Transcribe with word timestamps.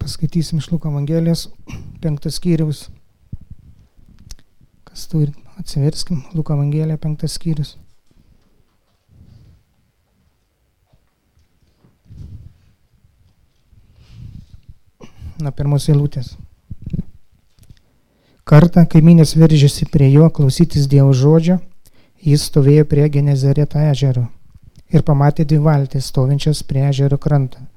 Paskaitysim 0.00 0.58
iš 0.58 0.70
Luko 0.72 0.88
Evangelijos, 0.88 1.48
penktas 2.00 2.38
skyrius. 2.40 2.88
Kas 4.88 5.04
turi, 5.12 5.34
atsiverskim, 5.60 6.22
Luko 6.34 6.56
Evangelija, 6.56 6.96
penktas 6.96 7.36
skyrius. 7.36 7.76
Nuo 15.40 15.52
pirmos 15.56 15.86
eilutės. 15.88 16.34
Kartą 18.44 18.82
kaiminės 18.90 19.36
veržėsi 19.38 19.86
prie 19.92 20.10
jo 20.10 20.26
klausytis 20.34 20.88
Dievo 20.90 21.14
žodžio, 21.14 21.60
jis 22.24 22.50
stovėjo 22.50 22.88
prie 22.90 23.06
Genezareto 23.12 23.78
ežero 23.92 24.26
ir 24.90 25.04
pamatė 25.06 25.46
dvi 25.46 25.60
valtis 25.64 26.10
stovinčias 26.10 26.64
prie 26.66 26.88
ežero 26.88 27.18
krantą. 27.18 27.69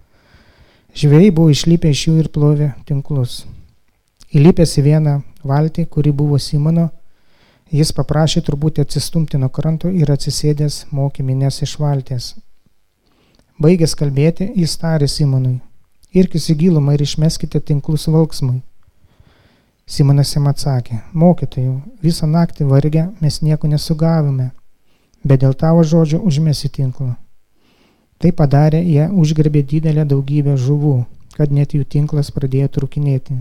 Žvėjai 0.94 1.32
buvo 1.34 1.50
išlipę 1.50 1.90
iš 1.90 2.02
jų 2.06 2.12
ir 2.22 2.28
plovė 2.30 2.68
tinklus. 2.86 3.44
Įlipęs 4.30 4.76
į 4.78 4.84
vieną 4.86 5.14
valtį, 5.42 5.88
kuri 5.90 6.12
buvo 6.14 6.38
Simono, 6.38 6.92
jis 7.74 7.90
paprašė 7.98 8.44
turbūt 8.46 8.82
atsistumti 8.84 9.40
nuo 9.42 9.50
kranto 9.50 9.90
ir 9.90 10.12
atsisėdęs 10.14 10.84
mokė 10.94 11.26
minės 11.26 11.64
iš 11.66 11.74
valties. 11.82 12.28
Baigęs 13.58 13.98
kalbėti, 13.98 14.52
jis 14.54 14.78
tarė 14.78 15.10
Simonui, 15.10 15.56
irkis 16.14 16.52
į 16.54 16.58
gilumą 16.62 16.94
ir 16.94 17.06
išmeskite 17.08 17.64
tinklus 17.72 18.06
valksmui. 18.06 18.62
Simonas 19.90 20.36
jam 20.36 20.46
atsakė, 20.48 21.02
mokytojų, 21.18 21.74
visą 22.06 22.30
naktį 22.30 22.70
vargę 22.70 23.10
mes 23.22 23.42
nieko 23.42 23.68
nesugavome, 23.68 24.52
bet 25.26 25.42
dėl 25.42 25.58
tavo 25.58 25.82
žodžio 25.82 26.22
užmesi 26.22 26.70
tinklą. 26.70 27.16
Tai 28.24 28.30
padarė, 28.32 28.80
jie 28.80 29.10
užgarbė 29.20 29.66
didelę 29.68 30.06
daugybę 30.08 30.54
žuvų, 30.56 30.94
kad 31.36 31.52
net 31.52 31.74
jų 31.76 31.84
tinklas 31.84 32.30
pradėjo 32.32 32.70
trukinėti. 32.78 33.36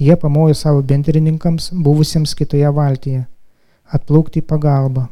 Jie 0.00 0.16
pamojo 0.16 0.54
savo 0.56 0.80
bendrininkams, 0.80 1.66
buvusiems 1.84 2.32
kitoje 2.38 2.70
valtyje, 2.72 3.26
atplaukti 3.92 4.40
į 4.40 4.46
pagalbą. 4.54 5.04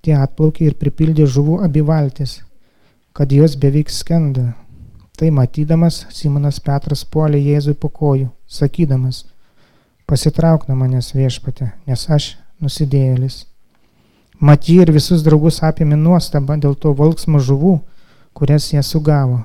Tie 0.00 0.16
atplaukė 0.16 0.70
ir 0.70 0.78
pripildė 0.80 1.28
žuvų 1.28 1.60
abi 1.66 1.84
valtis, 1.84 2.38
kad 3.12 3.36
jos 3.36 3.58
beveik 3.60 3.92
skenda. 3.92 4.54
Tai 5.20 5.28
matydamas, 5.36 6.06
Simonas 6.16 6.64
Petras 6.64 7.04
puolė 7.04 7.44
Jėzui 7.44 7.76
po 7.76 7.92
kojų, 7.92 8.32
sakydamas, 8.48 9.26
pasitrauk 10.08 10.64
nuo 10.70 10.80
manęs 10.80 11.12
viešpatė, 11.12 11.74
nes 11.84 12.08
aš 12.08 12.34
nusidėjėlis. 12.56 13.42
Maty 14.42 14.80
ir 14.82 14.90
visus 14.90 15.22
draugus 15.22 15.60
apėmė 15.62 15.94
nuostaba 15.94 16.56
dėl 16.58 16.74
to 16.74 16.90
valksmo 16.98 17.38
žuvų, 17.38 17.76
kurias 18.34 18.72
jie 18.72 18.82
sugavo. 18.82 19.44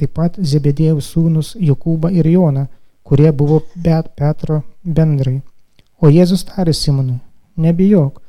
Taip 0.00 0.14
pat 0.16 0.38
Zebedėjų 0.40 1.02
sūnus 1.04 1.50
Jokūba 1.60 2.08
ir 2.16 2.30
Jona, 2.32 2.64
kurie 3.04 3.28
buvo 3.32 3.60
bet 3.76 4.08
Petro 4.16 4.62
bendrai. 4.84 5.42
O 6.00 6.08
Jėzus 6.08 6.46
tarė 6.48 6.72
Simonui, 6.72 7.18
nebijok, 7.60 8.22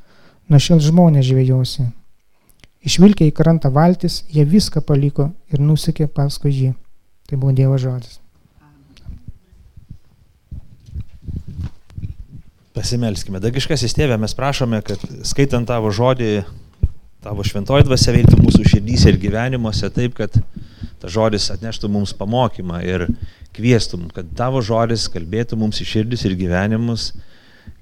nuo 0.50 0.60
šiol 0.60 0.84
žmonės 0.84 1.24
žvėjosi. 1.30 1.88
Išvilkę 2.84 3.24
į 3.28 3.36
krantą 3.36 3.72
valtis, 3.72 4.24
jie 4.28 4.44
viską 4.44 4.84
paliko 4.84 5.30
ir 5.52 5.60
nusikė 5.64 6.08
paskui 6.08 6.52
jį. 6.52 6.74
Tai 7.28 7.38
buvo 7.40 7.56
Dievo 7.56 7.80
žodis. 7.80 8.20
Pasimelskime. 12.76 13.40
Dagiškasis 13.42 13.96
tėvė, 13.98 14.14
mes 14.22 14.34
prašome, 14.38 14.78
kad 14.86 15.00
skaitant 15.26 15.66
tavo 15.66 15.90
žodį, 15.94 16.44
tavo 17.24 17.42
šventoji 17.46 17.88
dvasia 17.88 18.14
veiktų 18.14 18.38
mūsų 18.38 18.66
širdyse 18.74 19.10
ir 19.10 19.18
gyvenimuose 19.20 19.90
taip, 19.94 20.14
kad 20.20 20.36
ta 21.00 21.10
žodis 21.10 21.48
atneštų 21.50 21.90
mums 21.90 22.14
pamokymą 22.14 22.78
ir 22.86 23.08
kvieštum, 23.56 24.06
kad 24.14 24.30
tavo 24.38 24.62
žodis 24.62 25.08
kalbėtų 25.10 25.58
mums 25.58 25.82
į 25.82 25.88
širdis 25.96 26.22
ir 26.28 26.38
gyvenimus. 26.38 27.10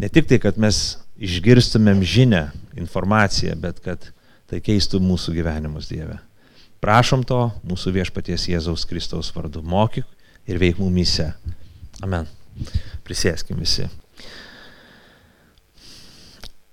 Ne 0.01 0.09
tik 0.09 0.31
tai, 0.31 0.41
kad 0.41 0.57
mes 0.57 0.97
išgirstumėm 1.21 2.01
žinę, 2.07 2.47
informaciją, 2.79 3.59
bet 3.61 3.83
kad 3.85 4.09
tai 4.49 4.63
keistų 4.65 5.03
mūsų 5.05 5.37
gyvenimus 5.37 5.91
Dieve. 5.93 6.17
Prašom 6.81 7.27
to 7.27 7.49
mūsų 7.67 7.93
viešpaties 7.99 8.49
Jėzaus 8.55 8.87
Kristaus 8.89 9.33
vardu. 9.35 9.61
Mokyk 9.67 10.07
ir 10.49 10.61
veik 10.63 10.79
mumise. 10.81 11.33
Amen. 12.01 12.31
Prisėskim 13.05 13.59
visi. 13.59 13.91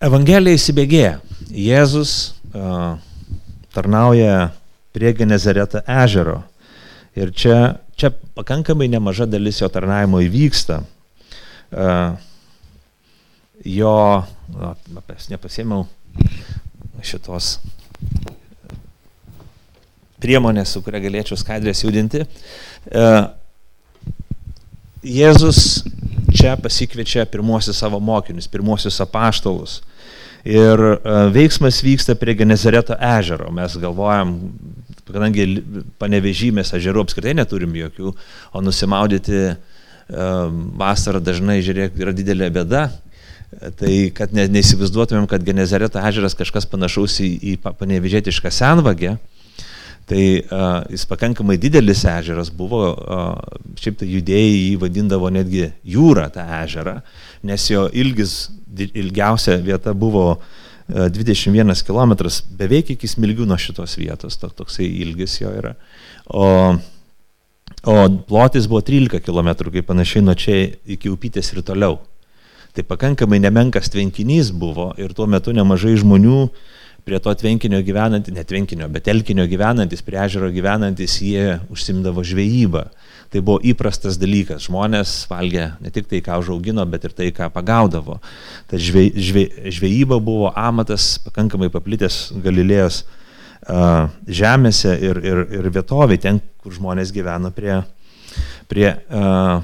Evangelija 0.05 0.53
įsibėgėja. 0.53 1.13
Jėzus 1.49 2.11
uh, 2.53 2.97
tarnauja 3.73 4.51
prie 4.93 5.13
Genezareto 5.17 5.81
ežero. 5.89 6.43
Ir 7.17 7.31
čia, 7.33 7.79
čia 7.97 8.11
pakankamai 8.37 8.85
nemaža 8.91 9.25
dalis 9.25 9.63
jo 9.63 9.69
tarnaimo 9.71 10.21
įvyksta. 10.21 10.83
Uh, 11.73 12.19
jo, 13.65 13.95
aš 15.15 15.25
nepasėmiau 15.31 15.87
šitos 17.01 17.55
priemonės, 20.21 20.75
su 20.75 20.83
kuria 20.85 21.01
galėčiau 21.01 21.39
skaidrės 21.39 21.81
judinti. 21.81 22.27
Uh, 22.93 23.33
Jėzus 25.05 25.81
čia 26.35 26.53
pasikviečia 26.61 27.25
pirmosius 27.29 27.81
savo 27.81 27.97
mokinius, 27.97 28.45
pirmosius 28.53 29.01
apaštalus. 29.01 29.79
Ir 30.45 30.77
e, 30.77 30.97
veiksmas 31.33 31.79
vyksta 31.81 32.13
prie 32.21 32.35
Genezareto 32.37 32.93
ežero. 33.01 33.49
Mes 33.53 33.73
galvojam, 33.81 34.35
kadangi 35.09 35.47
panevežymės 36.01 36.69
ežerų 36.77 37.01
apskritai 37.05 37.33
neturim 37.39 37.73
jokių, 37.79 38.13
o 38.53 38.61
nusimaudyti 38.61 39.39
e, 39.41 39.55
vasarą 40.77 41.23
dažnai, 41.25 41.63
žiūrėk, 41.65 41.97
yra 41.97 42.13
didelė 42.13 42.51
bėda. 42.59 42.85
Tai 43.79 43.93
kad 44.13 44.33
ne, 44.35 44.45
neįsivaizduotumėm, 44.51 45.25
kad 45.31 45.43
Genezareto 45.45 46.01
ežeras 46.03 46.37
kažkas 46.37 46.67
panašaus 46.69 47.17
į, 47.23 47.31
į 47.39 47.57
panevežėtišką 47.65 48.51
senvagę, 48.53 49.15
Tai 50.05 50.21
uh, 50.37 50.83
jis 50.93 51.05
pakankamai 51.09 51.55
didelis 51.57 52.03
ežeras 52.05 52.51
buvo, 52.53 52.91
uh, 52.93 53.61
šiaip 53.81 53.97
tai 54.03 54.09
judėjai 54.11 54.51
jį 54.51 54.75
vadindavo 54.83 55.31
netgi 55.33 55.71
jūra 55.81 56.27
tą 56.33 56.45
ežerą, 56.59 56.99
nes 57.49 57.65
jo 57.71 57.87
ilgis, 57.89 58.35
ilgiausia 58.85 59.57
vieta 59.65 59.95
buvo 59.97 60.27
uh, 60.35 61.07
21 61.09 61.73
km, 61.87 62.13
beveik 62.59 62.93
iki 62.93 63.09
smilgių 63.09 63.49
nuo 63.49 63.57
šitos 63.57 63.97
vietos, 63.97 64.37
to, 64.37 64.51
toksai 64.53 64.85
ilgis 64.85 65.39
jo 65.41 65.49
yra. 65.49 65.73
O, 66.29 66.45
o 67.89 67.97
plotis 68.29 68.69
buvo 68.69 68.83
13 68.85 69.25
km, 69.25 69.55
kaip 69.73 69.89
panašiai 69.89 70.21
nuo 70.21 70.37
čia 70.37 70.67
iki 70.85 71.09
upytės 71.09 71.49
ir 71.55 71.65
toliau. 71.65 71.97
Tai 72.77 72.85
pakankamai 72.85 73.41
nemenkas 73.41 73.89
tvenkinys 73.89 74.53
buvo 74.53 74.91
ir 75.01 75.17
tuo 75.17 75.25
metu 75.25 75.55
nemažai 75.55 75.95
žmonių 75.97 76.39
uh, 76.45 76.73
prie 77.05 77.19
to 77.21 77.33
tvenkinio 77.37 77.81
gyvenantys, 77.85 78.33
ne 78.33 78.43
tvenkinio, 78.43 78.87
bet 78.89 79.05
telkinio 79.05 79.45
gyvenantis, 79.49 80.01
prie 80.05 80.17
ežero 80.23 80.49
gyvenantis, 80.53 81.19
jie 81.21 81.59
užsimdavo 81.73 82.23
žvejybą. 82.25 82.87
Tai 83.33 83.41
buvo 83.45 83.59
įprastas 83.67 84.17
dalykas. 84.21 84.65
Žmonės 84.65 85.13
valgė 85.29 85.67
ne 85.83 85.91
tik 85.93 86.09
tai, 86.09 86.21
ką 86.25 86.39
užaugino, 86.41 86.85
bet 86.89 87.05
ir 87.05 87.13
tai, 87.17 87.29
ką 87.35 87.49
pagaudavo. 87.53 88.17
Tai 88.69 88.79
žvej, 88.81 89.11
žvej, 89.21 89.47
žvejyba 89.77 90.19
buvo 90.23 90.49
amatas 90.57 91.15
pakankamai 91.25 91.69
paplitęs 91.73 92.19
Galilėjos 92.41 93.03
uh, 93.05 94.09
žemėse 94.25 94.97
ir, 94.97 95.21
ir, 95.25 95.45
ir 95.59 95.69
vietoviai, 95.73 96.21
ten, 96.21 96.41
kur 96.63 96.73
žmonės 96.73 97.13
gyveno 97.13 97.53
prie, 97.53 97.81
prie, 98.71 98.93
uh, 99.13 99.59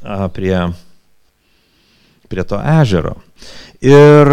uh, 0.00 0.28
prie, 0.36 0.60
prie 2.32 2.46
to 2.48 2.60
ežero. 2.80 3.18
Ir 3.84 4.32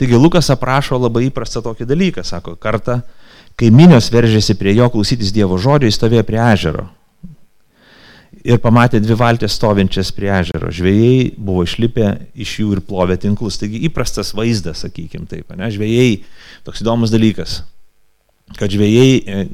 Taigi 0.00 0.18
Lukas 0.18 0.50
aprašo 0.50 0.98
labai 0.98 1.28
įprastą 1.28 1.62
tokį 1.64 1.86
dalyką, 1.86 2.24
sako, 2.26 2.56
kartą, 2.60 3.00
kai 3.58 3.70
minios 3.70 4.10
veržėsi 4.10 4.56
prie 4.58 4.74
jo 4.74 4.88
klausytis 4.90 5.32
Dievo 5.34 5.58
žodžio, 5.60 5.90
jis 5.90 5.98
stovėjo 6.00 6.24
prie 6.26 6.40
ežero. 6.42 6.88
Ir 8.44 8.58
pamatė 8.60 8.98
dvi 9.00 9.14
valtės 9.16 9.54
stovinčias 9.56 10.10
prie 10.12 10.28
ežero. 10.34 10.68
Žvėjai 10.74 11.20
buvo 11.38 11.62
išlipę 11.64 12.10
iš 12.34 12.58
jų 12.60 12.74
ir 12.76 12.82
plovė 12.84 13.16
tinklus. 13.22 13.56
Taigi 13.60 13.80
įprastas 13.88 14.34
vaizdas, 14.36 14.82
sakykime 14.84 15.30
taip. 15.30 15.54
Ne? 15.56 15.70
Žvėjai, 15.72 16.18
toks 16.66 16.82
įdomus 16.84 17.14
dalykas, 17.14 17.62
kad 18.58 18.74
žvėjai 18.74 19.08
e, 19.22 19.46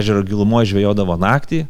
ežero 0.00 0.26
gilumoje 0.26 0.74
žvėjodavo 0.74 1.16
naktį, 1.22 1.62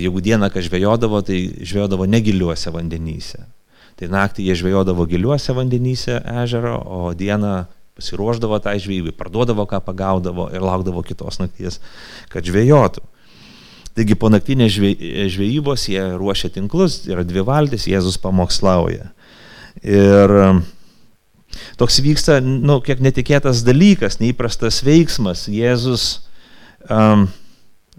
jeigu 0.00 0.22
dieną, 0.24 0.48
kai 0.54 0.62
žvėjodavo, 0.64 1.20
tai 1.26 1.42
žvėjodavo 1.60 2.08
negiliuose 2.08 2.72
vandenyse. 2.72 3.42
Tai 4.00 4.08
naktį 4.08 4.46
jie 4.48 4.56
žvejodavo 4.56 5.04
giliuose 5.04 5.52
vandenyse 5.52 6.22
ežero, 6.40 6.78
o 6.80 7.00
dieną 7.12 7.66
pasiruoždavo 8.00 8.56
tą 8.56 8.70
tai 8.70 8.80
žvejybai, 8.80 9.12
parduodavo, 9.12 9.66
ką 9.68 9.82
pagaudavo 9.84 10.48
ir 10.54 10.64
laukdavo 10.64 11.02
kitos 11.04 11.36
nakties, 11.42 11.76
kad 12.32 12.46
žvejotų. 12.48 13.04
Taigi 13.98 14.16
po 14.16 14.30
naktinės 14.32 14.72
žvejybos 15.34 15.88
jie 15.92 16.00
ruošia 16.16 16.48
tinklus, 16.54 17.02
yra 17.10 17.26
dvi 17.26 17.44
valtis, 17.44 17.88
Jėzus 17.90 18.16
pamokslauja. 18.22 19.10
Ir 19.84 20.34
um, 20.46 20.62
toks 21.76 22.00
vyksta, 22.00 22.38
nu, 22.40 22.78
kiek 22.86 23.02
netikėtas 23.04 23.60
dalykas, 23.66 24.16
neįprastas 24.22 24.80
veiksmas. 24.86 25.44
Jėzus 25.52 26.06
um, 26.88 27.26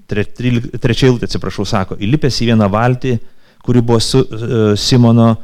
tre, 0.10 0.26
trečia 0.26 1.12
eilutė, 1.12 1.30
atsiprašau, 1.30 1.68
sako, 1.68 2.00
įlipęs 2.02 2.42
į 2.42 2.50
vieną 2.54 2.72
valtį, 2.72 3.18
kuri 3.62 3.86
buvo 3.86 4.02
su 4.02 4.24
uh, 4.24 4.74
Simono, 4.80 5.36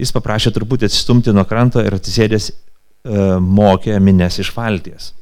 jis 0.00 0.14
paprašė 0.14 0.54
truputį 0.54 0.88
atsistumti 0.88 1.34
nuo 1.34 1.44
kranto 1.48 1.82
ir 1.84 1.96
atsisėdęs 1.98 2.50
uh, 2.50 3.36
mokė 3.40 3.98
minės 4.02 4.40
iš 4.42 4.50
valties. 4.56 5.12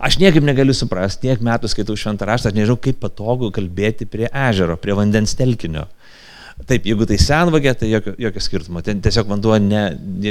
Aš 0.00 0.16
niekaip 0.16 0.44
negaliu 0.44 0.72
suprasti, 0.72 1.26
tiek 1.28 1.42
metų 1.44 1.68
skaitau 1.68 1.96
šventą 1.98 2.24
raštą, 2.28 2.48
aš 2.48 2.56
nežinau, 2.56 2.78
kaip 2.80 3.02
patogu 3.02 3.50
kalbėti 3.52 4.06
prie 4.08 4.30
ežero, 4.48 4.78
prie 4.80 4.96
vandens 4.96 5.36
telkinio. 5.36 5.84
Taip, 6.68 6.84
jeigu 6.84 7.06
tai 7.08 7.16
senvagė, 7.20 7.72
tai 7.78 7.88
jokio, 7.88 8.12
jokio 8.20 8.42
skirtumo. 8.44 8.82
Ten 8.84 9.00
tiesiog 9.00 9.28
vanduo 9.30 9.56
ne, 9.62 9.82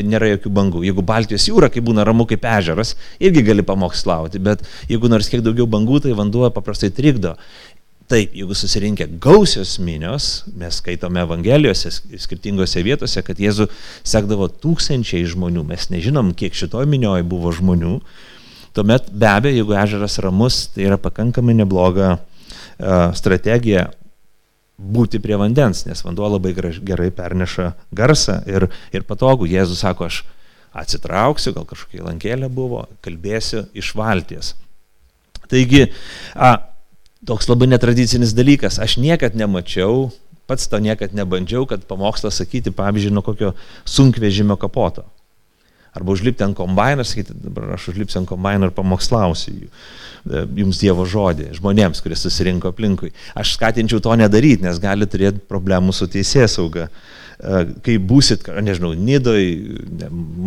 nėra 0.06 0.30
jokių 0.36 0.52
bangų. 0.54 0.84
Jeigu 0.86 1.04
Baltijos 1.06 1.48
jūra, 1.50 1.72
kai 1.74 1.81
būna 1.86 2.06
ramu 2.06 2.28
kaip 2.30 2.45
ežeras, 2.45 2.94
irgi 3.22 3.42
gali 3.48 3.66
pamokslauti, 3.66 4.42
bet 4.45 4.62
jeigu 4.92 5.10
nors 5.10 5.30
kiek 5.31 5.42
daugiau 5.45 5.66
bangų, 5.69 6.04
tai 6.06 6.13
vanduo 6.18 6.50
paprastai 6.54 6.92
trikdo. 6.94 7.34
Taip, 8.09 8.31
jeigu 8.33 8.56
susirinkę 8.57 9.06
gausios 9.21 9.75
minios, 9.77 10.44
mes 10.57 10.79
skaitome 10.81 11.21
Evangelijose 11.21 11.91
skirtingose 12.17 12.81
vietose, 12.81 13.21
kad 13.21 13.38
Jėzų 13.38 13.67
sekdavo 14.01 14.47
tūkstančiai 14.50 15.27
žmonių, 15.29 15.61
mes 15.69 15.91
nežinom, 15.94 16.31
kiek 16.33 16.57
šitoje 16.57 16.89
minioje 16.89 17.27
buvo 17.29 17.51
žmonių, 17.53 18.00
tuomet 18.73 19.11
be 19.13 19.29
abejo, 19.29 19.59
jeigu 19.59 19.75
ežeras 19.77 20.17
ramus, 20.25 20.57
tai 20.73 20.88
yra 20.88 20.97
pakankamai 20.97 21.53
nebloga 21.59 22.15
uh, 22.15 23.11
strategija 23.13 23.91
būti 24.79 25.21
prie 25.21 25.38
vandens, 25.38 25.83
nes 25.85 26.01
vanduo 26.01 26.31
labai 26.33 26.56
gerai 26.57 27.11
perneša 27.13 27.73
garsą 27.94 28.39
ir, 28.50 28.71
ir 28.95 29.06
patogu. 29.06 29.45
Jėzus 29.50 29.83
sako, 29.83 30.09
aš 30.09 30.23
atsitrauksiu, 30.73 31.53
gal 31.53 31.69
kažkokia 31.69 32.07
lankėlė 32.07 32.50
buvo, 32.50 32.88
kalbėsiu 33.06 33.67
iš 33.77 33.94
valties. 34.00 34.56
Taigi, 35.50 35.91
a, 36.33 36.56
toks 37.25 37.50
labai 37.50 37.68
netradicinis 37.68 38.33
dalykas, 38.36 38.80
aš 38.80 38.98
niekad 39.01 39.36
nemačiau, 39.36 40.10
pats 40.50 40.68
to 40.71 40.80
niekad 40.81 41.13
nebandžiau, 41.13 41.68
kad 41.69 41.83
pamokslą 41.86 42.31
sakyti, 42.33 42.74
pavyzdžiui, 42.75 43.13
nuo 43.13 43.24
kokio 43.25 43.54
sunkvežimio 43.86 44.57
kapoto. 44.60 45.06
Arba 45.94 46.13
užlipti 46.13 46.45
ant 46.45 46.57
kombainą 46.57 47.04
ir 47.04 47.10
sakyti, 47.10 47.36
dabar 47.44 47.74
aš 47.75 47.89
užlipsiu 47.92 48.21
ant 48.21 48.30
kombainą 48.30 48.69
ir 48.69 48.74
pamokslausiu. 48.77 49.69
E, 50.30 50.44
jums 50.62 50.81
Dievo 50.81 51.06
žodį, 51.10 51.50
žmonėms, 51.57 52.01
kurie 52.06 52.18
susirinko 52.18 52.69
aplinkui. 52.74 53.10
Aš 53.38 53.56
skatinčiau 53.57 54.01
to 54.04 54.13
nedaryti, 54.19 54.63
nes 54.66 54.81
gali 54.81 55.07
turėti 55.10 55.42
problemų 55.50 55.95
su 55.95 56.07
teisės 56.12 56.60
sauga. 56.60 56.88
E, 57.39 57.59
kai 57.86 57.95
būsit, 58.03 58.50
nežinau, 58.65 58.91
Nidoj, 59.00 59.45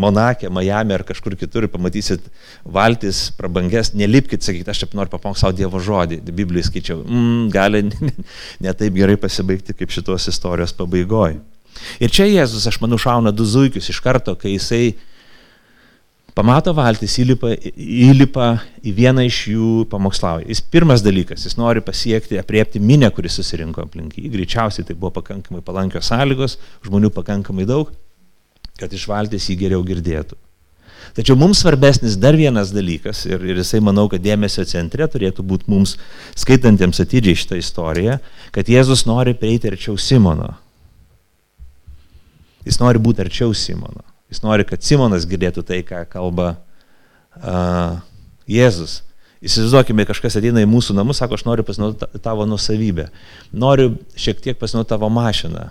Monakė, 0.04 0.50
Miami 0.52 0.92
ar 0.92 1.04
kažkur 1.08 1.38
kitur, 1.40 1.64
pamatysit 1.72 2.26
valtis 2.68 3.30
prabangės, 3.38 3.94
nelipkite, 3.96 4.44
sakykit, 4.44 4.68
aš 4.68 4.82
čia 4.82 4.90
noriu 4.98 5.14
papamok 5.14 5.40
savo 5.40 5.56
Dievo 5.56 5.80
žodį. 5.80 6.20
Biblijai 6.28 6.68
skaičiau, 6.68 7.00
mm, 7.00 7.46
gali 7.54 7.86
netaip 8.64 8.98
gerai 8.98 9.16
pasibaigti 9.20 9.76
kaip 9.78 9.94
šitos 9.94 10.28
istorijos 10.34 10.76
pabaigoje. 10.76 11.40
Ir 12.04 12.12
čia 12.12 12.28
Jėzus, 12.28 12.68
aš 12.68 12.76
manau, 12.82 13.00
šauna 13.00 13.32
du 13.32 13.46
zuikius 13.48 13.88
iš 13.88 14.02
karto, 14.04 14.36
kai 14.36 14.52
jisai 14.58 14.92
Pamato 16.32 16.72
valtis, 16.72 17.18
įlipa, 17.20 17.50
įlipa 17.76 18.46
į 18.80 18.92
vieną 18.96 19.26
iš 19.28 19.40
jų 19.52 19.70
pamokslauja. 19.92 20.46
Jis 20.48 20.62
pirmas 20.64 21.02
dalykas, 21.04 21.44
jis 21.44 21.58
nori 21.60 21.82
pasiekti, 21.84 22.38
apriepti 22.40 22.80
minę, 22.80 23.10
kuris 23.12 23.36
susirinko 23.36 23.84
aplink 23.84 24.16
jį. 24.16 24.30
Greičiausiai 24.32 24.86
tai 24.88 24.96
buvo 24.96 25.10
pakankamai 25.18 25.60
palankios 25.66 26.08
sąlygos, 26.08 26.56
žmonių 26.86 27.10
pakankamai 27.12 27.66
daug, 27.68 27.90
kad 28.80 28.96
iš 28.96 29.04
valtis 29.10 29.50
jį 29.50 29.58
geriau 29.66 29.84
girdėtų. 29.84 30.38
Tačiau 31.12 31.36
mums 31.36 31.60
svarbesnis 31.60 32.14
dar 32.16 32.38
vienas 32.38 32.70
dalykas, 32.72 33.26
ir, 33.28 33.42
ir 33.44 33.60
jisai 33.60 33.82
manau, 33.84 34.06
kad 34.08 34.22
dėmesio 34.24 34.64
centre 34.70 35.04
turėtų 35.12 35.44
būti 35.44 35.68
mums 35.68 35.98
skaitantiems 36.38 37.02
atidžiai 37.04 37.36
šitą 37.42 37.58
istoriją, 37.60 38.16
kad 38.54 38.70
Jėzus 38.72 39.04
nori 39.10 39.36
prieiti 39.36 39.68
arčiau 39.68 39.98
Simono. 40.00 40.54
Jis 42.64 42.80
nori 42.80 43.02
būti 43.02 43.26
arčiau 43.26 43.52
Simono. 43.52 44.06
Jis 44.32 44.40
nori, 44.40 44.64
kad 44.64 44.80
Simonas 44.84 45.26
girdėtų 45.28 45.64
tai, 45.68 45.82
ką 45.84 46.06
kalba 46.08 46.54
uh, 47.36 48.00
Jėzus. 48.48 49.02
Įsivaizduokime, 49.42 50.06
kažkas 50.06 50.38
ateina 50.38 50.62
į 50.62 50.68
mūsų 50.70 50.94
namus, 50.94 51.18
sako, 51.18 51.34
aš 51.34 51.44
noriu 51.44 51.64
pasinaudoti 51.66 52.20
tavo 52.22 52.46
nusavybę. 52.46 53.08
Noriu 53.52 53.96
šiek 54.14 54.38
tiek 54.40 54.58
pasinaudoti 54.60 54.92
tavo 54.94 55.10
mašiną. 55.10 55.66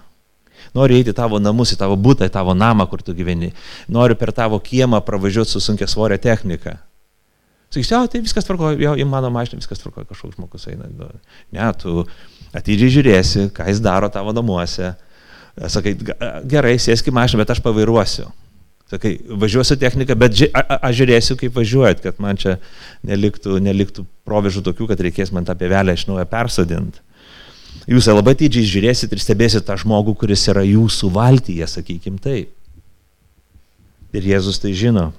Noriu 0.75 0.97
eiti 0.99 1.13
į 1.13 1.15
tavo 1.15 1.39
namus, 1.39 1.71
į 1.73 1.79
tavo 1.79 1.95
būtą, 1.99 2.27
į 2.27 2.33
tavo 2.35 2.53
namą, 2.55 2.85
kur 2.91 3.01
tu 3.03 3.15
gyveni. 3.15 3.53
Noriu 3.91 4.17
per 4.19 4.33
tavo 4.35 4.59
kiemą 4.59 4.99
pravažiuoti 5.07 5.55
su 5.55 5.63
sunkia 5.63 5.87
svoria 5.87 6.19
technika. 6.21 6.77
Sakysi, 7.71 7.95
o 7.95 8.03
tai 8.11 8.19
viskas 8.23 8.43
tvarko, 8.43 8.73
jo, 8.75 8.97
į 8.99 9.07
mano 9.07 9.31
mašiną 9.31 9.63
viskas 9.63 9.79
tvarko, 9.79 10.03
kažkoks 10.09 10.35
žmogus 10.35 10.67
eina. 10.67 10.91
Ne, 11.55 11.71
tu 11.79 12.03
atidžiai 12.51 12.91
žiūrėsi, 12.97 13.47
ką 13.55 13.69
jis 13.71 13.79
daro 13.83 14.11
tavo 14.11 14.35
namuose. 14.35 14.91
Sakai, 15.71 15.95
gerai, 16.51 16.75
sėsk 16.79 17.07
į 17.07 17.15
mašiną, 17.15 17.43
bet 17.45 17.55
aš 17.55 17.63
pavairuosiu. 17.63 18.27
Sakai, 18.91 19.13
važiuosiu 19.23 19.77
techniką, 19.79 20.17
bet 20.19 20.33
ži, 20.35 20.49
a, 20.51 20.59
a, 20.65 20.77
aš 20.89 20.97
žiūrėsiu, 20.99 21.37
kaip 21.39 21.55
važiuojat, 21.55 22.01
kad 22.03 22.17
man 22.19 22.39
čia 22.39 22.57
neliktų, 23.07 23.61
neliktų 23.63 24.03
provežų 24.27 24.65
tokių, 24.65 24.89
kad 24.89 25.03
reikės 25.05 25.31
man 25.31 25.47
tą 25.47 25.55
pievelę 25.55 25.95
iš 25.95 26.09
naujo 26.09 26.25
persodinti. 26.27 26.99
Jūs 27.89 28.09
labai 28.11 28.35
didžiai 28.37 28.67
žiūrėsit 28.67 29.13
ir 29.15 29.21
stebėsit 29.23 29.63
tą 29.65 29.77
žmogų, 29.79 30.17
kuris 30.19 30.43
yra 30.51 30.65
jūsų 30.67 31.09
valtyje, 31.15 31.69
sakykim 31.71 32.19
taip. 32.21 32.51
Ir 34.11 34.27
Jėzus 34.27 34.59
tai 34.59 34.73
žino. 34.75 35.13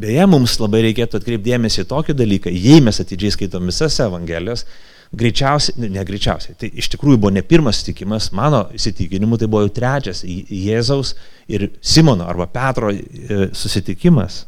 Beje, 0.00 0.24
mums 0.32 0.56
labai 0.62 0.80
reikėtų 0.88 1.20
atkreipdėmėsi 1.20 1.82
į 1.84 1.88
tokį 1.90 2.16
dalyką, 2.16 2.52
jei 2.56 2.80
mes 2.84 2.98
atidžiai 3.04 3.34
skaitom 3.36 3.68
visas 3.68 3.98
Evangelijos, 4.00 4.64
greičiausiai, 5.12 5.76
ne, 5.82 5.90
ne 5.92 6.04
greičiausiai, 6.08 6.56
tai 6.58 6.70
iš 6.80 6.88
tikrųjų 6.94 7.20
buvo 7.20 7.32
ne 7.34 7.42
pirmas 7.44 7.82
sutikimas, 7.82 8.30
mano 8.36 8.64
įsitikinimu 8.76 9.38
tai 9.40 9.48
buvo 9.50 9.66
jau 9.66 9.74
trečias 9.76 10.22
Jėzaus 10.24 11.14
ir 11.52 11.68
Simono 11.84 12.26
arba 12.28 12.48
Petro 12.50 12.92
e, 12.92 13.50
susitikimas. 13.56 14.46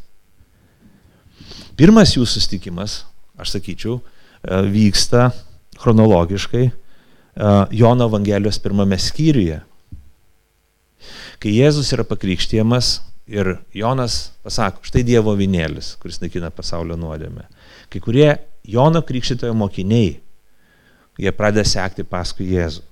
Pirmas 1.77 2.15
jų 2.15 2.25
susitikimas, 2.29 3.03
aš 3.37 3.57
sakyčiau, 3.57 3.99
e, 3.99 4.63
vyksta 4.73 5.29
chronologiškai 5.83 6.65
e, 6.65 6.73
Jono 7.77 8.09
Evangelijos 8.09 8.59
pirmame 8.63 8.97
skyriuje. 9.01 9.61
Kai 11.43 11.51
Jėzus 11.53 11.91
yra 11.93 12.07
pakrikštėjamas 12.07 12.95
ir 13.29 13.57
Jonas 13.75 14.31
pasako, 14.41 14.81
štai 14.87 15.03
Dievo 15.05 15.35
vinėlis, 15.37 15.93
kuris 16.01 16.17
naikina 16.23 16.49
pasaulio 16.53 16.97
nuodėmę. 16.97 17.45
Kai 17.93 18.01
kurie 18.01 18.29
Jono 18.65 19.03
krikštytojo 19.05 19.53
mokiniai 19.53 20.15
jie 21.19 21.31
pradeda 21.35 21.65
sekti 21.67 22.05
paskui 22.07 22.49
Jėzų. 22.53 22.83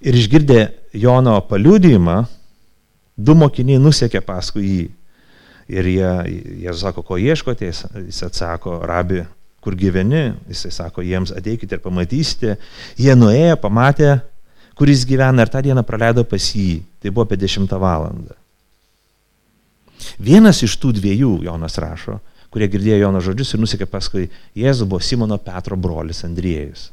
Ir 0.00 0.16
išgirdę 0.16 0.60
Jono 0.96 1.36
paliūdėjimą, 1.44 2.16
du 3.20 3.36
mokiniai 3.36 3.80
nusekė 3.82 4.22
paskui 4.24 4.64
jį. 4.64 4.86
Ir 5.70 5.86
jie, 5.86 6.12
jie 6.64 6.72
sako, 6.74 7.04
ko 7.06 7.18
ieškote, 7.20 7.68
jis 7.68 8.22
atsako, 8.26 8.80
rabi, 8.88 9.20
kur 9.62 9.76
gyveni, 9.78 10.32
jisai 10.50 10.72
sako, 10.74 11.04
jiems 11.06 11.30
ateikite 11.36 11.76
ir 11.76 11.82
pamatysite. 11.84 12.56
Jie 12.98 13.14
nuėjo, 13.14 13.58
pamatė, 13.60 14.16
kur 14.74 14.90
jis 14.90 15.04
gyvena 15.06 15.44
ir 15.44 15.52
tą 15.52 15.62
dieną 15.62 15.84
praleido 15.86 16.24
pas 16.26 16.48
jį. 16.56 16.80
Tai 16.98 17.12
buvo 17.12 17.28
apie 17.28 17.38
10 17.44 17.76
valandą. 17.78 18.34
Vienas 20.18 20.62
iš 20.64 20.74
tų 20.80 20.94
dviejų, 20.96 21.42
Jonas 21.44 21.76
rašo, 21.78 22.18
kurie 22.50 22.68
girdėjo 22.70 22.98
Jono 23.04 23.20
žodžius 23.24 23.54
ir 23.54 23.62
nusikė 23.62 23.86
paskui 23.90 24.28
Jėzų, 24.58 24.88
buvo 24.90 25.02
Simono 25.04 25.38
Petro 25.42 25.78
brolis 25.78 26.24
Andriejus. 26.26 26.88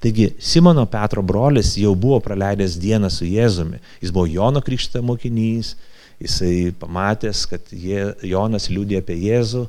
Taigi 0.00 0.30
Simono 0.40 0.86
Petro 0.88 1.22
brolis 1.22 1.74
jau 1.76 1.94
buvo 1.94 2.20
praleidęs 2.24 2.78
dieną 2.80 3.10
su 3.12 3.26
Jėzumi. 3.28 3.80
Jis 4.00 4.12
buvo 4.12 4.28
Jono 4.28 4.62
krikštė 4.64 5.02
mokinys, 5.04 5.74
jisai 6.20 6.72
pamatęs, 6.80 7.44
kad 7.48 7.72
jie, 7.72 8.06
Jonas 8.24 8.70
liūdė 8.72 9.00
apie 9.00 9.18
Jėzų, 9.20 9.66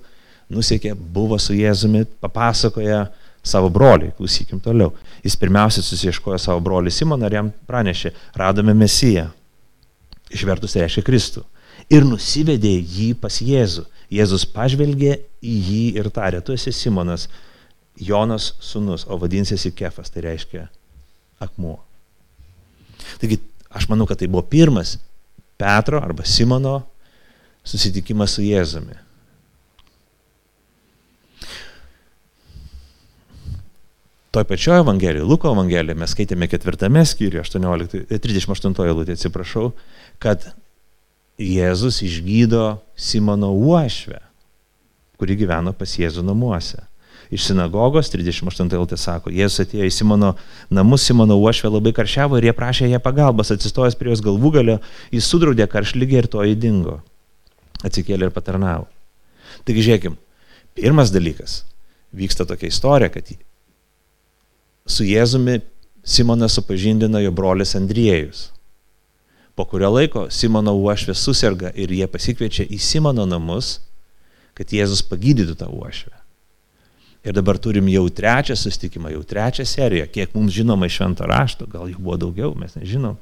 nusikė, 0.51 0.93
buvo 0.95 1.39
su 1.39 1.55
Jėzumi, 1.55 2.05
papasakoja 2.23 3.05
savo 3.43 3.71
broliui, 3.73 4.13
klausykim 4.15 4.59
toliau. 4.63 4.93
Jis 5.23 5.35
pirmiausia 5.39 5.83
susieškojo 5.83 6.39
savo 6.39 6.63
brolį 6.63 6.93
Simoną 6.95 7.27
ir 7.27 7.37
jam 7.39 7.51
pranešė, 7.67 8.13
radome 8.37 8.75
Mesiją. 8.77 9.27
Išvertus 10.31 10.77
reiškia 10.79 11.03
Kristų. 11.03 11.43
Ir 11.91 12.05
nusivedė 12.07 12.71
jį 12.79 13.11
pas 13.19 13.41
Jėzų. 13.43 13.83
Jėzus 14.11 14.43
pažvelgė 14.51 15.15
į 15.39 15.53
jį 15.67 15.83
ir 16.01 16.09
tarė, 16.11 16.41
tu 16.43 16.55
esi 16.55 16.73
Simonas, 16.75 17.29
Jonas 17.95 18.51
sunus, 18.63 19.05
o 19.07 19.17
vadinsiesi 19.19 19.71
Kefas, 19.75 20.11
tai 20.11 20.25
reiškia 20.25 20.65
akmuo. 21.43 21.77
Taigi 23.21 23.39
aš 23.71 23.87
manau, 23.91 24.07
kad 24.09 24.19
tai 24.19 24.29
buvo 24.31 24.43
pirmas 24.47 24.97
Petro 25.59 26.01
arba 26.01 26.25
Simono 26.27 26.81
susitikimas 27.63 28.35
su 28.35 28.43
Jėzumi. 28.45 28.97
Toj 34.31 34.45
pačioje 34.47 34.79
Evangelijoje, 34.79 35.27
Luko 35.27 35.51
Evangelijoje, 35.51 35.97
mes 35.99 36.13
skaitėme 36.15 36.47
ketvirtame 36.47 37.03
skyriuje, 37.07 37.43
18, 37.43 38.05
38 38.23 38.85
eilutė, 38.85 39.17
atsiprašau, 39.17 39.73
kad 40.23 40.45
Jėzus 41.41 42.01
išgydo 42.05 42.79
Simono 42.95 43.51
uošvę, 43.57 44.19
kuri 45.17 45.37
gyveno 45.39 45.73
pas 45.77 45.97
Jėzų 45.97 46.23
namuose. 46.25 46.83
Iš 47.31 47.45
sinagogos 47.47 48.09
38 48.11 48.73
eilutė 48.75 48.97
sako, 48.99 49.31
Jėzus 49.31 49.63
atėjo 49.63 49.87
į 49.87 49.93
Simono 49.95 50.33
namus, 50.73 51.05
Simono 51.07 51.37
uošvė 51.39 51.71
labai 51.71 51.93
karšiavo 51.95 52.37
ir 52.37 52.49
jie 52.49 52.53
prašė 52.57 52.89
ją 52.91 52.99
pagalbos, 53.03 53.53
atsistojęs 53.55 53.95
prie 53.95 54.11
jos 54.11 54.23
galvų 54.25 54.51
galio, 54.57 54.77
jis 55.15 55.29
sudraudė 55.31 55.69
karšlygį 55.71 56.19
ir 56.19 56.27
to 56.31 56.43
įdingo. 56.43 56.97
Atsikėlė 57.87 58.27
ir 58.27 58.35
patarnavo. 58.35 58.89
Taigi 59.63 59.85
žiūrėkim, 59.87 60.17
pirmas 60.75 61.13
dalykas, 61.15 61.61
vyksta 62.11 62.45
tokia 62.49 62.67
istorija, 62.67 63.09
kad 63.13 63.31
su 64.85 65.07
Jėzumi 65.07 65.61
Simonas 66.03 66.57
supažindina 66.57 67.21
jo 67.23 67.31
brolis 67.31 67.77
Andriejus. 67.79 68.49
Po 69.55 69.65
kurio 69.67 69.91
laiko 69.91 70.27
Simono 70.31 70.73
uošvė 70.79 71.15
susirga 71.17 71.71
ir 71.75 71.91
jie 71.91 72.07
pasikviečia 72.07 72.65
į 72.71 72.79
Simono 72.81 73.25
namus, 73.27 73.79
kad 74.57 74.71
Jėzus 74.71 75.03
pagydytų 75.07 75.57
tą 75.59 75.69
uošvę. 75.71 76.15
Ir 77.21 77.35
dabar 77.37 77.59
turim 77.61 77.85
jau 77.91 78.07
trečią 78.09 78.55
sustikimą, 78.57 79.11
jau 79.13 79.21
trečią 79.27 79.65
seriją. 79.67 80.07
Kiek 80.09 80.31
mums 80.33 80.55
žinoma 80.55 80.87
iš 80.89 80.97
švento 80.97 81.27
rašto, 81.29 81.67
gal 81.69 81.91
jų 81.91 81.99
buvo 82.01 82.17
daugiau, 82.23 82.55
mes 82.57 82.73
nežinom, 82.79 83.19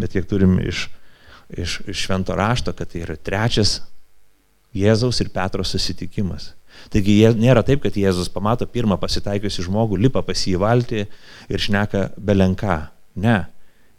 bet 0.00 0.14
kiek 0.16 0.28
turim 0.30 0.56
iš, 0.62 0.86
iš, 1.52 1.82
iš 1.84 2.06
švento 2.06 2.36
rašto, 2.38 2.72
kad 2.72 2.88
tai 2.88 3.04
yra 3.04 3.18
trečias 3.20 3.82
Jėzaus 4.74 5.20
ir 5.20 5.28
Petro 5.34 5.62
susitikimas. 5.66 6.54
Taigi 6.90 7.20
nėra 7.38 7.62
taip, 7.66 7.84
kad 7.84 7.94
Jėzus 7.94 8.32
pamato 8.32 8.66
pirmą 8.66 8.96
pasitaikiusi 8.98 9.62
žmogų, 9.68 10.00
lipa 10.06 10.24
pas 10.26 10.40
jį 10.48 10.56
valti 10.58 11.04
ir 11.04 11.62
šneka 11.62 12.08
belenką. 12.18 12.80
Ne, 13.22 13.44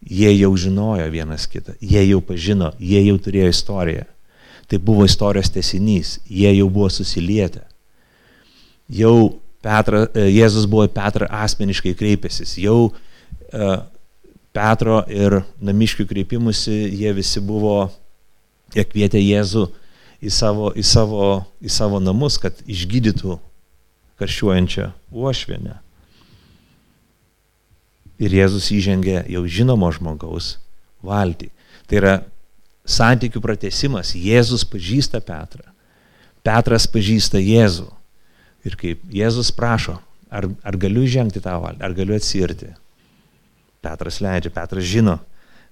jie 0.06 0.32
jau 0.38 0.52
žinojo 0.58 1.08
vienas 1.12 1.48
kitą, 1.50 1.74
jie 1.82 2.04
jau 2.10 2.22
pažino, 2.22 2.72
jie 2.80 3.02
jau 3.08 3.18
turėjo 3.18 3.50
istoriją. 3.54 4.06
Tai 4.66 4.80
buvo 4.82 5.06
istorijos 5.06 5.52
tesinys, 5.54 6.20
jie 6.26 6.50
jau 6.58 6.70
buvo 6.70 6.90
susilietę. 6.90 7.66
Jau 8.90 9.42
Petra, 9.66 10.06
e, 10.14 10.28
Jėzus 10.30 10.68
buvo 10.70 10.86
Petrą 10.94 11.30
asmeniškai 11.30 11.96
kreipęsis, 11.98 12.58
jau 12.62 12.92
e, 13.50 13.70
Petro 14.56 15.02
ir 15.10 15.42
namiškių 15.62 16.06
kreipimusi 16.10 16.76
jie 16.96 17.14
visi 17.18 17.42
buvo, 17.44 17.90
jie 18.76 18.86
kvietė 18.86 19.22
Jėzų 19.22 19.66
į 20.22 20.34
savo, 20.34 20.70
į 20.74 20.86
savo, 20.86 21.32
į 21.62 21.74
savo 21.74 22.02
namus, 22.02 22.38
kad 22.42 22.62
išgydytų 22.66 23.40
karščiuojančią 24.22 24.92
uošvienę. 25.12 25.85
Ir 28.22 28.32
Jėzus 28.32 28.70
įžengė 28.72 29.26
jau 29.32 29.44
žinomo 29.48 29.90
žmogaus 29.92 30.56
valtį. 31.04 31.50
Tai 31.90 32.00
yra 32.00 32.16
santykių 32.86 33.42
pratesimas. 33.44 34.14
Jėzus 34.16 34.64
pažįsta 34.70 35.20
Petrą. 35.26 35.66
Petras 36.46 36.86
pažįsta 36.88 37.42
Jėzų. 37.42 37.90
Ir 38.66 38.78
kaip 38.80 39.02
Jėzus 39.14 39.52
prašo, 39.54 39.98
ar, 40.30 40.48
ar 40.66 40.78
galiu 40.82 41.06
žengti 41.10 41.42
tą 41.44 41.58
valį, 41.62 41.82
ar 41.86 41.94
galiu 41.98 42.16
atsirti. 42.18 42.72
Petras 43.86 44.22
leidžia, 44.24 44.54
Petras 44.54 44.86
žino, 44.90 45.20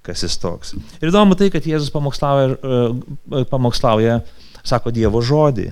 kas 0.05 0.21
jis 0.25 0.37
toks. 0.41 0.75
Ir 0.99 1.09
įdomu 1.09 1.37
tai, 1.39 1.49
kad 1.53 1.65
Jėzus 1.65 1.93
pamokslauja, 1.93 2.57
e, 2.57 3.43
pamokslauja 3.49 4.19
sako 4.65 4.93
Dievo 4.93 5.21
žodį. 5.25 5.71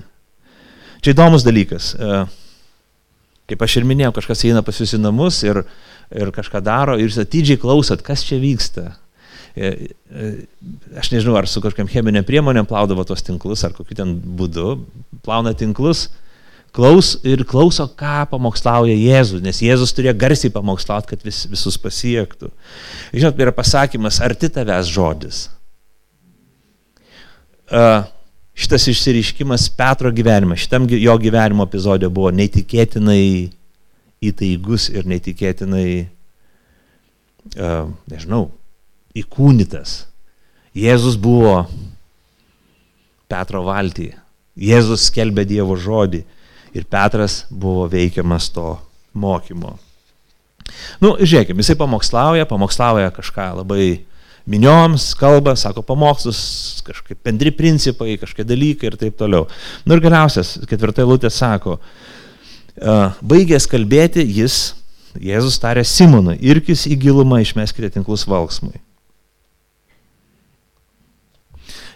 Čia 1.02 1.14
įdomus 1.14 1.46
dalykas. 1.46 1.92
E, 1.94 2.24
kaip 3.50 3.64
aš 3.64 3.78
ir 3.80 3.88
minėjau, 3.88 4.14
kažkas 4.18 4.44
eina 4.48 4.62
pas 4.66 4.78
jūs 4.78 4.96
į 4.96 5.02
namus 5.02 5.42
ir, 5.46 5.64
ir 6.14 6.32
kažką 6.34 6.62
daro 6.64 6.98
ir 6.98 7.08
jūs 7.08 7.20
atidžiai 7.22 7.60
klausot, 7.62 8.04
kas 8.06 8.24
čia 8.26 8.40
vyksta. 8.42 8.92
E, 9.52 9.92
aš 10.96 11.10
nežinau, 11.12 11.36
ar 11.36 11.48
su 11.50 11.60
kažkokiam 11.60 11.90
cheminėm 11.90 12.24
priemonėm 12.24 12.68
plaudavo 12.68 13.04
tos 13.04 13.24
tinklus, 13.26 13.64
ar 13.66 13.74
kokiu 13.76 13.98
ten 13.98 14.14
būdu 14.38 14.78
plauna 15.24 15.52
tinklus 15.58 16.08
klaus 16.72 17.18
ir 17.28 17.44
klauso, 17.48 17.84
ką 17.98 18.24
pamokslauja 18.30 18.94
Jėzus, 18.96 19.42
nes 19.44 19.60
Jėzus 19.62 19.92
turėjo 19.92 20.16
garsiai 20.18 20.52
pamokslauti, 20.54 21.12
kad 21.12 21.26
vis, 21.26 21.44
visus 21.50 21.76
pasiektų. 21.80 22.48
Žinot, 23.12 23.42
yra 23.44 23.52
pasakymas, 23.52 24.22
arti 24.24 24.48
tavęs 24.52 24.88
žodis. 24.88 25.42
Uh, 27.72 28.08
šitas 28.54 28.86
išsiriškimas 28.92 29.68
Petro 29.76 30.12
gyvenime, 30.12 30.56
šitam 30.56 30.86
jo 30.90 31.16
gyvenimo 31.20 31.66
epizodė 31.68 32.10
buvo 32.12 32.32
neįtikėtinai 32.34 33.24
įtaigus 34.22 34.88
ir 34.92 35.08
neįtikėtinai, 35.10 35.86
uh, 37.58 37.90
nežinau, 38.12 38.44
įkūnytas. 39.18 40.02
Jėzus 40.78 41.18
buvo 41.20 41.64
Petro 43.28 43.64
valtyje. 43.66 44.16
Jėzus 44.56 45.08
skelbė 45.08 45.44
Dievo 45.48 45.76
žodį 45.80 46.22
ir 46.76 46.84
Petras 46.88 47.42
buvo 47.50 47.86
veikiamas 47.92 48.50
to 48.52 48.76
mokymo. 49.12 49.78
Nu, 51.02 51.16
žiūrėkime, 51.20 51.60
jisai 51.60 51.76
pamokslauja, 51.80 52.48
pamokslauja 52.48 53.10
kažką 53.16 53.48
labai 53.60 54.04
minioms, 54.50 55.12
kalba, 55.18 55.54
sako 55.58 55.84
pamokslus, 55.86 56.40
kažkaip 56.86 57.20
bendri 57.24 57.52
principai, 57.54 58.16
kažkokie 58.20 58.46
dalykai 58.48 58.90
ir 58.90 58.98
taip 59.00 59.18
toliau. 59.20 59.46
Nu 59.86 59.96
ir 59.96 60.04
galiausias, 60.04 60.56
ketvirtai 60.70 61.06
lūtė 61.08 61.30
sako, 61.32 61.78
baigęs 63.22 63.68
kalbėti, 63.70 64.24
jis, 64.40 64.62
Jėzus 65.20 65.58
tarė 65.60 65.82
Simonui, 65.84 66.38
irkis 66.40 66.86
į 66.88 66.96
gilumą 67.02 67.42
išmeskite 67.42 67.90
tinklus 67.92 68.24
valksmui. 68.24 68.78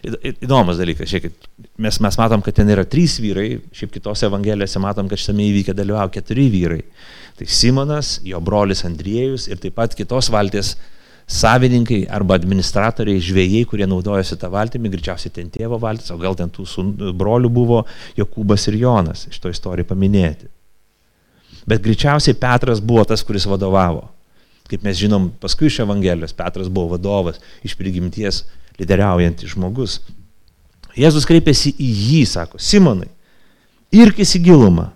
įdomus 0.07 0.79
dalykas, 0.79 1.09
žiūrėkit, 1.11 1.49
mes, 1.83 1.99
mes 2.03 2.19
matom, 2.21 2.43
kad 2.45 2.55
ten 2.55 2.69
yra 2.71 2.85
trys 2.87 3.17
vyrai, 3.23 3.59
šiaip 3.75 3.95
kitose 3.97 4.29
evangelijose 4.29 4.83
matom, 4.83 5.09
kad 5.11 5.19
šitame 5.19 5.47
įvykė 5.49 5.75
dalyvavo 5.75 6.13
keturi 6.15 6.47
vyrai. 6.53 6.83
Tai 7.37 7.49
Simonas, 7.51 8.17
jo 8.25 8.41
brolis 8.45 8.85
Andriejus 8.87 9.49
ir 9.51 9.59
taip 9.63 9.75
pat 9.77 9.97
kitos 9.99 10.31
valties 10.33 10.77
savininkai 11.27 12.05
arba 12.13 12.37
administratoriai, 12.39 13.23
žvėjai, 13.23 13.65
kurie 13.67 13.87
naudojasi 13.91 14.39
tą 14.39 14.51
valtimi, 14.53 14.91
greičiausiai 14.93 15.33
ten 15.35 15.49
tėvo 15.51 15.79
valtis, 15.83 16.13
o 16.15 16.19
gal 16.21 16.37
ten 16.39 16.53
tų 16.55 16.67
brolių 17.19 17.51
buvo 17.51 17.83
Jokūbas 18.19 18.69
ir 18.71 18.79
Jonas, 18.85 19.27
iš 19.31 19.41
to 19.43 19.51
istoriją 19.51 19.89
paminėti. 19.91 20.47
Bet 21.67 21.83
greičiausiai 21.83 22.39
Petras 22.39 22.79
buvo 22.79 23.03
tas, 23.05 23.27
kuris 23.27 23.49
vadovavo. 23.51 24.07
Kaip 24.71 24.87
mes 24.87 24.99
žinom, 24.99 25.33
paskui 25.43 25.67
iš 25.67 25.81
Evangelijos 25.83 26.35
Petras 26.35 26.71
buvo 26.71 26.95
vadovas 26.95 27.43
iš 27.67 27.75
prigimties 27.79 28.45
lyderiaujantis 28.79 29.55
žmogus. 29.55 30.01
Jėzus 30.97 31.27
kreipėsi 31.29 31.75
į 31.75 31.91
jį, 31.91 32.21
sako, 32.31 32.63
Simonai, 32.63 33.11
irkis 33.95 34.37
į 34.39 34.47
gilumą, 34.47 34.93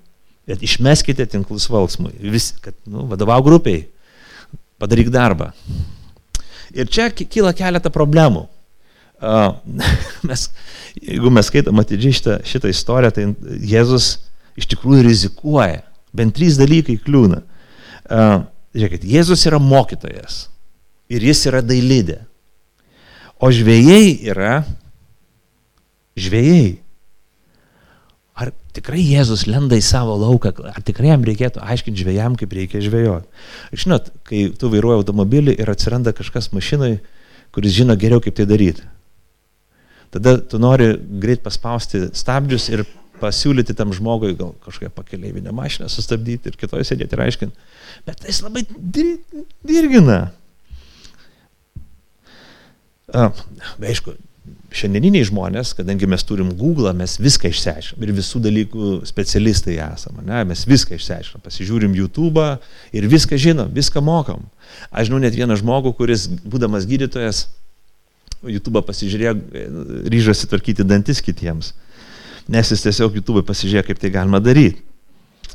bet 0.48 0.62
išmeskite 0.64 1.26
tinklus 1.28 1.66
valsmui, 1.70 2.14
vis, 2.22 2.52
kad 2.62 2.74
nu, 2.88 3.04
vadovau 3.10 3.42
grupiai, 3.44 3.84
padaryk 4.80 5.10
darbą. 5.12 5.50
Ir 6.76 6.90
čia 6.92 7.08
kyla 7.10 7.52
keletą 7.56 7.92
problemų. 7.94 8.46
Mes, 10.28 10.46
jeigu 10.96 11.28
mes 11.28 11.48
skaitom 11.50 11.82
atidžiai 11.82 12.16
šitą, 12.16 12.36
šitą 12.48 12.70
istoriją, 12.72 13.10
tai 13.12 13.26
Jėzus 13.68 14.06
iš 14.56 14.70
tikrųjų 14.72 15.04
rizikuoja. 15.10 15.82
Bent 16.16 16.34
trys 16.34 16.56
dalykai 16.58 16.96
kliūna. 17.04 17.42
Žiūrėkit, 18.74 19.04
Jėzus 19.06 19.44
yra 19.46 19.60
mokytojas 19.62 20.46
ir 21.12 21.26
jis 21.26 21.44
yra 21.50 21.60
dailydė. 21.62 22.22
O 23.40 23.50
žvėjai 23.54 24.16
yra 24.30 24.62
žvėjai. 26.18 26.80
Tikrai 28.76 29.00
Jėzus 29.02 29.48
lenda 29.50 29.74
į 29.78 29.82
savo 29.82 30.14
lauką, 30.20 30.52
ar 30.70 30.84
tikrai 30.86 31.10
jam 31.10 31.24
reikėtų 31.26 31.62
aiškinti 31.64 32.04
žvėjam, 32.04 32.36
kaip 32.38 32.52
reikia 32.54 32.82
žvėjoti. 32.84 33.26
Žinot, 33.82 34.12
kai 34.28 34.44
tu 34.54 34.70
vairuoji 34.70 35.00
automobilį 35.00 35.56
ir 35.58 35.72
atsiranda 35.72 36.14
kažkas 36.16 36.52
mašinai, 36.54 37.00
kuris 37.54 37.74
žino 37.74 37.96
geriau, 37.98 38.22
kaip 38.22 38.38
tai 38.38 38.46
daryti. 38.46 38.86
Tada 40.14 40.36
tu 40.38 40.58
nori 40.62 40.92
greit 41.22 41.42
paspausti 41.42 42.08
stabdžius 42.14 42.68
ir 42.70 42.86
pasiūlyti 43.20 43.76
tam 43.76 43.92
žmogui 43.94 44.32
gal 44.38 44.54
kažkokią 44.64 44.90
pakeleivinę 44.96 45.52
mašiną 45.54 45.90
sustabdyti 45.92 46.50
ir 46.50 46.58
kitoje 46.58 46.86
sėdėti 46.88 47.16
ir 47.16 47.24
aiškinti. 47.26 47.68
Bet 48.06 48.24
jis 48.26 48.40
labai 48.46 48.64
dirgina. 49.66 50.20
Aišku, 53.10 54.14
šiandieniniai 54.74 55.26
žmonės, 55.26 55.72
kadangi 55.78 56.08
mes 56.10 56.22
turim 56.26 56.52
Google, 56.58 56.92
mes 56.96 57.16
viską 57.20 57.50
išsiaiškinam 57.50 58.04
ir 58.06 58.12
visų 58.14 58.42
dalykų 58.44 58.90
specialistai 59.08 59.78
esame, 59.82 60.22
ne? 60.26 60.42
mes 60.50 60.62
viską 60.68 60.94
išsiaiškinam, 60.98 61.42
pasižiūrim 61.44 61.96
YouTube 61.98 62.44
ir 62.94 63.08
viską 63.10 63.38
žinom, 63.40 63.72
viską 63.74 64.02
mokam. 64.04 64.44
Aš 64.90 65.10
žinau 65.10 65.18
net 65.22 65.34
vieną 65.34 65.58
žmogų, 65.58 65.94
kuris, 65.98 66.28
būdamas 66.46 66.86
gydytojas, 66.90 67.48
YouTube 68.46 68.80
pasižiūrėjo, 68.86 69.34
ryžosi 70.12 70.48
tvarkyti 70.48 70.86
dantis 70.86 71.20
kitiems, 71.24 71.74
nes 72.48 72.70
jis 72.72 72.86
tiesiog 72.86 73.18
YouTube 73.18 73.42
pasižiūrėjo, 73.48 73.88
kaip 73.90 74.00
tai 74.00 74.14
galima 74.14 74.40
daryti. 74.42 74.89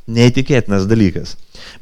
Neįtikėtinas 0.06 0.84
dalykas. 0.86 1.32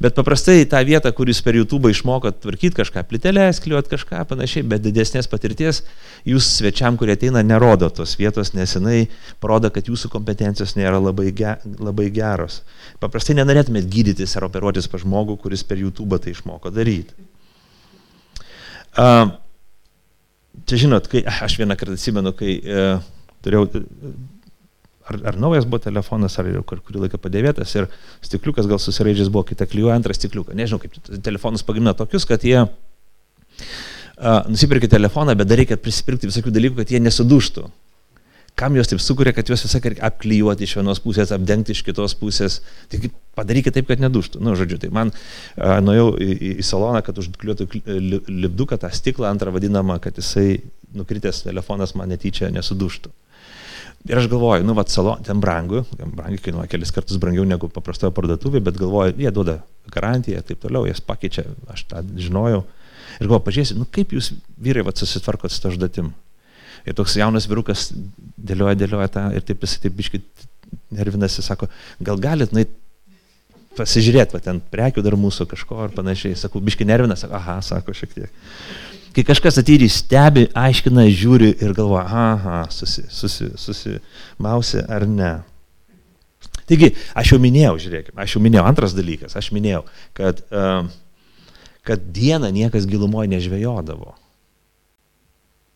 Bet 0.00 0.14
paprastai 0.16 0.62
tą 0.64 0.78
vietą, 0.88 1.10
kuris 1.12 1.42
per 1.44 1.58
YouTube 1.58 1.90
išmoko 1.92 2.30
tvarkyti 2.32 2.78
kažką, 2.78 3.02
plitelės, 3.10 3.60
kliuot 3.60 3.90
kažką 3.90 4.22
panašiai, 4.30 4.64
bet 4.70 4.80
didesnės 4.80 5.28
patirties, 5.28 5.82
jūs 6.24 6.48
svečiam, 6.56 6.96
kurie 6.96 7.18
ateina, 7.18 7.42
nerodo 7.44 7.90
tos 7.92 8.16
vietos, 8.16 8.54
nes 8.56 8.72
jinai 8.78 9.02
parodo, 9.44 9.68
kad 9.74 9.92
jūsų 9.92 10.08
kompetencijos 10.14 10.72
nėra 10.78 11.02
labai, 11.04 11.28
ge, 11.36 11.52
labai 11.76 12.08
geros. 12.14 12.62
Paprastai 13.02 13.36
nenorėtumėt 13.42 13.92
gydytis 13.92 14.38
ar 14.38 14.48
operuotis 14.48 14.88
pa 14.88 15.02
žmogų, 15.04 15.36
kuris 15.44 15.66
per 15.68 15.84
YouTube 15.84 16.16
tai 16.16 16.32
išmoko 16.32 16.72
daryti. 16.72 17.12
Uh, 18.96 19.34
čia 20.64 20.80
žinot, 20.86 21.12
kai 21.12 21.26
aš 21.28 21.58
vieną 21.60 21.76
kartą 21.76 21.98
atsimenu, 21.98 22.32
kai 22.38 22.56
uh, 22.62 23.04
turėjau 23.44 23.68
ar, 25.08 25.20
ar 25.30 25.38
naujas 25.40 25.66
buvo 25.68 25.82
telefonas, 25.84 26.38
ar 26.38 26.48
jau 26.48 26.64
kurį 26.66 27.04
laiką 27.04 27.20
padėvėtas 27.20 27.74
ir 27.76 27.88
stikliukas 28.24 28.68
gal 28.70 28.80
susiraidžęs 28.82 29.30
buvo, 29.32 29.44
kitą 29.50 29.68
klijuoja 29.70 29.98
antrą 29.98 30.16
stikliuką. 30.16 30.56
Nežinau, 30.56 30.80
kaip 30.82 30.96
telefonus 31.24 31.64
pagamina 31.66 31.94
tokius, 31.96 32.26
kad 32.28 32.44
jie 32.46 32.60
uh, 32.64 34.44
nusipirkė 34.50 34.90
telefoną, 34.92 35.36
bet 35.38 35.50
dar 35.50 35.60
reikia 35.60 35.80
prisipirkti 35.80 36.30
visokių 36.30 36.54
dalykų, 36.54 36.80
kad 36.82 36.94
jie 36.94 37.02
nesuduštų. 37.04 37.66
Kam 38.54 38.76
juos 38.78 38.86
taip 38.86 39.00
sukuria, 39.02 39.32
kad 39.34 39.48
juos 39.50 39.64
visą 39.66 39.80
reikia 39.82 40.04
apklijuoti 40.06 40.62
iš 40.62 40.76
vienos 40.78 41.00
pusės, 41.02 41.32
apdengti 41.34 41.74
iš 41.74 41.80
kitos 41.82 42.14
pusės. 42.14 42.60
Tik 42.92 43.08
padarykite 43.34 43.80
taip, 43.80 43.88
kad 43.88 44.02
neduštų. 44.04 44.38
Na, 44.38 44.52
nu, 44.52 44.58
žodžiu, 44.60 44.78
tai 44.78 44.92
man 44.94 45.10
uh, 45.10 45.80
nuėjau 45.82 46.12
į, 46.22 46.30
į, 46.30 46.52
į 46.62 46.66
saloną, 46.68 47.02
kad 47.04 47.18
užkliuotų 47.18 47.66
lipduką, 48.30 48.78
tą 48.78 48.92
stiklą, 48.94 49.26
antrą 49.34 49.50
vadinamą, 49.56 49.98
kad 50.02 50.22
jisai 50.22 50.62
nukritęs 50.94 51.42
telefonas 51.48 51.96
man 51.98 52.14
netyčia 52.14 52.52
nesuduštų. 52.54 53.10
Ir 54.04 54.18
aš 54.20 54.26
galvoju, 54.28 54.64
nu, 54.68 54.74
va, 54.76 54.84
salon, 54.92 55.22
ten 55.24 55.38
brangu, 55.40 55.80
brangiai 55.96 56.42
kainuoja 56.44 56.68
kelis 56.68 56.92
kartus 56.92 57.16
brangiau 57.20 57.46
negu 57.48 57.70
paprastoje 57.72 58.12
parduotuvėje, 58.12 58.64
bet 58.66 58.76
galvoju, 58.76 59.14
jie 59.16 59.32
duoda 59.32 59.54
garantiją 59.94 60.42
ir 60.42 60.44
taip 60.44 60.60
toliau, 60.60 60.84
jas 60.84 61.00
pakeičia, 61.00 61.46
aš 61.72 61.86
tą 61.88 62.02
žinojau. 62.20 62.66
Ir 63.16 63.24
galvoju, 63.24 63.44
pažiūrėsiu, 63.46 63.78
nu 63.80 63.88
kaip 63.88 64.12
jūs 64.12 64.34
vyrai 64.60 64.84
va, 64.84 64.92
susitvarkot 64.92 65.54
su 65.54 65.62
to 65.62 65.72
užduotim. 65.72 66.12
Ir 66.84 66.96
toks 66.98 67.16
jaunas 67.16 67.48
vyrukas 67.48 67.86
dėlioja, 68.36 68.76
dėlioja 68.82 69.08
tą 69.14 69.24
ir 69.38 69.46
taip 69.48 69.64
jisai 69.64 69.86
taip 69.86 69.96
biškai 69.96 70.20
nervinasi, 70.92 71.40
sako, 71.46 71.70
gal 72.04 72.20
galit, 72.20 72.52
na, 72.52 72.66
pasižiūrėti, 73.78 74.36
va, 74.36 74.42
ten 74.44 74.60
prekių 74.74 75.06
dar 75.06 75.16
mūsų 75.16 75.48
kažko 75.48 75.80
ar 75.86 75.96
panašiai. 75.96 76.36
Sakau, 76.36 76.60
biškai 76.60 76.84
nervinas, 76.92 77.24
sako, 77.24 77.40
aha, 77.40 77.56
sako 77.64 77.96
šiek 77.96 78.12
tiek 78.18 78.44
kai 79.14 79.24
kažkas 79.26 79.60
ateidį 79.62 79.88
stebi, 79.92 80.44
aiškina, 80.58 81.06
žiūri 81.12 81.52
ir 81.62 81.74
galvoja, 81.76 82.04
aha, 82.08 82.60
susi, 82.74 83.06
susi, 83.12 83.50
susimausi 83.60 84.82
ar 84.90 85.06
ne. 85.08 85.32
Taigi, 86.68 86.94
aš 87.16 87.34
jau 87.34 87.40
minėjau, 87.42 87.76
žiūrėkime, 87.82 88.18
aš 88.24 88.36
jau 88.36 88.42
minėjau, 88.44 88.66
antras 88.68 88.94
dalykas, 88.96 89.36
aš 89.36 89.50
minėjau, 89.54 89.82
kad, 90.16 90.40
uh, 90.48 90.86
kad 91.84 92.06
dieną 92.16 92.48
niekas 92.54 92.88
gilumoje 92.88 93.28
nežvejodavo. 93.34 94.14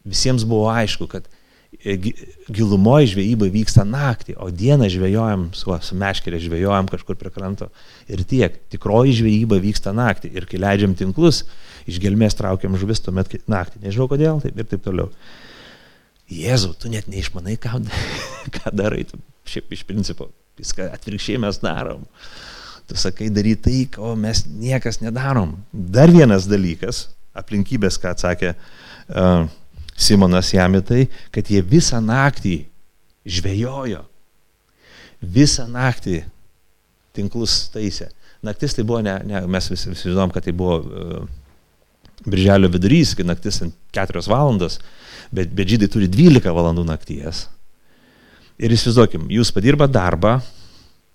Visiems 0.08 0.46
buvo 0.48 0.70
aišku, 0.72 1.08
kad 1.12 1.28
gilumoje 1.78 3.12
žvejyba 3.14 3.46
vyksta 3.54 3.84
naktį, 3.86 4.34
o 4.42 4.48
dieną 4.50 4.88
žvejojam, 4.90 5.48
su, 5.54 5.70
su 5.86 5.98
meškerė 5.98 6.40
žvejojam 6.42 6.88
kažkur 6.90 7.18
prie 7.18 7.30
kranto 7.30 7.68
ir 8.10 8.24
tiek. 8.26 8.56
Tikroji 8.72 9.14
žvejyba 9.20 9.60
vyksta 9.62 9.94
naktį 9.94 10.32
ir 10.34 10.48
kai 10.50 10.58
leidžiam 10.58 10.96
tinklus, 10.98 11.44
iš 11.86 12.00
gelmės 12.02 12.34
traukiam 12.38 12.74
žuvis 12.78 13.02
tuomet 13.04 13.38
naktį. 13.46 13.84
Nežinau 13.86 14.08
kodėl, 14.10 14.42
taip 14.42 14.58
ir 14.58 14.66
taip 14.66 14.82
toliau. 14.84 15.12
Jėzau, 16.28 16.74
tu 16.76 16.90
net 16.92 17.06
neišmanai, 17.08 17.56
ką, 17.62 17.78
ką 18.58 18.74
darai, 18.74 19.06
tu 19.08 19.20
šiaip 19.48 19.70
iš 19.72 19.86
principo 19.88 20.28
viską 20.58 20.90
atvirkščiai 20.96 21.38
mes 21.46 21.62
darom. 21.62 22.02
Tu 22.88 22.98
sakai 22.98 23.30
daryti 23.30 23.62
tai, 23.68 23.78
ko 23.94 24.16
mes 24.18 24.42
niekas 24.48 24.98
nedarom. 25.04 25.54
Dar 25.70 26.10
vienas 26.10 26.48
dalykas, 26.50 27.06
aplinkybės, 27.38 28.00
ką 28.02 28.16
atsakė 28.16 28.54
uh, 28.56 29.46
Simonas 29.98 30.52
Jamitai, 30.54 31.08
kad 31.34 31.50
jie 31.50 31.62
visą 31.66 31.98
naktį 32.04 32.60
žvejojo. 33.28 34.04
Visą 35.18 35.66
naktį 35.70 36.22
tinklus 37.16 37.64
taisė. 37.74 38.12
Naktis 38.46 38.76
tai 38.76 38.84
buvo, 38.86 39.02
ne, 39.02 39.16
ne, 39.26 39.42
mes 39.50 39.66
visi, 39.72 39.90
visi 39.90 40.12
žinom, 40.12 40.30
kad 40.30 40.46
tai 40.46 40.54
buvo 40.54 40.76
uh, 40.78 41.24
birželio 42.26 42.70
vidurys, 42.70 43.16
kai 43.18 43.26
naktis 43.26 43.58
4 43.94 44.22
valandos, 44.30 44.78
bet, 45.34 45.50
bet 45.50 45.74
žydai 45.74 45.90
turi 45.90 46.06
12 46.10 46.54
valandų 46.54 46.86
nakties. 46.86 47.48
Ir 48.58 48.74
įsivaizduokim, 48.74 49.26
jūs 49.34 49.50
padirbat 49.54 49.90
darbą, 49.94 50.38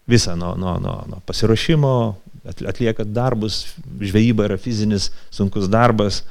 visą 0.07 0.35
nuo, 0.39 0.53
nuo, 0.59 0.75
nuo, 0.83 0.97
nuo 1.07 1.21
pasiruošimo, 1.27 1.93
atliekat 2.67 3.11
darbus, 3.15 3.63
žvejyba 4.03 4.49
yra 4.49 4.59
fizinis, 4.59 5.09
sunkus 5.31 5.69
darbas, 5.71 6.21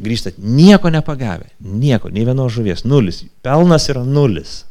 grįžtat 0.00 0.38
nieko 0.38 0.90
nepagavę, 0.92 1.50
nieko, 1.60 2.10
nei 2.10 2.26
vienos 2.26 2.54
žuvies, 2.54 2.84
nulis, 2.88 3.22
pelnas 3.44 3.88
yra 3.92 4.02
nulis. 4.06 4.64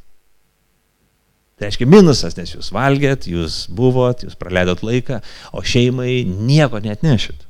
Tai 1.58 1.70
reiškia 1.70 1.88
minusas, 1.88 2.36
nes 2.36 2.52
jūs 2.56 2.72
valgėt, 2.74 3.28
jūs 3.30 3.64
buvot, 3.72 4.26
jūs 4.26 4.36
praleidot 4.40 4.82
laiką, 4.84 5.22
o 5.54 5.62
šeimai 5.64 6.24
nieko 6.26 6.82
net 6.84 7.06
nešit. 7.06 7.46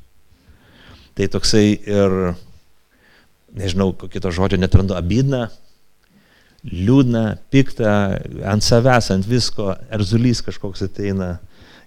Tai 1.18 1.30
toksai 1.34 1.66
ir, 1.78 2.18
nežinau, 3.58 3.94
kokio 3.98 4.22
to 4.22 4.34
žodžio 4.34 4.60
netrandu, 4.62 4.98
abidna, 4.98 5.48
liūdna, 6.68 7.24
pikta, 7.52 7.96
ant 8.50 8.66
savęs, 8.66 9.10
ant 9.16 9.28
visko, 9.28 9.72
erzulys 9.94 10.44
kažkoks 10.46 10.86
ateina 10.86 11.38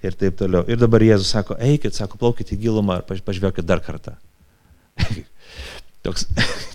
ir 0.04 0.16
taip 0.18 0.36
toliau. 0.40 0.64
Ir 0.68 0.80
dabar 0.80 1.04
Jėzus 1.04 1.32
sako, 1.32 1.56
eikit, 1.62 1.96
sako, 1.96 2.18
plaukit 2.20 2.52
į 2.52 2.60
gilumą 2.66 3.00
ir 3.02 3.24
pažvelkit 3.24 3.66
dar 3.66 3.84
kartą. 3.84 4.16
Toks, 6.06 6.26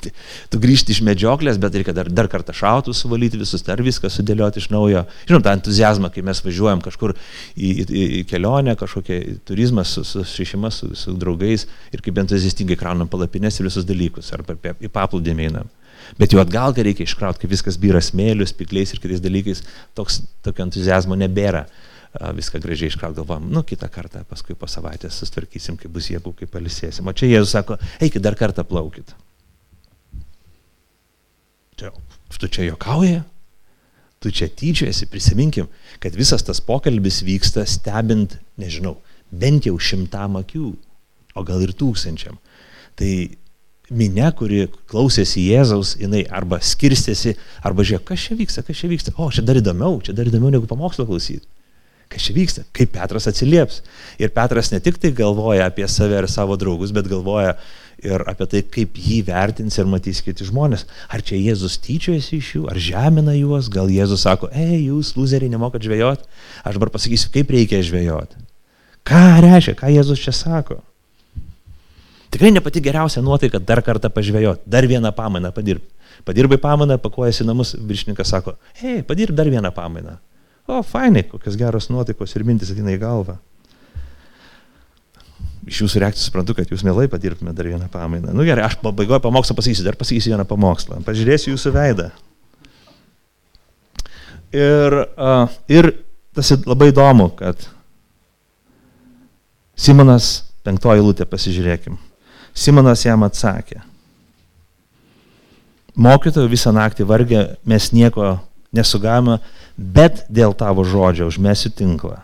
tu 0.51 0.59
grįžti 0.61 0.91
iš 0.95 1.01
medžioklės, 1.07 1.59
bet 1.61 1.75
reikia 1.79 1.95
dar, 1.95 2.09
dar 2.11 2.27
kartą 2.31 2.55
šautų 2.55 2.93
suvalyti 2.97 3.39
visus, 3.39 3.63
dar 3.63 3.81
viską 3.83 4.11
sudėlioti 4.11 4.59
iš 4.59 4.69
naujo. 4.73 5.05
Žinom, 5.29 5.43
tą 5.45 5.55
entuzijazmą, 5.57 6.11
kai 6.11 6.23
mes 6.27 6.43
važiuojam 6.43 6.83
kažkur 6.83 7.15
į, 7.15 7.71
į, 7.85 8.05
į 8.19 8.23
kelionę, 8.29 8.75
kažkokią 8.79 9.19
turizmą 9.47 9.85
su, 9.87 10.03
su 10.07 10.25
šeima, 10.27 10.71
su, 10.75 10.91
su 10.99 11.15
draugais 11.19 11.67
ir 11.95 12.03
kaip 12.03 12.19
entuziastingai 12.25 12.79
kraunam 12.79 13.11
palapinės 13.11 13.61
ir 13.61 13.69
visus 13.69 13.87
dalykus, 13.87 14.33
ar 14.35 14.43
į 14.43 14.91
paplūdėmį 14.91 15.47
einam. 15.51 15.71
Bet 16.19 16.33
jau 16.33 16.41
atgal, 16.41 16.73
kai 16.75 16.83
reikia 16.89 17.05
iškrauti, 17.07 17.43
kai 17.43 17.51
viskas 17.51 17.77
byra 17.79 18.01
smėlius, 18.03 18.51
pikliais 18.57 18.91
ir 18.91 18.99
kitais 18.99 19.21
dalykais, 19.23 19.63
toks, 19.95 20.21
tokio 20.43 20.65
entuzijazmo 20.65 21.15
nebėra 21.19 21.67
viską 22.19 22.59
gražiai 22.59 22.91
iškraut, 22.91 23.15
galvom, 23.15 23.47
nu 23.51 23.63
kitą 23.63 23.87
kartą, 23.91 24.25
paskui 24.27 24.55
po 24.59 24.67
savaitės 24.67 25.15
sustvarkysim, 25.21 25.77
kai 25.79 25.87
bus 25.91 26.09
jėgų, 26.11 26.33
kai 26.41 26.47
palisėsim. 26.51 27.07
O 27.07 27.13
čia 27.15 27.29
Jėzus 27.31 27.53
sako, 27.55 27.77
eikit 28.03 28.23
dar 28.23 28.35
kartą 28.35 28.65
plaukit. 28.67 29.13
Čia, 31.79 31.91
tu 32.35 32.49
čia 32.51 32.67
jokauji, 32.67 33.21
tu 34.21 34.31
čia 34.31 34.49
tyčiasi, 34.51 35.07
prisiminkim, 35.09 35.69
kad 36.03 36.15
visas 36.17 36.43
tas 36.43 36.59
pokalbis 36.61 37.21
vyksta 37.23 37.63
stebint, 37.65 38.35
nežinau, 38.59 38.97
bent 39.31 39.69
jau 39.69 39.77
šimtam 39.79 40.35
akių, 40.41 40.73
o 41.31 41.45
gal 41.47 41.63
ir 41.63 41.71
tūkstančiam. 41.79 42.35
Tai 42.99 43.11
minė, 43.87 44.27
kuri 44.35 44.65
klausėsi 44.91 45.47
Jėzaus, 45.47 45.95
jinai 46.01 46.25
arba 46.27 46.59
skirstėsi, 46.59 47.37
arba 47.63 47.87
žiūrėjo, 47.87 48.03
kas 48.11 48.27
čia 48.27 48.35
vyksta, 48.35 48.67
kas 48.67 48.83
čia 48.83 48.91
vyksta. 48.91 49.15
O, 49.15 49.31
čia 49.31 49.47
dar 49.47 49.63
įdomiau, 49.63 50.01
čia 50.03 50.11
dar 50.17 50.27
įdomiau 50.27 50.51
negu 50.59 50.67
pamokslo 50.67 51.07
klausyti 51.07 51.47
kas 52.11 52.27
čia 52.27 52.35
vyksta, 52.35 52.65
kaip 52.75 52.91
Petras 52.95 53.29
atsilieps. 53.31 53.81
Ir 54.21 54.33
Petras 54.35 54.71
ne 54.73 54.81
tik 54.83 54.99
tai 55.01 55.13
galvoja 55.15 55.69
apie 55.71 55.87
save 55.89 56.19
ir 56.19 56.27
savo 56.31 56.57
draugus, 56.59 56.91
bet 56.95 57.07
galvoja 57.09 57.55
ir 58.01 58.23
apie 58.29 58.47
tai, 58.49 58.61
kaip 58.75 58.97
jį 58.97 59.21
vertins 59.27 59.77
ir 59.77 59.89
matys 59.89 60.21
kiti 60.25 60.45
žmonės. 60.47 60.85
Ar 61.11 61.23
čia 61.25 61.39
Jėzus 61.39 61.77
tyčiojasi 61.83 62.39
iš 62.41 62.53
jų, 62.55 62.63
ar 62.71 62.79
žemina 62.81 63.35
juos, 63.37 63.69
gal 63.71 63.91
Jėzus 63.93 64.25
sako, 64.25 64.49
ei, 64.51 64.87
jūs, 64.89 65.13
lūzeriai, 65.17 65.51
nemokat 65.53 65.85
žvejoti, 65.85 66.29
aš 66.65 66.79
dabar 66.79 66.91
pasakysiu, 66.93 67.31
kaip 67.33 67.53
reikia 67.53 67.81
žvejoti. 67.85 68.41
Ką 69.07 69.21
reiškia, 69.45 69.77
ką 69.77 69.93
Jėzus 69.93 70.23
čia 70.23 70.33
sako? 70.35 70.81
Tikrai 72.31 72.53
ne 72.55 72.61
pati 72.63 72.81
geriausia 72.83 73.21
nuotaika 73.23 73.59
dar 73.59 73.81
kartą 73.85 74.09
pažvejoti, 74.13 74.63
dar 74.65 74.87
vieną 74.87 75.11
pamainą 75.15 75.51
padirbi. 75.53 75.85
Padirbai 76.25 76.59
pamainą, 76.61 76.97
pakuojasi 77.01 77.45
namus, 77.47 77.73
viršininkas 77.75 78.29
sako, 78.33 78.55
hei, 78.81 79.01
padirb 79.05 79.35
dar 79.35 79.49
vieną 79.49 79.71
pamainą. 79.75 80.17
O, 80.71 80.79
fainai, 80.87 81.25
kokios 81.27 81.57
geros 81.59 81.89
nuotaikos 81.91 82.31
ir 82.37 82.45
mintis 82.47 82.69
ateina 82.71 82.93
į 82.95 82.99
galvą. 83.01 83.35
Iš 85.67 85.81
jūsų 85.83 86.01
reakcijų 86.01 86.29
suprantu, 86.29 86.55
kad 86.57 86.71
jūs 86.71 86.83
mielai 86.87 87.09
padirbtumėte 87.11 87.59
dar 87.59 87.67
vieną 87.69 87.89
pamainą. 87.91 88.31
Nu 88.33 88.45
gerai, 88.47 88.63
aš 88.65 88.77
pabaigoju 88.81 89.19
pamokslą 89.25 89.57
pasakysiu, 89.57 89.83
dar 89.85 89.97
pasakysiu 89.99 90.31
vieną 90.31 90.45
pamokslą. 90.47 91.01
Pažiūrėsiu 91.05 91.51
jūsų 91.51 91.73
veidą. 91.75 92.07
Ir, 94.55 94.95
uh, 95.11 95.51
ir 95.71 95.91
tas 96.35 96.53
labai 96.67 96.89
įdomu, 96.91 97.29
kad 97.39 97.67
Simonas, 99.81 100.31
penktoji 100.65 101.03
lūtė, 101.03 101.27
pasižiūrėkim. 101.27 101.99
Simonas 102.55 103.03
jam 103.05 103.23
atsakė. 103.27 103.81
Mokytojų 105.99 106.51
visą 106.51 106.71
naktį 106.75 107.07
vargė, 107.07 107.43
mes 107.67 107.89
nieko 107.91 108.37
nesugavome, 108.75 109.39
bet 109.75 110.25
dėl 110.31 110.55
tavo 110.57 110.85
žodžio 110.87 111.27
užmesiu 111.31 111.71
tinklą. 111.75 112.19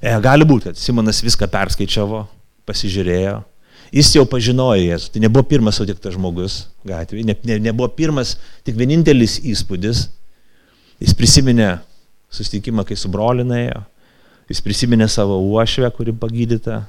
E, 0.00 0.12
gali 0.24 0.46
būti, 0.48 0.70
kad 0.70 0.80
Simonas 0.80 1.20
viską 1.22 1.48
perskaičiavo, 1.52 2.24
pasižiūrėjo. 2.68 3.40
Jis 3.92 4.08
jau 4.16 4.24
pažinojo 4.28 4.80
Jėzų. 4.80 5.10
Tai 5.12 5.20
nebuvo 5.20 5.44
pirmas 5.44 5.76
sutiktas 5.76 6.16
žmogus 6.16 6.62
gatvėje, 6.88 7.26
ne, 7.28 7.36
ne, 7.44 7.58
nebuvo 7.68 7.90
pirmas, 7.92 8.38
tik 8.64 8.78
vienintelis 8.78 9.36
įspūdis. 9.52 10.06
Jis 11.02 11.16
prisiminė 11.18 11.74
susitikimą, 12.32 12.86
kai 12.88 12.96
su 12.96 13.10
brolinėjo, 13.12 13.82
jis 14.48 14.62
prisiminė 14.64 15.10
savo 15.12 15.36
uošvę, 15.44 15.90
kuri 15.92 16.14
pagydyta. 16.16 16.82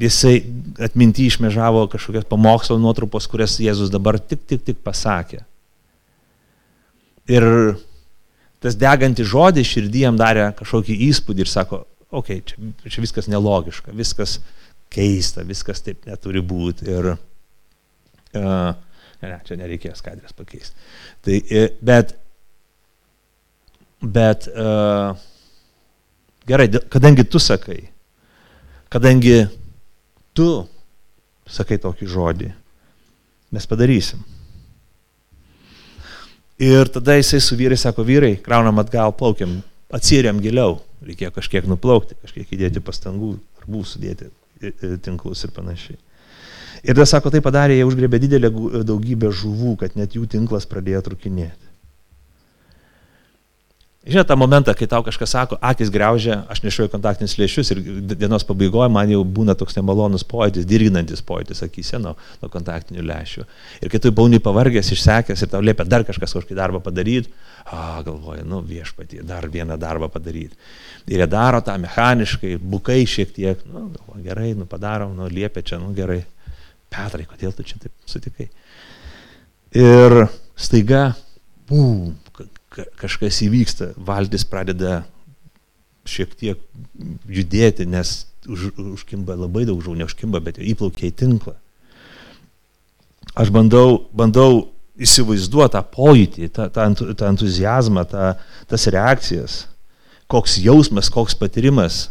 Jisai 0.00 0.38
atminti 0.86 1.26
išmežavo 1.26 1.82
kažkokias 1.90 2.28
pamokslo 2.30 2.78
nuotrupos, 2.78 3.26
kurias 3.28 3.58
Jėzus 3.60 3.90
dabar 3.90 4.20
tik, 4.22 4.44
tik, 4.46 4.62
tik 4.64 4.78
pasakė. 4.86 5.42
Ir 7.30 7.46
tas 8.60 8.76
degantis 8.76 9.28
žodis 9.30 9.68
širdį 9.70 10.04
jam 10.04 10.18
darė 10.20 10.50
kažkokį 10.58 10.96
įspūdį 11.08 11.44
ir 11.44 11.50
sako, 11.50 11.84
okei, 12.10 12.40
okay, 12.40 12.74
čia, 12.82 12.90
čia 12.96 13.04
viskas 13.04 13.30
nelogiška, 13.30 13.94
viskas 13.96 14.38
keista, 14.92 15.44
viskas 15.46 15.84
taip 15.86 16.04
neturi 16.08 16.42
būti. 16.44 16.88
Ir, 16.90 17.12
uh, 17.14 18.72
ne, 19.22 19.36
čia 19.46 19.58
nereikėjo 19.60 19.94
skaidrės 19.98 20.34
pakeisti. 20.36 20.90
Tai, 21.24 21.38
e, 21.38 21.64
bet, 21.84 22.16
bet, 24.02 24.50
uh, 24.50 25.14
gerai, 26.50 26.68
kadangi 26.92 27.26
tu 27.30 27.40
sakai, 27.42 27.80
kadangi 28.92 29.44
tu 30.34 30.50
sakai 31.50 31.78
tokį 31.82 32.10
žodį, 32.10 32.50
mes 33.54 33.66
padarysim. 33.70 34.22
Ir 36.60 36.90
tada 36.92 37.16
jisai 37.16 37.40
su 37.40 37.56
vyrai 37.56 37.78
sako, 37.80 38.04
vyrai, 38.04 38.34
kraunam 38.44 38.78
atgal, 38.82 39.14
plaukiam, 39.16 39.62
atsiriam 39.96 40.42
giliau, 40.44 40.76
reikėjo 41.06 41.32
kažkiek 41.38 41.68
nuplaukti, 41.70 42.18
kažkiek 42.20 42.52
įdėti 42.56 42.82
pastangų, 42.84 43.32
arbų 43.62 43.80
sudėti 43.88 44.28
tinklus 45.04 45.46
ir 45.46 45.54
panašiai. 45.56 45.96
Ir 46.84 46.94
tada 46.94 47.06
sako, 47.08 47.32
tai 47.32 47.40
padarė, 47.44 47.78
jie 47.78 47.86
užgrebė 47.88 48.20
didelę 48.20 48.50
daugybę 48.84 49.32
žuvų, 49.36 49.74
kad 49.80 49.96
net 49.96 50.16
jų 50.16 50.28
tinklas 50.32 50.68
pradėjo 50.68 51.02
trukinėti. 51.08 51.59
Žinai, 54.06 54.24
tą 54.24 54.36
momentą, 54.36 54.72
kai 54.72 54.86
tau 54.88 55.02
kažkas 55.04 55.28
sako, 55.34 55.58
akis 55.60 55.90
greužia, 55.92 56.38
aš 56.48 56.62
nešioju 56.64 56.88
kontaktinius 56.88 57.34
lėšius 57.36 57.70
ir 57.74 57.80
dienos 58.16 58.46
pabaigoje 58.48 58.88
man 58.88 59.10
jau 59.12 59.18
būna 59.28 59.52
toks 59.60 59.76
nemalonus 59.76 60.22
pojūtis, 60.24 60.64
dirginantis 60.64 61.20
pojūtis 61.28 61.60
akise 61.66 62.00
nuo, 62.00 62.14
nuo 62.40 62.48
kontaktinių 62.48 63.04
lėšių. 63.04 63.44
Ir 63.84 63.92
kai 63.92 64.00
tu 64.00 64.08
bauni 64.16 64.40
pavargęs, 64.40 64.88
išsekęs 64.96 65.44
ir 65.44 65.50
tau 65.52 65.60
liepia 65.60 65.84
dar 65.84 66.06
kažkas 66.08 66.32
kažkokį 66.32 66.56
darbą 66.56 66.80
padaryti, 66.86 67.28
galvoju, 68.06 68.46
nu 68.48 68.62
viešpatį, 68.70 69.20
dar 69.28 69.44
vieną 69.52 69.76
darbą 69.76 70.08
padaryti. 70.08 70.56
Ir 71.04 71.20
jie 71.20 71.28
daro 71.28 71.60
tą 71.60 71.76
mechaniškai, 71.84 72.54
bukai 72.72 73.02
šiek 73.04 73.36
tiek, 73.36 73.60
nu, 73.68 73.90
galvoju, 73.98 74.24
gerai, 74.24 74.54
nu 74.56 74.64
padarom, 74.70 75.12
nu 75.12 75.28
liepia 75.28 75.60
čia, 75.60 75.82
nu 75.82 75.92
gerai. 75.92 76.22
Petrai, 76.88 77.28
kodėl 77.28 77.52
tu 77.52 77.68
čia 77.68 77.76
taip 77.84 77.92
sutikai? 78.08 78.48
Ir 79.76 80.22
staiga, 80.56 81.10
bum, 81.68 82.14
kažkas 82.70 83.40
įvyksta, 83.46 83.92
valtis 83.98 84.44
pradeda 84.46 85.02
šiek 86.08 86.34
tiek 86.38 86.60
judėti, 87.28 87.86
nes 87.86 88.24
už, 88.48 88.70
užkimba 88.96 89.36
labai 89.38 89.66
daug 89.68 89.82
žuvų, 89.82 90.00
neužkimba, 90.00 90.40
bet 90.44 90.60
įplaukia 90.62 91.10
į 91.10 91.16
tinklą. 91.22 91.56
Aš 93.38 93.50
bandau, 93.54 94.06
bandau 94.16 94.70
įsivaizduoti 95.00 95.74
tą 95.76 95.82
pojūtį, 95.96 96.48
tą, 96.54 96.68
tą, 96.72 96.86
tą 97.18 97.28
entuzijazmą, 97.30 98.06
tą, 98.10 98.32
tas 98.70 98.86
reakcijas, 98.90 99.60
koks 100.30 100.58
jausmas, 100.62 101.10
koks 101.12 101.36
patyrimas, 101.38 102.08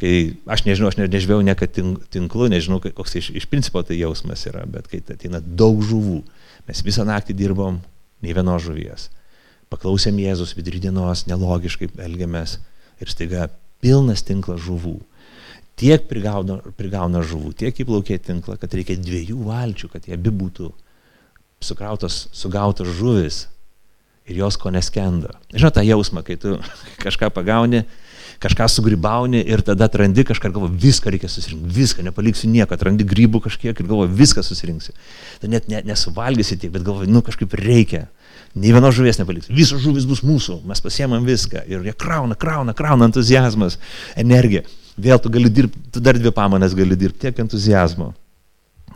kai 0.00 0.34
aš 0.50 0.64
nežinau, 0.66 0.90
aš 0.90 0.98
nežvėjau 1.02 1.42
niekad 1.46 1.74
tinklu, 2.12 2.50
nežinau, 2.50 2.80
koks 2.82 3.18
iš, 3.20 3.32
iš 3.38 3.48
principo 3.50 3.82
tai 3.86 4.00
jausmas 4.00 4.44
yra, 4.50 4.64
bet 4.66 4.90
kai 4.90 5.02
ateina 5.02 5.42
daug 5.42 5.82
žuvų, 5.86 6.22
mes 6.68 6.84
visą 6.86 7.06
naktį 7.06 7.36
dirbom, 7.38 7.82
nei 8.22 8.34
vienos 8.36 8.64
žuvies 8.66 9.10
paklausėm 9.72 10.20
Jėzus 10.20 10.54
vidury 10.58 10.82
dienos, 10.82 11.24
nelogiškai 11.30 11.90
elgiamės 12.04 12.58
ir 13.02 13.10
staiga 13.10 13.48
pilnas 13.82 14.22
tinklas 14.26 14.62
žuvų. 14.62 14.98
Tiek 15.80 16.04
prigauna, 16.06 16.60
prigauna 16.76 17.22
žuvų, 17.26 17.54
tiek 17.58 17.78
įplaukė 17.82 18.20
tinklą, 18.22 18.58
kad 18.60 18.74
reikia 18.76 18.98
dviejų 19.00 19.40
valčių, 19.48 19.88
kad 19.94 20.06
jie 20.06 20.14
abi 20.18 20.30
būtų 20.30 20.68
sukrautos, 21.64 22.26
sugautos 22.36 22.90
žuvis 22.98 23.46
ir 24.28 24.38
jos 24.38 24.58
ko 24.60 24.70
neskenda. 24.70 25.38
Žinot 25.54 25.78
tą 25.78 25.84
jausmą, 25.86 26.22
kai 26.26 26.36
tu 26.38 26.58
kažką 27.04 27.32
pagauni, 27.34 27.82
kažką 28.42 28.68
sugrybauni 28.70 29.42
ir 29.42 29.62
tada 29.66 29.88
atrandi 29.88 30.24
kažką 30.26 30.50
ir 30.50 30.56
galvo, 30.56 30.70
viską 30.84 31.12
reikia 31.14 31.30
susirinkti, 31.30 31.74
viską, 31.78 32.06
nepaliksiu 32.06 32.50
nieko, 32.50 32.74
atrandi 32.74 33.06
grybų 33.08 33.42
kažkiek 33.46 33.72
ir 33.72 33.88
galvo, 33.88 34.06
viską 34.06 34.44
susirinksi. 34.46 34.94
Tu 35.42 35.50
net 35.50 35.68
ne, 35.70 35.82
nesuvalgysi 35.86 36.58
tiek, 36.58 36.72
bet 36.74 36.84
galvo, 36.86 37.06
nu 37.08 37.22
kažkaip 37.24 37.54
reikia. 37.58 38.08
Nei 38.52 38.72
vienos 38.74 38.92
žuvies 38.92 39.16
nepaliks. 39.16 39.48
Visos 39.48 39.80
žuvis 39.80 40.04
bus 40.04 40.20
mūsų, 40.26 40.58
mes 40.68 40.82
pasiemam 40.84 41.24
viską. 41.24 41.62
Ir 41.72 41.86
jie 41.88 41.94
krauna, 41.96 42.36
krauna, 42.36 42.74
krauna 42.76 43.08
entuzijazmas, 43.08 43.78
energija. 44.20 44.66
Vėl 45.00 45.20
tu 45.24 45.32
gali 45.32 45.48
dirbti, 45.48 45.80
tu 45.94 46.02
dar 46.04 46.18
dvi 46.20 46.34
pamanas 46.36 46.74
gali 46.76 46.98
dirbti, 47.00 47.24
tiek 47.24 47.40
entuzijazmo. 47.40 48.10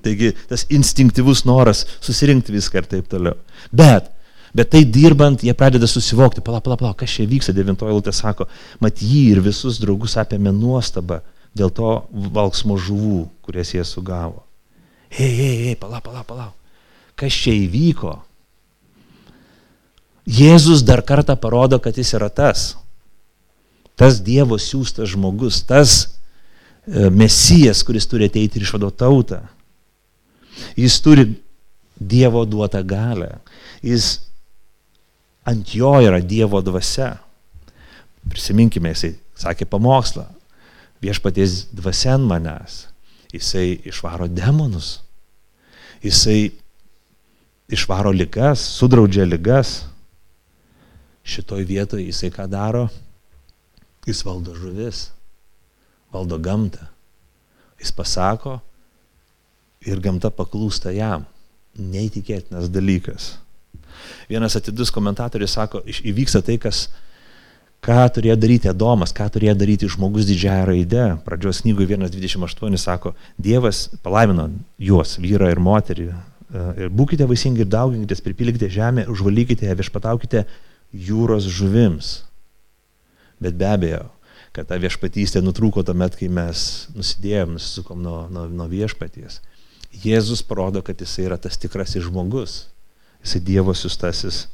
Taigi 0.05 0.35
tas 0.51 0.67
instinktyvus 0.69 1.47
noras 1.49 1.87
susirinkti 2.05 2.53
viską 2.53 2.83
ir 2.83 2.91
taip 2.91 3.09
toliau. 3.09 3.39
Bet, 3.73 4.11
bet 4.53 4.75
tai 4.75 4.85
dirbant, 4.85 5.41
jie 5.41 5.57
pradeda 5.57 5.89
susivokti, 5.89 6.45
pala, 6.45 6.61
pala, 6.61 6.77
pala, 6.77 6.93
kas 6.99 7.17
čia 7.17 7.25
vyksta, 7.31 7.57
devintoji 7.57 7.95
eilutė 7.95 8.13
sako, 8.13 8.51
mat 8.85 9.01
jį 9.01 9.23
ir 9.33 9.43
visus 9.49 9.81
draugus 9.81 10.19
apėmė 10.21 10.53
nuostaba 10.53 11.23
dėl 11.57 11.73
to 11.73 11.97
valksmo 12.13 12.77
žuvų, 12.77 13.25
kurias 13.41 13.73
jie 13.73 13.89
sugavo. 13.89 14.45
Hei, 15.09 15.33
hei, 15.33 15.57
hei, 15.65 15.77
pala, 15.81 16.05
pala, 16.05 16.27
pala, 16.29 16.51
kas 17.17 17.33
čia 17.33 17.57
įvyko? 17.57 18.19
Jėzus 20.27 20.83
dar 20.83 21.05
kartą 21.07 21.37
parodo, 21.39 21.79
kad 21.79 21.95
jis 21.95 22.11
yra 22.19 22.29
tas. 22.29 22.75
Tas 23.97 24.19
Dievo 24.21 24.59
siūstas 24.59 25.13
žmogus, 25.15 25.63
tas 25.65 25.95
e, 26.03 27.07
mesijas, 27.15 27.85
kuris 27.87 28.09
turi 28.11 28.27
ateiti 28.27 28.59
ir 28.59 28.67
išvado 28.67 28.91
tautą. 28.91 29.45
Jis 30.77 30.99
turi 31.01 31.29
Dievo 31.97 32.43
duotą 32.45 32.83
galę. 32.83 33.39
Jis 33.87 34.19
ant 35.47 35.71
jo 35.79 35.95
yra 36.03 36.19
Dievo 36.21 36.61
dvasia. 36.61 37.15
Prisiminkime, 38.27 38.91
jisai 38.93 39.15
sakė 39.39 39.71
pamokslą. 39.71 40.27
Viešpaties 41.07 41.69
dvasia 41.71 42.17
ant 42.19 42.27
manęs. 42.27 42.87
Jisai 43.31 43.79
išvaro 43.87 44.27
demonus. 44.27 44.97
Jisai 46.03 46.51
išvaro 47.71 48.11
ligas, 48.11 48.59
sudraudžia 48.75 49.25
ligas 49.25 49.85
šitoj 51.27 51.67
vietoj 51.67 52.05
jisai 52.07 52.31
ką 52.35 52.47
daro? 52.51 52.87
Jis 54.07 54.23
valdo 54.25 54.55
žuvis, 54.55 55.09
valdo 56.15 56.39
gamtą. 56.39 56.87
Jis 57.83 57.91
pasako 57.93 58.61
ir 59.87 60.01
gamta 60.03 60.31
paklūsta 60.31 60.95
jam. 60.95 61.27
Neįtikėtinas 61.77 62.71
dalykas. 62.73 63.35
Vienas 64.31 64.57
atidus 64.57 64.93
komentatorius 64.95 65.57
sako, 65.57 65.83
įvyksta 65.85 66.41
tai, 66.47 66.57
kas, 66.63 66.87
ką 67.85 67.99
turėjo 68.17 68.37
daryti 68.41 68.71
Adomas, 68.71 69.13
ką 69.15 69.27
turėjo 69.35 69.57
daryti 69.59 69.91
žmogus 69.93 70.29
didžiąją 70.29 70.65
raidę. 70.71 71.05
Pradžios 71.27 71.61
knygoje 71.65 71.99
1.28 71.99 72.81
sako, 72.81 73.13
Dievas 73.37 73.87
palaimino 74.05 74.49
juos, 74.79 75.17
vyrą 75.23 75.51
ir 75.53 75.61
moterį. 75.63 76.09
Ir 76.79 76.95
būkite 76.95 77.27
vaisingi 77.29 77.65
ir 77.65 77.71
dauginkitės, 77.71 78.23
pripildykite 78.25 78.71
žemę, 78.73 79.07
užvalykite 79.13 79.67
ją, 79.67 79.77
viešpataukite 79.77 80.47
jūros 80.95 81.49
žuvims. 81.51 82.21
Bet 83.43 83.57
be 83.59 83.69
abejo, 83.69 84.05
kad 84.57 84.69
ta 84.71 84.79
viešpatystė 84.81 85.43
nutrūko 85.45 85.85
tuomet, 85.85 86.17
kai 86.17 86.31
mes 86.33 86.87
nusidėjom, 86.97 87.57
nusisukom 87.57 88.01
nuo, 88.01 88.23
nuo, 88.33 88.47
nuo 88.49 88.69
viešpaties. 88.71 89.43
Jėzus 89.97 90.43
parodo, 90.45 90.83
kad 90.85 91.01
jisai 91.01 91.27
yra 91.29 91.37
tas 91.41 91.59
tikrasis 91.61 92.07
žmogus. 92.07 92.57
Jisai 93.25 93.43
Dievo 93.45 93.75
siustasis 93.77 94.47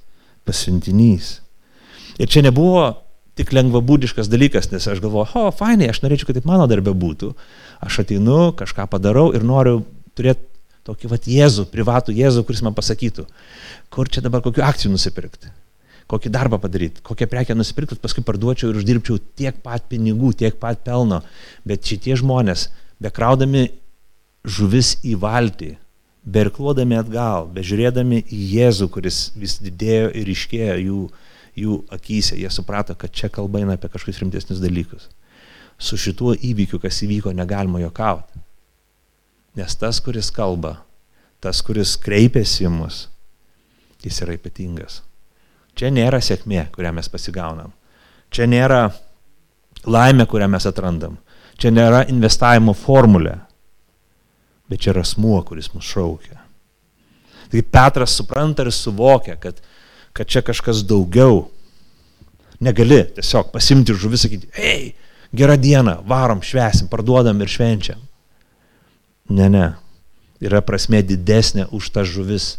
pasiuntinys. 0.46 1.36
Ir 2.18 2.30
čia 2.30 2.42
nebuvo 2.44 2.84
tik 3.38 3.54
lengvabūdiškas 3.54 4.28
dalykas, 4.28 4.68
nes 4.72 4.86
aš 4.90 5.00
galvoju, 5.02 5.30
o, 5.38 5.52
fainai, 5.56 5.88
aš 5.92 6.02
norėčiau, 6.02 6.28
kad 6.28 6.40
taip 6.40 6.48
mano 6.50 6.66
darbė 6.70 6.92
būtų. 6.98 7.32
Aš 7.82 8.02
ateinu, 8.02 8.52
kažką 8.58 8.88
padarau 8.92 9.30
ir 9.36 9.46
noriu 9.46 9.80
turėti 10.18 10.44
tokį 10.86 11.14
vat 11.14 11.30
Jėzų, 11.30 11.68
privatų 11.72 12.14
Jėzų, 12.18 12.44
kuris 12.46 12.62
man 12.66 12.74
pasakytų, 12.76 13.28
kur 13.94 14.10
čia 14.10 14.24
dabar 14.24 14.42
kokiu 14.44 14.66
akcijų 14.66 14.96
nusipirkti 14.96 15.52
kokį 16.10 16.32
darbą 16.32 16.58
padaryti, 16.62 17.02
kokią 17.04 17.28
prekę 17.30 17.56
nusipirkti, 17.56 18.00
paskui 18.02 18.24
parduočiau 18.26 18.70
ir 18.72 18.80
uždirbčiau 18.80 19.20
tiek 19.38 19.58
pat 19.64 19.86
pinigų, 19.90 20.32
tiek 20.38 20.58
pat 20.60 20.82
pelno. 20.84 21.22
Bet 21.68 21.86
šitie 21.88 22.16
žmonės, 22.20 22.68
bekraudami 23.02 23.68
žuvis 24.44 24.96
į 25.06 25.16
valtį, 25.22 25.72
berkluodami 26.22 26.98
atgal, 26.98 27.48
bežiūrėdami 27.54 28.22
į 28.30 28.40
Jėzų, 28.56 28.88
kuris 28.94 29.24
vis 29.38 29.58
didėjo 29.62 30.12
ir 30.18 30.30
iškėjo 30.34 30.76
jų, 30.82 31.00
jų 31.58 31.78
akise, 31.94 32.38
jie 32.38 32.50
suprato, 32.50 32.94
kad 32.98 33.12
čia 33.14 33.30
kalba 33.32 33.62
eina 33.62 33.76
apie 33.78 33.90
kažkokius 33.92 34.22
rimtesnius 34.22 34.62
dalykus. 34.62 35.10
su 35.82 35.96
šituo 35.98 36.36
įvykiu, 36.38 36.78
kas 36.78 37.00
įvyko, 37.02 37.32
negalima 37.34 37.80
jokauti. 37.82 38.38
Nes 39.58 39.74
tas, 39.76 39.98
kuris 40.00 40.30
kalba, 40.30 40.76
tas, 41.42 41.58
kuris 41.66 41.96
kreipiasi 41.98 42.68
į 42.68 42.70
mus, 42.70 43.08
jis 44.04 44.20
yra 44.22 44.36
ypatingas. 44.38 45.00
Čia 45.78 45.90
nėra 45.94 46.20
sėkmė, 46.20 46.66
kurią 46.74 46.92
mes 46.96 47.08
pasigaunam. 47.08 47.72
Čia 48.32 48.46
nėra 48.48 48.84
laimė, 49.88 50.26
kurią 50.28 50.48
mes 50.52 50.66
atrandam. 50.68 51.16
Čia 51.60 51.72
nėra 51.72 52.04
investavimo 52.10 52.74
formulė. 52.76 53.38
Bet 54.70 54.84
čia 54.84 54.92
yra 54.94 55.04
asmuo, 55.04 55.40
kuris 55.44 55.70
mus 55.74 55.88
šaukia. 55.88 56.38
Tai 57.52 57.62
Petras 57.68 58.14
supranta 58.16 58.64
ir 58.64 58.72
suvokia, 58.72 59.36
kad, 59.36 59.58
kad 60.16 60.28
čia 60.28 60.40
kažkas 60.44 60.84
daugiau. 60.88 61.50
Negali 62.62 63.02
tiesiog 63.16 63.50
pasimti 63.52 63.92
žuvis, 63.98 64.22
sakyti, 64.24 64.48
hei, 64.56 64.92
gera 65.34 65.58
diena, 65.60 65.98
varom, 66.08 66.40
švesim, 66.46 66.88
parduodam 66.88 67.40
ir 67.42 67.50
švenčiam. 67.50 68.00
Ne, 69.32 69.48
ne. 69.52 69.66
Yra 70.42 70.62
prasme 70.64 71.02
didesnė 71.06 71.68
už 71.74 71.90
tą 71.94 72.06
žuvis, 72.06 72.56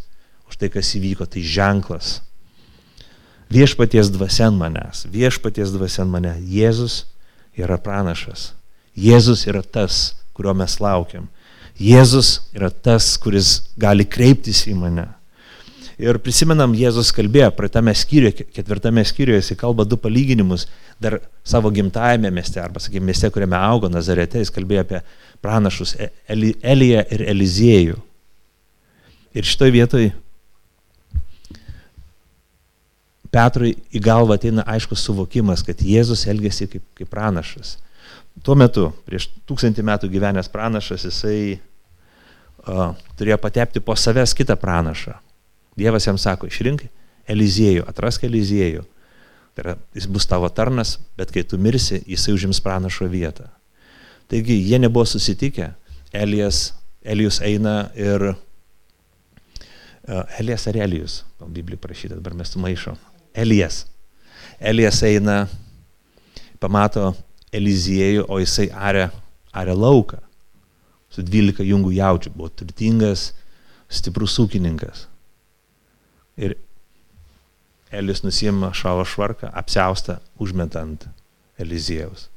už 0.51 0.59
tai, 0.59 0.69
kas 0.71 0.93
įvyko, 0.99 1.25
tai 1.27 1.41
ženklas. 1.43 2.19
Viešpaties 3.53 4.09
dvasia 4.13 4.47
ant 4.49 4.57
manęs, 4.57 5.05
viešpaties 5.13 5.73
dvasia 5.75 6.03
ant 6.03 6.13
mane. 6.13 6.33
Jėzus 6.49 7.03
yra 7.59 7.77
pranašas. 7.81 8.51
Jėzus 8.97 9.45
yra 9.49 9.61
tas, 9.61 10.13
kurio 10.33 10.55
mes 10.57 10.79
laukiam. 10.81 11.27
Jėzus 11.77 12.39
yra 12.53 12.69
tas, 12.69 13.13
kuris 13.21 13.59
gali 13.77 14.05
kreiptis 14.05 14.63
į 14.69 14.77
mane. 14.77 15.05
Ir 16.01 16.17
prisimenam, 16.25 16.73
Jėzus 16.73 17.11
kalbėjo, 17.13 17.51
praeitame 17.53 17.93
skyriuje, 17.95 18.47
ketvirtame 18.55 19.03
skyriuje, 19.05 19.43
jis 19.43 19.59
kalba 19.59 19.85
du 19.85 19.97
palyginimus, 20.01 20.65
dar 21.01 21.19
savo 21.45 21.69
gimtajame 21.73 22.31
mieste, 22.33 22.57
arba, 22.61 22.81
sakykime, 22.81 23.11
mieste, 23.11 23.29
kuriame 23.33 23.59
augo 23.59 23.91
Nazarete, 23.93 24.41
jis 24.41 24.51
kalbėjo 24.53 24.87
apie 24.87 25.03
pranašus 25.45 25.93
e- 26.01 26.09
Eli, 26.33 26.55
Eliją 26.65 27.05
ir 27.13 27.25
Eliziejų. 27.35 28.01
Ir 29.37 29.49
šitoje 29.49 29.73
vietoje 29.77 30.11
Petrui 33.33 33.73
į 33.89 34.01
galvą 34.03 34.37
ateina 34.37 34.65
aiškus 34.69 35.01
suvokimas, 35.07 35.63
kad 35.65 35.79
Jėzus 35.81 36.27
elgėsi 36.29 36.67
kaip, 36.69 36.83
kaip 36.99 37.09
pranašas. 37.09 37.77
Tuo 38.45 38.55
metu, 38.57 38.91
prieš 39.07 39.27
tūkstantį 39.49 39.85
metų 39.85 40.09
gyvenęs 40.13 40.49
pranašas, 40.53 41.05
jisai 41.09 41.37
uh, 41.57 42.93
turėjo 43.17 43.39
patepti 43.41 43.81
po 43.81 43.95
savęs 43.97 44.35
kitą 44.37 44.57
pranašą. 44.59 45.15
Dievas 45.77 46.05
jam 46.05 46.19
sako, 46.21 46.49
išrink 46.49 46.85
Eliziejų, 47.29 47.85
atrask 47.89 48.25
Eliziejų. 48.27 48.83
Tai 49.53 49.63
yra, 49.63 49.75
jis 49.97 50.05
bus 50.09 50.25
tavo 50.29 50.49
tarnas, 50.49 50.97
bet 51.17 51.31
kai 51.33 51.45
tu 51.45 51.57
mirsi, 51.61 52.01
jisai 52.09 52.33
užims 52.35 52.61
pranašo 52.61 53.07
vietą. 53.09 53.47
Taigi 54.29 54.57
jie 54.59 54.79
nebuvo 54.81 55.05
susitikę. 55.09 55.71
Elijas, 56.13 56.73
Elijus 57.05 57.39
eina 57.41 57.89
ir... 57.97 58.33
Elijas 60.39 60.67
ar 60.67 60.77
Elijus? 60.83 61.21
Biblijai 61.39 61.79
prašyta, 61.79 62.17
dabar 62.17 62.35
mes 62.37 62.51
sumaišom. 62.53 62.97
Elijas. 63.33 63.85
Elijas 64.59 65.01
eina, 65.03 65.47
pamato 66.61 67.11
Eliziejų, 67.53 68.27
o 68.29 68.39
jisai 68.41 68.69
arė, 68.71 69.09
arė 69.53 69.75
lauką 69.77 70.19
su 71.13 71.21
12 71.21 71.65
jungų 71.67 71.93
jaučių, 71.93 72.31
buvo 72.33 72.49
turtingas, 72.49 73.31
stiprus 73.91 74.39
ūkininkas. 74.41 75.07
Ir 76.41 76.55
Elis 77.93 78.23
nusima 78.25 78.71
šavo 78.73 79.03
švarką, 79.05 79.51
apsiaustą, 79.53 80.17
užmetant 80.41 81.05
Eliziejaus. 81.61 82.31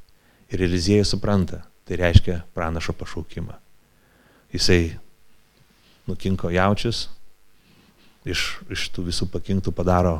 Ir 0.53 0.61
Eliziejus 0.67 1.15
supranta, 1.15 1.63
tai 1.89 1.97
reiškia 1.97 2.43
pranašo 2.53 2.93
pašaukimą. 2.93 3.57
Jisai 4.53 4.99
nukinko 6.07 6.51
jaučius, 6.53 7.07
iš, 8.27 8.59
iš 8.69 8.85
tų 8.93 9.07
visų 9.09 9.27
pakinktų 9.33 9.73
padaro 9.73 10.19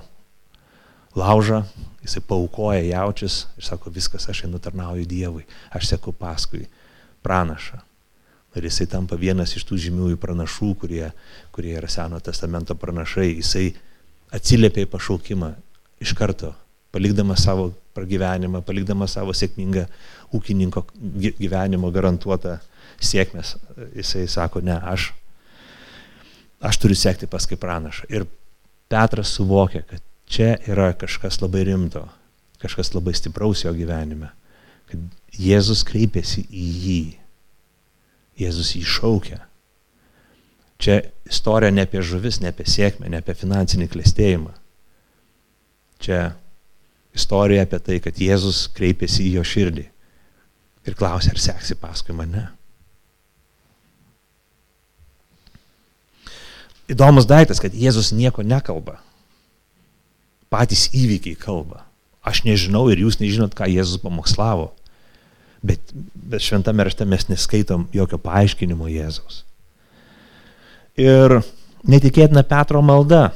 laužą, 1.16 1.64
jisai 2.04 2.22
paukoja 2.28 2.82
jaučius 2.84 3.46
ir 3.58 3.68
sako, 3.68 3.92
viskas, 3.94 4.30
aš 4.30 4.46
einu 4.48 4.60
tarnauju 4.60 5.06
Dievui, 5.06 5.46
aš 5.72 5.92
seku 5.94 6.14
paskui 6.16 6.66
pranašą. 7.24 7.82
Ir 8.58 8.66
jisai 8.66 8.88
tampa 8.90 9.18
vienas 9.20 9.54
iš 9.54 9.68
tų 9.70 9.78
žymiųjų 9.84 10.18
pranašų, 10.22 10.72
kurie, 10.82 11.12
kurie 11.54 11.76
yra 11.78 11.90
Seno 11.92 12.18
testamento 12.24 12.74
pranašai. 12.80 13.28
Jisai 13.38 13.68
atsiliepia 14.34 14.88
į 14.88 14.90
pašaukimą 14.90 15.52
iš 16.02 16.14
karto, 16.18 16.56
palikdamas 16.96 17.44
savo 17.46 17.70
pragyvenimą, 17.98 18.64
palikdamas 18.66 19.14
savo 19.18 19.36
sėkmingą 19.36 19.86
ūkininko 20.34 20.84
gyvenimo 21.38 21.92
garantuotą 21.94 22.58
sėkmės. 22.98 23.56
Jisai 23.98 24.26
sako, 24.32 24.64
ne, 24.66 24.80
aš, 24.80 25.12
aš 26.66 26.82
turiu 26.82 26.98
sekti 26.98 27.30
paskui 27.30 27.60
pranašą. 27.62 28.10
Ir 28.10 28.26
Petras 28.88 29.36
suvokia, 29.36 29.84
kad 29.84 30.02
čia 30.28 30.58
yra 30.68 30.92
kažkas 30.94 31.40
labai 31.42 31.64
rimto, 31.68 32.04
kažkas 32.62 32.94
labai 32.94 33.16
stipraus 33.16 33.64
jo 33.64 33.74
gyvenime, 33.76 34.32
kad 34.88 35.02
Jėzus 35.38 35.84
kreipėsi 35.88 36.44
į 36.48 36.68
jį, 36.84 37.02
Jėzus 38.42 38.74
jį 38.76 38.84
šaukia. 38.88 39.42
Čia 40.78 41.00
istorija 41.26 41.74
ne 41.74 41.88
apie 41.88 42.04
žuvis, 42.06 42.40
ne 42.42 42.52
apie 42.54 42.68
sėkmę, 42.70 43.10
ne 43.10 43.22
apie 43.22 43.34
finansinį 43.38 43.88
klėstėjimą. 43.90 44.54
Čia 46.04 46.20
istorija 47.18 47.66
apie 47.66 47.80
tai, 47.82 47.98
kad 48.04 48.20
Jėzus 48.22 48.68
kreipėsi 48.78 49.26
į 49.26 49.40
jo 49.40 49.48
širdį 49.48 49.88
ir 50.88 50.96
klausė, 50.96 51.34
ar 51.34 51.42
seksi 51.42 51.76
paskui 51.82 52.16
mane. 52.16 52.46
Įdomus 56.88 57.28
daiktas, 57.28 57.60
kad 57.60 57.74
Jėzus 57.76 58.14
nieko 58.16 58.46
nekalba 58.46 59.02
patys 60.54 60.88
įvykiai 60.96 61.38
kalba. 61.40 61.86
Aš 62.28 62.44
nežinau 62.44 62.88
ir 62.92 63.02
jūs 63.06 63.20
nežinot, 63.22 63.56
ką 63.56 63.70
Jėzus 63.72 64.02
pamokslavo. 64.04 64.72
Bet, 65.66 65.82
bet 66.14 66.44
šventame 66.44 66.86
rašte 66.86 67.08
mes 67.08 67.26
neskaitom 67.32 67.88
jokio 67.96 68.20
paaiškinimo 68.22 68.90
Jėzaus. 68.92 69.44
Ir 70.98 71.40
netikėtina 71.88 72.44
Petro 72.48 72.82
malda, 72.86 73.32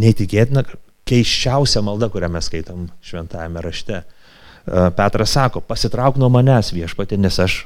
neįtikėtina 0.00 0.64
keiščiausia 1.08 1.82
malda, 1.84 2.08
kurią 2.12 2.30
mes 2.32 2.48
skaitom 2.48 2.86
šventajame 3.04 3.62
rašte. 3.64 4.02
E, 4.02 4.84
Petras 4.96 5.34
sako, 5.36 5.62
pasitrauk 5.66 6.18
nuo 6.20 6.30
manęs 6.32 6.72
viešpatė, 6.74 7.18
nes 7.20 7.38
aš 7.42 7.62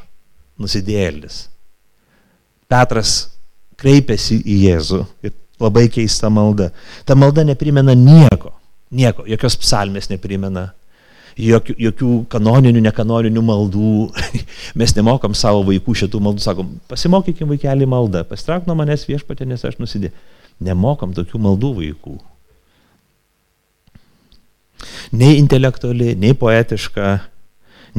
nusidėlis. 0.61 1.47
Petras 2.71 3.17
kreipiasi 3.81 4.41
į 4.41 4.61
Jėzų 4.67 5.03
ir 5.27 5.35
labai 5.63 5.87
keista 5.93 6.31
malda. 6.33 6.71
Ta 7.07 7.17
malda 7.19 7.45
neprimena 7.47 7.95
nieko. 7.97 8.55
Nieko, 8.95 9.25
jokios 9.27 9.57
psalmės 9.59 10.07
neprimena, 10.13 10.69
jokių, 11.41 11.75
jokių 11.89 12.11
kanoninių, 12.31 12.83
nekanoninių 12.87 13.43
maldų. 13.43 13.93
Mes 14.79 14.95
nemokam 14.97 15.35
savo 15.35 15.65
vaikų 15.67 15.97
šitų 16.03 16.21
maldų, 16.23 16.45
sakom, 16.45 16.77
pasimokykime 16.91 17.57
vaikelį 17.57 17.89
maldą, 17.91 18.23
pastrauk 18.29 18.69
nuo 18.69 18.79
manęs 18.79 19.07
viešpatė, 19.09 19.49
nes 19.49 19.65
aš 19.67 19.81
nusidė. 19.83 20.13
Nemokam 20.63 21.13
tokių 21.17 21.43
maldų 21.43 21.73
vaikų. 21.81 22.17
Nei 25.17 25.37
intelektuali, 25.41 26.15
nei 26.19 26.37
poetiška, 26.37 27.19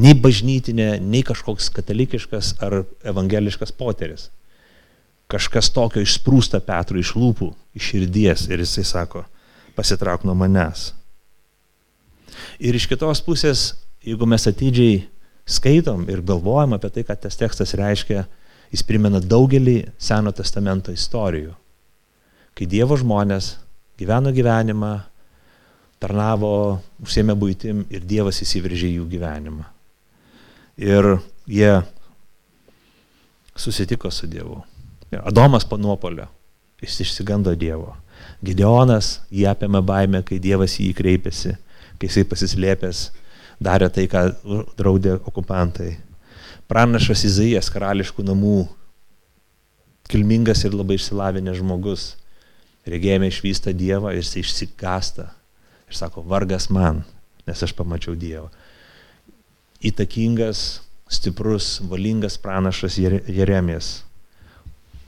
nei 0.02 0.16
bažnytinė, 0.18 0.98
nei 1.02 1.24
kažkoks 1.26 1.70
katalikiškas 1.76 2.56
ar 2.64 2.84
evangeliškas 3.08 3.74
poteris. 3.76 4.30
Kažkas 5.28 5.70
tokio 5.76 6.02
išsprūsta 6.06 6.62
Petrui 6.64 7.04
iš 7.04 7.12
lūpų, 7.20 7.50
iš 7.76 7.90
širdies 7.92 8.46
ir 8.48 8.64
jisai 8.64 8.86
sako, 8.88 9.26
pasitrauk 9.78 10.26
nuo 10.26 10.36
manęs. 10.38 10.92
Ir 12.60 12.76
iš 12.78 12.88
kitos 12.90 13.22
pusės, 13.26 13.70
jeigu 14.06 14.28
mes 14.30 14.48
atidžiai 14.50 15.06
skaitom 15.48 16.08
ir 16.12 16.26
galvojam 16.26 16.76
apie 16.78 16.90
tai, 16.94 17.06
ką 17.08 17.16
tas 17.22 17.38
tekstas 17.40 17.76
reiškia, 17.78 18.26
jis 18.74 18.84
primena 18.84 19.22
daugelį 19.24 19.78
Seno 20.02 20.34
testamento 20.36 20.92
istorijų, 20.92 21.54
kai 22.58 22.68
Dievo 22.70 22.98
žmonės 23.00 23.56
gyveno 23.98 24.34
gyvenimą, 24.34 24.94
tarnavo, 26.02 26.80
užsėmė 27.02 27.36
būtim 27.38 27.86
ir 27.94 28.06
Dievas 28.06 28.42
įsiveržė 28.44 28.92
jų 28.98 29.08
gyvenimą. 29.10 29.66
Ir 30.78 31.16
jie 31.50 31.72
susitiko 33.58 34.12
su 34.14 34.30
Dievu. 34.30 34.60
Adomas 35.24 35.66
po 35.66 35.80
nuopolio, 35.82 36.28
jis 36.82 37.00
išsigando 37.06 37.54
Dievo. 37.58 37.96
Gideonas 38.46 39.22
jį 39.34 39.48
apėmė 39.50 39.82
baimę, 39.86 40.22
kai 40.26 40.38
Dievas 40.42 40.78
jį 40.78 40.92
kreipėsi, 40.98 41.56
kai 41.98 42.10
jisai 42.10 42.26
pasislėpęs 42.30 43.08
darė 43.64 43.90
tai, 43.94 44.06
ką 44.10 44.28
draudė 44.78 45.18
okupantai. 45.26 45.96
Pranašas 46.70 47.24
Izaijas 47.26 47.72
karališkų 47.74 48.26
namų, 48.28 48.68
kilmingas 50.12 50.64
ir 50.68 50.76
labai 50.76 50.98
išsilavinęs 51.00 51.62
žmogus, 51.62 52.08
regėjome 52.88 53.32
išvystą 53.32 53.74
Dievą 53.76 54.14
ir 54.14 54.22
jis 54.22 54.36
išsigasta 54.44 55.32
ir 55.88 55.96
sako, 55.96 56.24
vargas 56.28 56.70
man, 56.70 57.04
nes 57.48 57.64
aš 57.64 57.74
pamačiau 57.76 58.16
Dievą. 58.20 58.52
Įtakingas, 59.88 60.82
stiprus, 61.10 61.78
valingas 61.88 62.38
pranašas 62.42 62.98
Jeremijas, 63.00 64.02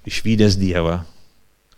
išvykęs 0.08 0.55
Dievą, 0.60 1.01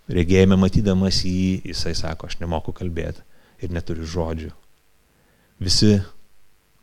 regėjime 0.10 0.58
matydamas 0.60 1.22
jį, 1.26 1.62
jisai 1.72 1.94
sako, 1.98 2.30
aš 2.30 2.40
nemoku 2.42 2.74
kalbėti 2.74 3.22
ir 3.62 3.74
neturiu 3.74 4.08
žodžių. 4.08 4.52
Visi 5.62 6.00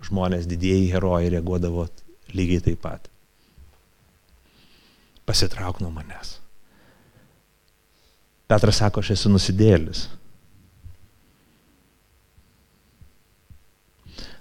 žmonės, 0.06 0.46
didieji 0.46 0.92
herojai 0.92 1.32
reaguodavo 1.34 1.88
lygiai 2.34 2.62
taip 2.62 2.82
pat. 2.84 3.08
Pasitrauk 5.26 5.82
nuo 5.82 5.90
manęs. 5.92 6.38
Petras 8.48 8.78
sako, 8.80 9.02
aš 9.02 9.12
esu 9.16 9.32
nusidėlis. 9.32 10.06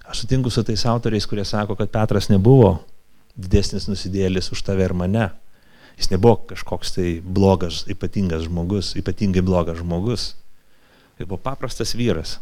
Aš 0.08 0.22
sutinku 0.22 0.48
su 0.48 0.62
tais 0.64 0.86
autoriais, 0.88 1.26
kurie 1.28 1.44
sako, 1.44 1.76
kad 1.76 1.90
Petras 1.92 2.30
nebuvo 2.32 2.78
didesnis 3.36 3.90
nusidėlis 3.90 4.48
už 4.54 4.62
tave 4.64 4.86
ir 4.86 4.94
mane. 4.96 5.26
Jis 5.98 6.12
nebuvo 6.12 6.36
kažkoks 6.52 6.94
tai 6.94 7.18
blogas, 7.20 7.82
ypatingas 7.90 8.46
žmogus, 8.46 8.92
ypatingai 8.98 9.42
blogas 9.42 9.80
žmogus. 9.80 10.30
Jis 11.18 11.26
buvo 11.26 11.40
paprastas 11.42 11.96
vyras, 11.98 12.36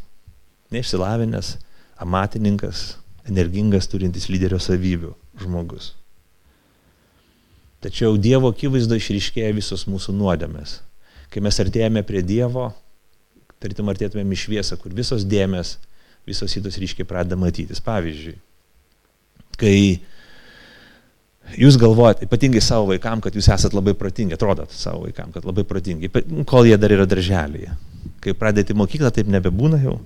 neišsilavinęs, 0.75 1.55
amatininkas, 1.97 2.99
energingas, 3.29 3.89
turintis 3.89 4.29
lyderio 4.29 4.61
savybių 4.61 5.15
žmogus. 5.41 5.95
Tačiau 7.81 8.17
Dievo 8.21 8.51
akivaizdo 8.53 8.97
išryškėja 8.99 9.55
visos 9.57 9.87
mūsų 9.89 10.15
nuodėmės. 10.17 10.81
Kai 11.33 11.43
mes 11.45 11.61
artėjame 11.63 12.03
prie 12.07 12.23
Dievo, 12.25 12.71
tarytum 13.63 13.89
artėtumėm 13.93 14.33
į 14.33 14.41
šviesą, 14.45 14.79
kur 14.81 14.95
visos 14.97 15.25
dėmes 15.25 15.77
visos 16.27 16.51
šitos 16.53 16.77
ryškiai 16.83 17.07
pradeda 17.07 17.39
matytis. 17.39 17.81
Pavyzdžiui, 17.85 18.35
kai 19.61 19.77
jūs 21.55 21.79
galvojat, 21.81 22.25
ypatingai 22.27 22.63
savo 22.65 22.91
vaikam, 22.91 23.23
kad 23.25 23.37
jūs 23.37 23.49
esat 23.55 23.75
labai 23.77 23.95
protingi, 23.99 24.37
atrodot 24.37 24.73
savo 24.75 25.05
vaikam, 25.07 25.33
kad 25.35 25.47
labai 25.47 25.67
protingi, 25.69 26.11
kol 26.49 26.69
jie 26.69 26.79
dar 26.81 26.95
yra 26.97 27.07
darželėje. 27.09 27.77
Kai 28.25 28.35
pradėti 28.39 28.75
mokyklą, 28.77 29.13
taip 29.15 29.31
nebebūna 29.31 29.81
jau, 29.85 29.99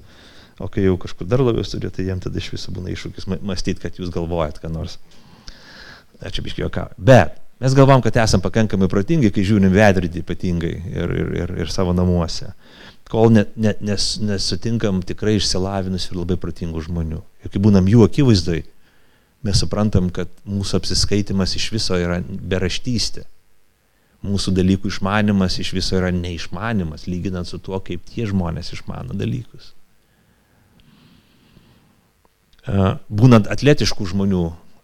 o 0.60 0.68
kai 0.72 0.84
jau 0.84 0.96
kažkur 1.00 1.28
dar 1.30 1.42
labiau 1.44 1.64
studijuoja, 1.64 1.96
tai 1.96 2.08
jiems 2.08 2.26
tada 2.26 2.40
iš 2.40 2.50
viso 2.52 2.74
būna 2.76 2.92
iššūkis 2.92 3.28
mąstyti, 3.38 3.80
kad 3.80 3.96
jūs 4.00 4.12
galvojat, 4.12 4.60
ką 4.60 4.72
nors. 4.72 4.98
Ačiū 6.20 6.44
biškiai, 6.44 6.68
ką. 6.72 6.90
Bet 7.00 7.38
mes 7.62 7.76
galvom, 7.76 8.02
kad 8.04 8.18
esame 8.20 8.44
pakankamai 8.44 8.90
protingi, 8.92 9.32
kai 9.32 9.46
žiūrim 9.46 9.72
vedridį 9.72 10.20
ypatingai 10.20 10.74
ir, 10.92 11.16
ir, 11.22 11.34
ir, 11.44 11.54
ir 11.64 11.72
savo 11.72 11.96
namuose 11.96 12.52
kol 13.10 13.32
ne, 13.34 13.44
ne, 13.58 13.74
nes, 13.84 14.04
nesutinkam 14.22 15.02
tikrai 15.06 15.34
išsilavinusių 15.40 16.12
ir 16.12 16.20
labai 16.20 16.36
protingų 16.40 16.84
žmonių. 16.86 17.18
Ir 17.42 17.52
kai 17.52 17.62
būnam 17.62 17.88
jų 17.90 18.04
akivaizdai, 18.06 18.60
mes 19.46 19.60
suprantam, 19.62 20.10
kad 20.14 20.30
mūsų 20.48 20.80
apsiskaitimas 20.80 21.56
iš 21.56 21.70
viso 21.74 21.98
yra 21.98 22.20
beraštystė. 22.24 23.24
Mūsų 24.20 24.52
dalykų 24.52 24.90
išmanimas 24.92 25.56
iš 25.62 25.72
viso 25.72 25.96
yra 25.96 26.10
neišmanimas, 26.12 27.06
lyginant 27.08 27.48
su 27.48 27.56
tuo, 27.58 27.78
kaip 27.80 28.04
tie 28.10 28.26
žmonės 28.28 28.74
išmano 28.76 29.16
dalykus. 29.16 29.72
Būnant 33.08 33.48
atletiškų 33.48 34.10
žmonių 34.12 34.42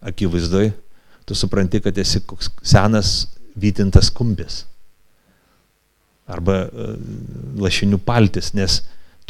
akivaizdoj, 0.09 0.71
tu 1.29 1.37
supranti, 1.37 1.83
kad 1.85 1.99
esi 2.01 2.23
koks 2.25 2.49
senas 2.65 3.27
vytintas 3.57 4.09
kumbis 4.15 4.65
arba 6.27 6.65
e, 6.67 6.87
lašinių 7.63 8.01
paltis, 8.03 8.51
nes 8.59 8.81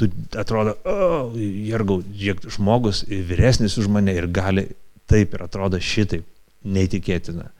tu 0.00 0.08
atrodo, 0.36 0.76
o, 0.88 1.28
jergau, 1.36 1.98
žiek, 2.16 2.40
žmogus 2.52 3.02
vyresnis 3.08 3.76
už 3.80 3.90
mane 3.92 4.14
ir 4.16 4.28
gali 4.32 4.64
taip 5.10 5.34
ir 5.34 5.44
atrodo 5.46 5.80
šitaip, 5.82 6.26
neįtikėtina. 6.66 7.50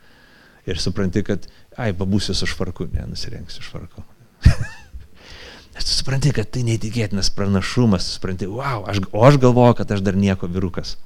Ir 0.67 0.81
supranti, 0.83 1.23
kad, 1.27 1.47
ai, 1.79 1.93
pabūsiu 1.95 2.35
su 2.35 2.49
švarku, 2.51 2.89
ne, 2.91 3.05
nusirengsiu 3.13 3.63
švarku. 3.63 4.03
Nes 5.77 5.87
tu 5.87 5.93
supranti, 5.93 6.33
kad 6.35 6.49
tai 6.51 6.65
neįtikėtinas 6.67 7.31
pranašumas, 7.37 8.09
supranti, 8.17 8.49
wow, 8.51 8.87
aš, 8.91 9.03
o 9.13 9.23
aš 9.29 9.39
galvoju, 9.43 9.77
kad 9.79 9.93
aš 9.95 10.03
dar 10.03 10.19
nieko 10.19 10.49
virukas. 10.51 10.97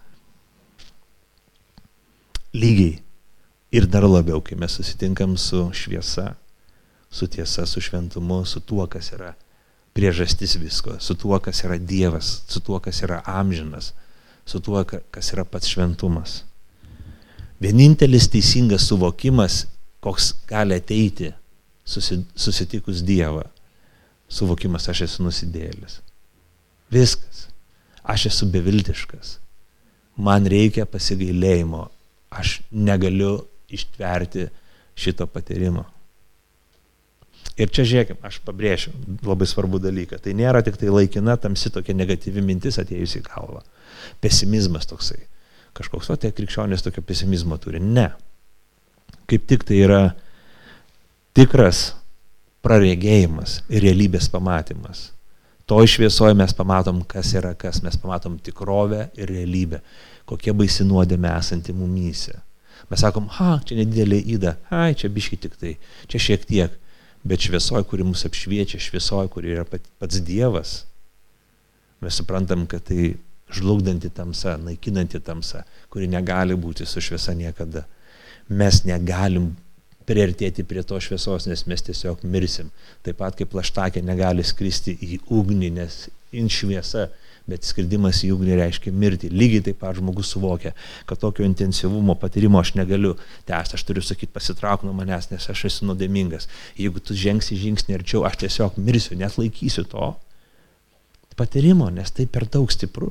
Lygiai 2.57 3.01
ir 3.71 3.87
dar 3.87 4.07
labiau, 4.09 4.41
kai 4.43 4.57
mes 4.59 4.73
susitinkam 4.79 5.37
su 5.39 5.69
šviesa, 5.77 6.35
su 7.11 7.27
tiesa, 7.27 7.67
su 7.67 7.83
šventumu, 7.83 8.45
su 8.47 8.63
tuo, 8.63 8.87
kas 8.91 9.13
yra 9.15 9.35
priežastis 9.93 10.57
visko, 10.59 10.97
su 11.03 11.15
tuo, 11.19 11.39
kas 11.43 11.65
yra 11.67 11.79
Dievas, 11.79 12.45
su 12.49 12.63
tuo, 12.63 12.79
kas 12.81 13.03
yra 13.03 13.21
amžinas, 13.27 13.93
su 14.51 14.61
tuo, 14.61 14.83
kas 14.85 15.33
yra 15.35 15.45
pats 15.47 15.71
šventumas. 15.71 16.41
Vienintelis 17.61 18.29
teisingas 18.33 18.89
suvokimas, 18.89 19.67
koks 20.01 20.33
gali 20.49 20.79
ateiti 20.81 21.31
susitikus 21.87 23.03
Dievą, 23.07 23.45
suvokimas 24.31 24.89
aš 24.91 25.05
esu 25.07 25.27
nusidėlis. 25.27 26.01
Viskas. 26.91 27.47
Aš 28.03 28.27
esu 28.31 28.49
beviltiškas. 28.51 29.37
Man 30.17 30.49
reikia 30.51 30.87
pasigailėjimo. 30.89 31.85
Aš 32.31 32.61
negaliu 32.71 33.45
ištverti 33.71 34.49
šito 34.99 35.27
patyrimo. 35.31 35.85
Ir 37.61 37.69
čia 37.69 37.85
žiūrėkime, 37.85 38.23
aš 38.25 38.39
pabrėšiu 38.47 38.95
labai 39.27 39.49
svarbų 39.49 39.83
dalyką. 39.85 40.21
Tai 40.25 40.33
nėra 40.39 40.63
tik 40.65 40.79
tai 40.81 40.89
laikina, 40.89 41.37
tamsi 41.41 41.73
tokia 41.73 41.93
negatyvi 41.97 42.41
mintis 42.45 42.81
atėjusi 42.81 43.21
į 43.21 43.27
galvą. 43.27 43.61
Pesimizmas 44.25 44.89
toksai. 44.89 45.21
Kažkoks, 45.77 46.09
o 46.11 46.17
tie 46.19 46.33
krikščionės 46.35 46.87
tokio 46.87 47.05
pesimizmo 47.05 47.61
turi. 47.61 47.83
Ne. 47.85 48.09
Kaip 49.29 49.45
tik 49.51 49.67
tai 49.69 49.83
yra 49.85 50.01
tikras 51.37 51.91
praregėjimas 52.65 53.61
ir 53.69 53.85
realybės 53.85 54.31
pamatymas. 54.33 55.11
To 55.71 55.85
išviesoje 55.85 56.35
mes 56.35 56.57
pamatom, 56.57 57.05
kas 57.07 57.35
yra 57.39 57.53
kas, 57.55 57.85
mes 57.85 57.95
pamatom 58.01 58.41
tikrovę 58.43 59.11
ir 59.21 59.31
realybę, 59.31 59.85
kokie 60.27 60.57
baisi 60.57 60.83
nuodėmė 60.89 61.31
esanti 61.37 61.77
mumyse. 61.77 62.41
Mes 62.91 63.05
sakom, 63.05 63.29
ha, 63.37 63.59
čia 63.67 63.77
nedidelė 63.79 64.19
įda, 64.35 64.57
ai, 64.75 64.97
čia 64.99 65.13
biški 65.13 65.39
tik 65.45 65.55
tai, 65.61 65.77
čia 66.11 66.19
šiek 66.25 66.49
tiek 66.49 66.75
bet 67.25 67.47
šviesoj, 67.47 67.85
kuri 67.89 68.07
mus 68.07 68.25
apšviečia, 68.29 68.81
šviesoj, 68.81 69.29
kuri 69.33 69.55
yra 69.55 69.65
pats 69.69 70.21
Dievas, 70.25 70.85
mes 72.01 72.17
suprantam, 72.17 72.65
kad 72.67 72.85
tai 72.89 73.15
žlugdanti 73.53 74.11
tamsa, 74.15 74.57
naikinanti 74.57 75.21
tamsa, 75.21 75.65
kuri 75.91 76.09
negali 76.09 76.57
būti 76.57 76.87
su 76.87 77.03
šviesa 77.03 77.35
niekada. 77.37 77.85
Mes 78.49 78.83
negalim 78.87 79.51
priartėti 80.09 80.65
prie 80.67 80.83
to 80.87 80.99
šviesos, 81.03 81.47
nes 81.51 81.67
mes 81.71 81.85
tiesiog 81.87 82.25
mirsim. 82.27 82.71
Taip 83.07 83.21
pat 83.21 83.37
kaip 83.39 83.51
plaštakė 83.53 84.03
negali 84.03 84.45
skristi 84.47 84.97
į 84.97 85.21
ugnį, 85.31 85.71
nes 85.77 86.07
in 86.33 86.49
šviesa 86.51 87.09
bet 87.51 87.67
skridimas 87.67 88.23
į 88.27 88.33
ugnį 88.37 88.57
reiškia 88.61 88.93
mirtį. 88.95 89.31
Lygiai 89.35 89.65
taip 89.69 89.81
pat 89.83 89.99
žmogus 89.99 90.33
suvokia, 90.35 90.73
kad 91.09 91.21
tokio 91.23 91.45
intensyvumo 91.47 92.17
patyrimo 92.21 92.61
aš 92.63 92.75
negaliu 92.79 93.17
tęsti, 93.49 93.77
aš 93.79 93.87
turiu 93.89 94.05
sakyti 94.05 94.33
pasitrauk 94.35 94.87
nuo 94.87 94.95
manęs, 94.97 95.31
nes 95.33 95.49
aš 95.53 95.67
esu 95.71 95.89
nuodėmingas. 95.91 96.49
Jeigu 96.79 97.03
tu 97.03 97.17
žengsi 97.19 97.59
žingsnį 97.61 97.99
arčiau, 97.99 98.25
aš 98.29 98.41
tiesiog 98.45 98.79
mirsiu, 98.81 99.19
net 99.19 99.39
laikysiu 99.41 99.87
to 99.91 100.13
patyrimo, 101.41 101.89
nes 101.89 102.13
tai 102.13 102.27
per 102.29 102.45
daug 102.45 102.71
stipru. 102.73 103.11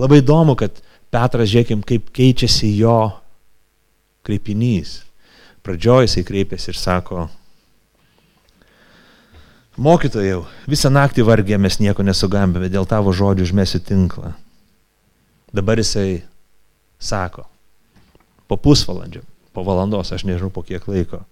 Labai 0.00 0.20
įdomu, 0.20 0.56
kad 0.58 0.82
Petras, 1.10 1.48
žiūrėkim, 1.50 1.82
kaip 1.82 2.12
keičiasi 2.14 2.68
jo 2.78 3.10
kreipinys. 4.26 5.00
Pradžioje 5.66 6.06
jisai 6.06 6.22
kreipiasi 6.28 6.70
ir 6.72 6.78
sako, 6.78 7.24
Mokytojau, 9.80 10.42
visą 10.68 10.90
naktį 10.92 11.24
vargėmės 11.24 11.78
nieko 11.80 12.04
nesugambėme, 12.04 12.68
dėl 12.68 12.84
tavo 12.84 13.14
žodžių 13.16 13.46
užmėsiu 13.46 13.78
tinklą. 13.80 14.34
Dabar 15.56 15.80
jisai 15.80 16.20
sako, 17.00 17.46
po 18.44 18.58
pusvalandžio, 18.60 19.22
po 19.56 19.64
valandos, 19.64 20.12
aš 20.12 20.26
nežinau 20.28 20.52
po 20.52 20.60
kiek 20.68 20.84
laiko, 20.84 21.22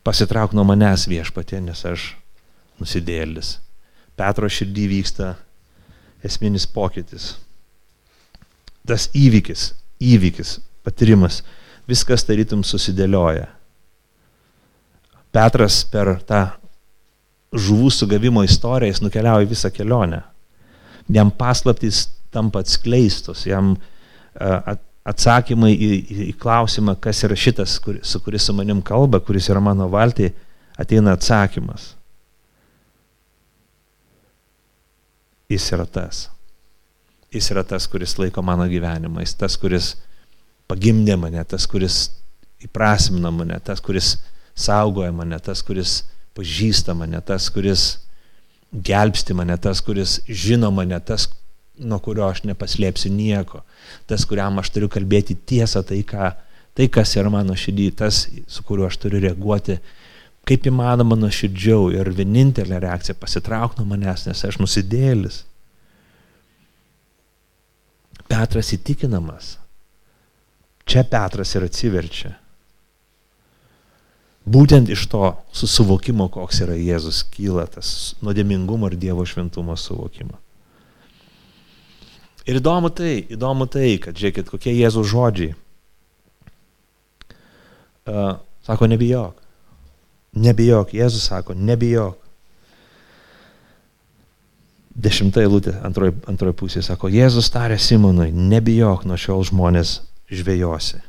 pasitrauk 0.00 0.56
nuo 0.56 0.64
manęs 0.64 1.04
viešpatė, 1.12 1.60
nes 1.60 1.84
aš 1.84 2.14
nusidėlis. 2.80 3.58
Petro 4.16 4.48
širdį 4.48 4.88
vyksta 4.88 5.34
esminis 6.24 6.64
pokytis. 6.64 7.34
Tas 8.88 9.10
įvykis, 9.12 9.74
įvykis, 10.00 10.56
patyrimas, 10.88 11.42
viskas 11.84 12.24
tarytum 12.24 12.64
susidėlioja. 12.64 13.50
Petras 15.36 15.82
per 15.92 16.16
tą 16.24 16.46
žuvų 17.54 17.90
sugavimo 17.94 18.42
istoriją, 18.44 18.92
jis 18.92 19.02
nukeliauja 19.04 19.48
visą 19.48 19.70
kelionę. 19.74 20.22
Jam 21.12 21.30
paslaptys 21.30 22.08
tampa 22.34 22.62
atskleistos, 22.64 23.44
jam 23.46 23.74
atsakymai 25.04 25.72
į, 25.74 25.90
į 26.30 26.32
klausimą, 26.40 26.96
kas 27.00 27.22
yra 27.26 27.36
šitas, 27.38 27.76
kur, 27.82 28.00
su 28.02 28.20
kuris 28.24 28.48
su 28.48 28.54
manim 28.56 28.80
kalba, 28.82 29.20
kuris 29.22 29.50
yra 29.52 29.62
mano 29.62 29.86
valtį, 29.92 30.30
ateina 30.80 31.14
atsakymas. 31.14 31.92
Jis 35.52 35.68
yra 35.76 35.84
tas. 35.86 36.24
Jis 37.34 37.50
yra 37.52 37.62
tas, 37.68 37.86
kuris 37.90 38.16
laiko 38.18 38.42
mano 38.42 38.66
gyvenimą, 38.70 39.22
jis 39.22 39.36
tas, 39.38 39.58
kuris 39.60 39.92
pagimdė 40.70 41.18
mane, 41.20 41.42
tas, 41.46 41.68
kuris 41.70 42.08
įprasmina 42.64 43.30
mane, 43.34 43.58
tas, 43.62 43.82
kuris 43.84 44.16
saugoja 44.56 45.12
mane, 45.12 45.36
tas, 45.44 45.60
kuris 45.66 46.00
pažįsta 46.34 46.94
mane, 46.98 47.20
tas, 47.26 47.48
kuris 47.52 47.84
gelbsti 48.74 49.34
mane, 49.38 49.56
tas, 49.62 49.80
kuris 49.84 50.18
žino 50.28 50.70
mane, 50.74 50.98
tas, 51.06 51.28
nuo 51.78 51.98
kurio 52.02 52.26
aš 52.28 52.44
nepaslėpsiu 52.48 53.10
nieko, 53.14 53.62
tas, 54.10 54.26
kuriam 54.28 54.58
aš 54.62 54.70
turiu 54.74 54.90
kalbėti 54.90 55.36
tiesą, 55.46 55.82
tai, 55.86 56.02
ką, 56.06 56.32
tai 56.74 56.88
kas 56.92 57.14
yra 57.18 57.30
mano 57.32 57.56
širdį, 57.58 57.88
tas, 57.98 58.24
su 58.50 58.66
kuriuo 58.66 58.88
aš 58.90 58.98
turiu 59.02 59.22
reaguoti, 59.24 59.78
kaip 60.44 60.68
įmanoma 60.68 61.16
nuoširdžiau 61.18 61.88
ir 61.94 62.10
vienintelė 62.14 62.82
reakcija 62.84 63.16
pasitrauk 63.18 63.78
nuo 63.78 63.88
manęs, 63.88 64.26
nes 64.28 64.44
aš 64.44 64.60
nusidėlis. 64.60 65.42
Petras 68.28 68.72
įtikinamas. 68.74 69.54
Čia 70.84 71.04
Petras 71.08 71.54
ir 71.56 71.64
atsiverčia. 71.64 72.34
Būtent 74.44 74.90
iš 74.92 75.06
to 75.08 75.30
susivokimo, 75.56 76.28
koks 76.28 76.60
yra 76.66 76.74
Jėzus, 76.76 77.22
kyla 77.32 77.64
tas 77.70 78.12
nuodėmingumo 78.20 78.90
ir 78.90 78.98
Dievo 79.00 79.24
šventumo 79.24 79.76
suvokimo. 79.80 80.36
Ir 82.44 82.60
įdomu 82.60 82.90
tai, 82.92 83.22
įdomu 83.32 83.64
tai, 83.72 83.94
kad 84.04 84.18
žiūrėkit, 84.20 84.50
kokie 84.52 84.74
Jėzus 84.76 85.08
žodžiai. 85.08 85.54
Uh, 88.04 88.36
sako, 88.66 88.90
nebijok. 88.92 89.40
Nebijok. 90.36 90.92
Jėzus 90.92 91.24
sako, 91.30 91.56
nebijok. 91.56 92.20
Dešimta 94.94 95.40
eilutė 95.42 95.72
antroji 95.82 96.12
antroj 96.30 96.52
pusė 96.54 96.84
sako, 96.84 97.08
Jėzus 97.10 97.48
tarė 97.50 97.80
Simonui, 97.82 98.28
nebijok, 98.30 99.08
nuo 99.08 99.16
šiol 99.18 99.42
žmonės 99.48 99.96
žvejosi. 100.30 101.00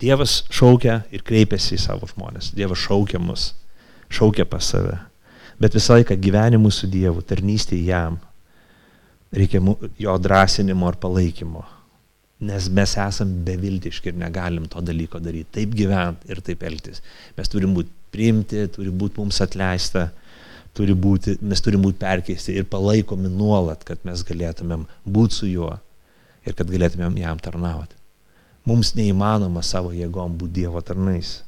Dievas 0.00 0.42
šaukia 0.52 1.00
ir 1.14 1.24
kreipiasi 1.24 1.76
į 1.76 1.82
savo 1.86 2.08
žmonės. 2.10 2.50
Dievas 2.56 2.82
šaukia 2.82 3.20
mus, 3.22 3.50
šaukia 4.12 4.44
pas 4.48 4.68
save. 4.72 4.98
Bet 5.60 5.76
visą 5.76 5.96
laiką 5.96 6.18
gyvenimui 6.20 6.72
su 6.74 6.88
Dievu, 6.92 7.22
tarnystė 7.24 7.78
jam, 7.80 8.18
reikia 9.32 9.62
jo 9.98 10.18
drąsinimo 10.20 10.90
ar 10.90 10.98
palaikymo. 11.00 11.64
Nes 12.46 12.68
mes 12.68 12.92
esam 13.00 13.30
beviltiški 13.46 14.12
ir 14.12 14.18
negalim 14.20 14.66
to 14.68 14.82
dalyko 14.84 15.22
daryti. 15.24 15.48
Taip 15.56 15.72
gyventi 15.78 16.28
ir 16.28 16.42
taip 16.44 16.66
elgtis. 16.68 17.00
Mes 17.38 17.48
turim 17.48 17.72
būti 17.78 17.88
priimti, 18.12 18.66
turi 18.74 18.92
būti 18.92 19.22
mums 19.22 19.40
atleista, 19.40 20.10
turi 20.76 20.92
būti, 20.92 21.38
mes 21.40 21.64
turim 21.64 21.80
būti 21.86 22.02
perkeisti 22.04 22.58
ir 22.60 22.68
palaikomi 22.68 23.32
nuolat, 23.32 23.84
kad 23.88 24.04
mes 24.04 24.20
galėtumėm 24.28 24.84
būti 25.08 25.40
su 25.40 25.48
juo 25.48 25.72
ir 26.44 26.56
kad 26.56 26.68
galėtumėm 26.68 27.16
jam 27.22 27.40
tarnauti. 27.40 27.95
Mums 28.66 28.96
neįmanoma 28.98 29.62
savo 29.62 29.92
jėgom 29.94 30.34
būti 30.38 30.60
Dievo 30.62 30.80
tarnais. 30.82 31.40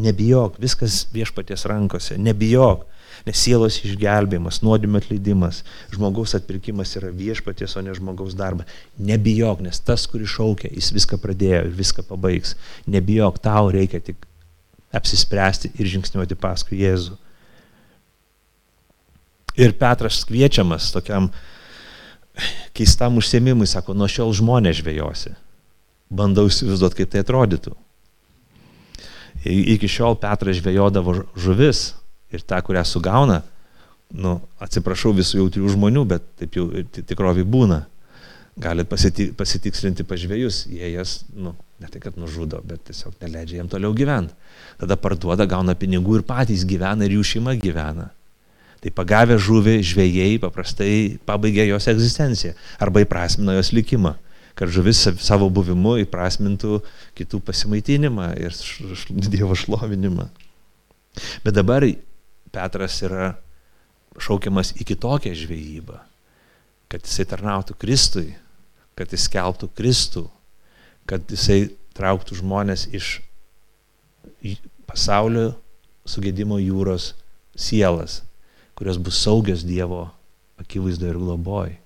Nebijok, 0.00 0.56
viskas 0.62 1.02
viešpaties 1.12 1.66
rankose, 1.68 2.16
nebijok, 2.16 2.86
nes 3.26 3.40
sielos 3.44 3.76
išgelbėjimas, 3.84 4.62
nuodėmio 4.64 5.02
atleidimas, 5.02 5.60
žmogaus 5.92 6.32
atpirkimas 6.38 6.94
yra 6.96 7.10
viešpaties, 7.12 7.74
o 7.76 7.82
ne 7.84 7.92
žmogaus 7.98 8.36
darbas. 8.38 8.70
Nebijok, 8.96 9.60
nes 9.66 9.82
tas, 9.84 10.06
kuris 10.08 10.32
šaukia, 10.32 10.70
jis 10.72 10.92
viską 10.96 11.20
pradėjo 11.20 11.66
ir 11.66 11.76
viską 11.76 12.06
pabaigs. 12.08 12.54
Nebijok, 12.88 13.42
tau 13.44 13.68
reikia 13.74 14.00
tik 14.00 14.24
apsispręsti 14.96 15.74
ir 15.76 15.92
žingsniuoti 15.92 16.38
paskui 16.40 16.80
Jėzų. 16.80 17.18
Ir 19.60 19.76
Petras 19.76 20.22
kviečiamas 20.24 20.88
tokiam 20.94 21.28
keistam 22.72 23.18
užsiemimui, 23.20 23.68
sako, 23.68 23.92
nuo 23.92 24.08
šiol 24.08 24.32
žmonės 24.38 24.80
žvejosi 24.80 25.36
bandau 26.12 26.48
įsivaizduoti, 26.50 27.00
kaip 27.00 27.12
tai 27.12 27.22
atrodytų. 27.24 27.74
Iki 29.42 29.88
šiol 29.90 30.18
Petras 30.22 30.60
žvejodavo 30.60 31.16
žuvis 31.34 31.92
ir 32.32 32.44
tą, 32.46 32.60
kurią 32.64 32.84
sugauna, 32.86 33.40
nu, 34.12 34.36
atsiprašau 34.62 35.14
visų 35.16 35.40
jautrių 35.40 35.72
žmonių, 35.74 36.04
bet 36.14 36.28
taip 36.40 36.58
jau 36.60 36.68
tikrovai 36.94 37.44
būna. 37.48 37.82
Galit 38.62 38.88
pasitikslinti 38.88 40.04
pažvėjus, 40.04 40.66
jie 40.68 40.90
jas, 40.92 41.22
nu, 41.32 41.54
ne 41.80 41.88
tai 41.88 42.02
kad 42.04 42.18
nužudo, 42.20 42.60
bet 42.68 42.82
tiesiog 42.90 43.14
neleidžia 43.24 43.62
jiem 43.62 43.70
toliau 43.72 43.94
gyventi. 43.96 44.36
Tada 44.80 44.98
parduoda, 45.00 45.46
gauna 45.48 45.72
pinigų 45.78 46.18
ir 46.20 46.26
patys 46.28 46.66
gyvena 46.68 47.08
ir 47.08 47.16
jų 47.16 47.24
šeima 47.30 47.56
gyvena. 47.56 48.10
Tai 48.82 48.92
pagavę 48.92 49.38
žuvį 49.40 49.78
žvėjai 49.88 50.36
paprastai 50.42 50.92
pabaigia 51.24 51.64
jos 51.70 51.86
egzistenciją 51.88 52.52
arba 52.82 53.04
įprasmina 53.06 53.56
jos 53.56 53.72
likimą 53.72 54.16
kad 54.58 54.72
žuvis 54.72 55.04
savo 55.24 55.48
buvimu 55.52 55.96
įprasmintų 56.04 56.80
kitų 57.18 57.40
pasimaitinimą 57.46 58.32
ir 58.40 58.56
Dievo 59.32 59.56
šlovinimą. 59.58 60.28
Bet 61.44 61.56
dabar 61.56 61.86
Petras 62.52 62.98
yra 63.04 63.32
šaukiamas 64.20 64.74
į 64.76 64.86
kitokią 64.92 65.32
žvejybą, 65.36 65.98
kad 66.92 67.04
jisai 67.06 67.24
tarnautų 67.30 67.76
Kristui, 67.80 68.34
kad 68.98 69.12
jis 69.12 69.24
keltų 69.32 69.70
Kristų, 69.76 70.26
kad 71.08 71.24
jisai 71.32 71.72
trauktų 71.96 72.36
žmonės 72.42 72.86
iš 72.92 73.14
pasaulio 74.88 75.52
sugėdimo 76.08 76.58
jūros 76.60 77.12
sielas, 77.56 78.20
kurios 78.76 79.00
bus 79.00 79.20
saugios 79.22 79.64
Dievo 79.64 80.10
akivaizdoje 80.60 81.14
ir 81.14 81.20
globoj. 81.20 81.76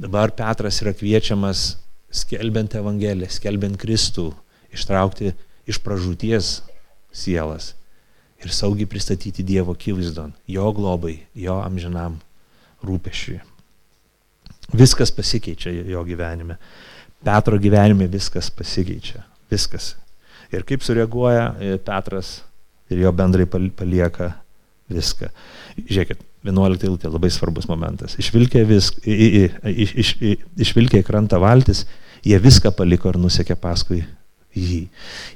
Dabar 0.00 0.32
Petras 0.32 0.78
yra 0.80 0.94
kviečiamas 0.96 1.74
skelbiant 2.08 2.72
Evangeliją, 2.78 3.28
skelbiant 3.28 3.76
Kristų, 3.76 4.30
ištraukti 4.72 5.34
iš 5.68 5.78
pražūties 5.84 6.54
sielas 7.12 7.74
ir 8.40 8.54
saugiai 8.56 8.88
pristatyti 8.88 9.44
Dievo 9.44 9.74
akivaizdon, 9.76 10.32
jo 10.48 10.70
globai, 10.72 11.18
jo 11.36 11.58
amžinam 11.60 12.16
rūpešiui. 12.80 13.42
Viskas 14.72 15.12
pasikeičia 15.12 15.74
jo 15.92 16.06
gyvenime. 16.08 16.56
Petro 17.20 17.58
gyvenime 17.60 18.08
viskas 18.08 18.48
pasikeičia. 18.56 19.20
Viskas. 19.52 19.96
Ir 20.48 20.64
kaip 20.64 20.80
sureaguoja 20.86 21.76
Petras 21.84 22.38
ir 22.88 23.04
jo 23.04 23.12
bendrai 23.12 23.44
palieka 23.44 24.32
viską. 24.88 25.28
Žiūrėkit, 25.76 26.24
11 26.46 26.86
eilutė 26.86 27.10
labai 27.10 27.28
svarbus 27.32 27.68
momentas. 27.68 28.16
Išvilkė, 28.20 28.62
vis, 28.68 28.88
į, 29.04 29.16
į, 29.26 29.42
iš, 29.84 29.92
iš, 30.00 30.12
išvilkė 30.64 31.02
į 31.02 31.06
krantą 31.06 31.40
valtis, 31.42 31.84
jie 32.24 32.38
viską 32.40 32.72
paliko 32.76 33.12
ir 33.12 33.18
nusekė 33.20 33.56
paskui 33.60 34.00
jį. 34.56 34.86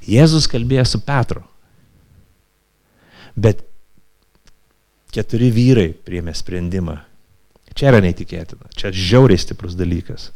Jėzus 0.09 0.49
kalbėjo 0.49 0.85
su 0.89 1.01
Petru. 1.05 1.43
Bet 3.35 3.61
keturi 5.13 5.51
vyrai 5.53 5.91
priėmė 5.93 6.33
sprendimą. 6.35 6.97
Čia 7.75 7.91
yra 7.91 7.99
neįtikėtina, 8.05 8.71
čia 8.75 8.89
žiauriai 8.95 9.39
stiprus 9.39 9.75
dalykas. 9.75 10.29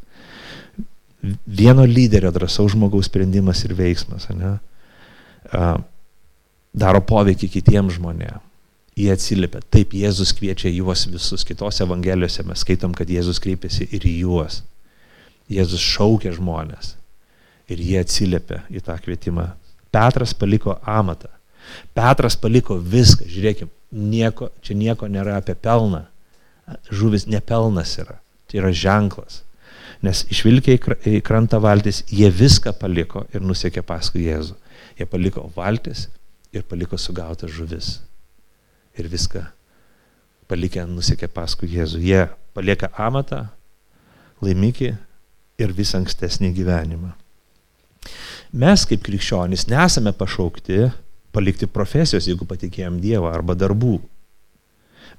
Vieno 1.47 1.85
lyderio 1.87 2.31
drąsaus 2.35 2.75
žmogaus 2.75 3.07
sprendimas 3.07 3.63
ir 3.63 3.73
veiksmas 3.75 4.27
ne, 4.35 4.57
daro 6.75 7.01
poveikį 7.07 7.49
kitiems 7.55 7.95
žmonėms 7.95 8.48
jie 8.99 9.13
atsiliepia. 9.13 9.61
Taip, 9.71 9.93
Jėzus 9.95 10.33
kviečia 10.35 10.71
juos 10.73 11.05
visus. 11.09 11.45
Kitose 11.47 11.83
evangelijose 11.85 12.43
mes 12.47 12.63
skaitom, 12.65 12.93
kad 12.97 13.09
Jėzus 13.09 13.39
kreipiasi 13.43 13.87
ir 13.95 14.05
į 14.07 14.15
juos. 14.25 14.61
Jėzus 15.49 15.83
šaukia 15.83 16.33
žmonės 16.35 16.95
ir 17.69 17.81
jie 17.81 17.99
atsiliepia 18.01 18.63
į 18.69 18.83
tą 18.85 18.97
kvietimą. 19.01 19.49
Petras 19.93 20.35
paliko 20.37 20.77
amatą. 20.85 21.31
Petras 21.97 22.37
paliko 22.37 22.77
viską. 22.77 23.27
Žiūrėkime, 23.29 23.71
nieko, 23.93 24.49
čia 24.65 24.77
nieko 24.77 25.09
nėra 25.09 25.39
apie 25.39 25.55
pelną. 25.57 26.03
Žuvis 26.93 27.25
nepelnas 27.29 27.95
yra. 28.01 28.19
Tai 28.49 28.61
yra 28.61 28.73
ženklas. 28.73 29.43
Nes 30.05 30.23
išvilkė 30.31 30.77
į 31.09 31.19
krantą 31.25 31.59
valtis, 31.61 32.03
jie 32.07 32.29
viską 32.31 32.73
paliko 32.79 33.25
ir 33.33 33.43
nusekė 33.45 33.83
paskui 33.85 34.27
Jėzų. 34.27 34.55
Jie 34.99 35.07
paliko 35.09 35.49
valtis 35.55 36.07
ir 36.55 36.65
paliko 36.65 36.97
sugautas 36.97 37.51
žuvis 37.53 37.97
ir 38.99 39.09
viską 39.11 39.45
palikę 40.49 40.83
nusikė 40.89 41.29
paskui 41.31 41.69
Jėzų. 41.75 42.01
Jie 42.01 42.23
palieka 42.57 42.89
amatą, 42.97 43.45
laimikį 44.41 44.93
ir 45.59 45.75
visą 45.77 45.99
ankstesnį 46.01 46.51
gyvenimą. 46.57 47.11
Mes 48.49 48.85
kaip 48.89 49.03
krikščionys 49.05 49.67
nesame 49.69 50.13
pašaukti 50.17 50.87
palikti 51.35 51.67
profesijos, 51.69 52.25
jeigu 52.25 52.47
patikėjom 52.49 52.97
Dievą, 53.03 53.29
arba 53.29 53.53
darbų. 53.53 53.99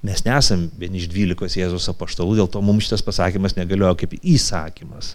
Mes 0.03 0.23
nesam 0.25 0.65
vieni 0.81 0.99
iš 0.99 1.07
dvylikos 1.11 1.55
Jėzus 1.55 1.87
apaštalų, 1.91 2.39
dėl 2.39 2.49
to 2.51 2.61
mums 2.65 2.87
šitas 2.87 3.03
pasakymas 3.05 3.55
negalioja 3.55 3.99
kaip 4.01 4.17
įsakymas. 4.19 5.13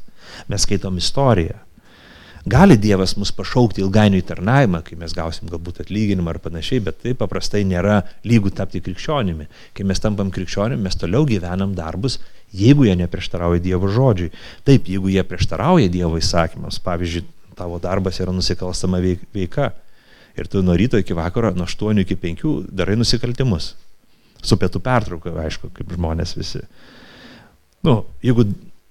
Mes 0.49 0.65
skaitom 0.65 0.97
istoriją. 1.01 1.59
Gali 2.47 2.77
Dievas 2.79 3.17
mus 3.19 3.33
pašaukti 3.35 3.83
ilgainiui 3.83 4.23
tarnavimą, 4.23 4.79
kai 4.87 4.95
mes 5.01 5.11
gausim 5.17 5.49
galbūt 5.51 5.81
atlyginimą 5.83 6.31
ar 6.31 6.39
panašiai, 6.45 6.79
bet 6.87 7.01
tai 7.03 7.15
paprastai 7.19 7.65
nėra 7.67 7.97
lygų 8.23 8.53
tapti 8.55 8.79
krikščionimi. 8.87 9.49
Kai 9.75 9.87
mes 9.91 9.99
tampam 10.03 10.31
krikščionimi, 10.31 10.85
mes 10.87 10.95
toliau 11.01 11.27
gyvenam 11.27 11.73
darbus, 11.75 12.21
jeigu 12.55 12.87
jie 12.87 12.95
neprieštarauja 13.01 13.65
Dievo 13.65 13.91
žodžiui. 13.91 14.31
Taip, 14.69 14.87
jeigu 14.87 15.11
jie 15.11 15.25
prieštarauja 15.27 15.91
Dievo 15.91 16.21
įsakymams, 16.23 16.79
pavyzdžiui, 16.87 17.25
tavo 17.59 17.81
darbas 17.83 18.23
yra 18.23 18.37
nusikalstama 18.37 19.03
veika 19.03 19.73
ir 20.39 20.47
tu 20.47 20.63
nuo 20.63 20.77
ryto 20.79 21.01
iki 21.03 21.17
vakaro, 21.19 21.51
nuo 21.57 21.67
8 21.67 22.05
iki 22.05 22.15
5 22.15 22.71
darai 22.71 22.95
nusikaltimus. 23.01 23.73
Su 24.39 24.55
pietų 24.61 24.85
pertrauka, 24.87 25.35
aišku, 25.43 25.73
kaip 25.75 25.91
žmonės 25.99 26.37
visi. 26.39 26.63
Nu, 27.83 28.05
jeigu 28.23 28.47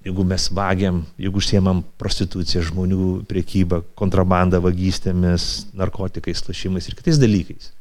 jeigu 0.05 0.23
mes 0.23 0.49
vagiam, 0.53 1.01
jeigu 1.17 1.41
užsiemam 1.41 1.81
prostituciją, 1.99 2.61
žmonių 2.69 3.07
priekybą, 3.29 3.81
kontrabandą, 3.97 4.61
vagystėmis, 4.61 5.71
narkotikais, 5.73 6.43
lašymais 6.45 6.89
ir 6.89 6.99
kitais 6.99 7.17
dalykais. 7.21 7.71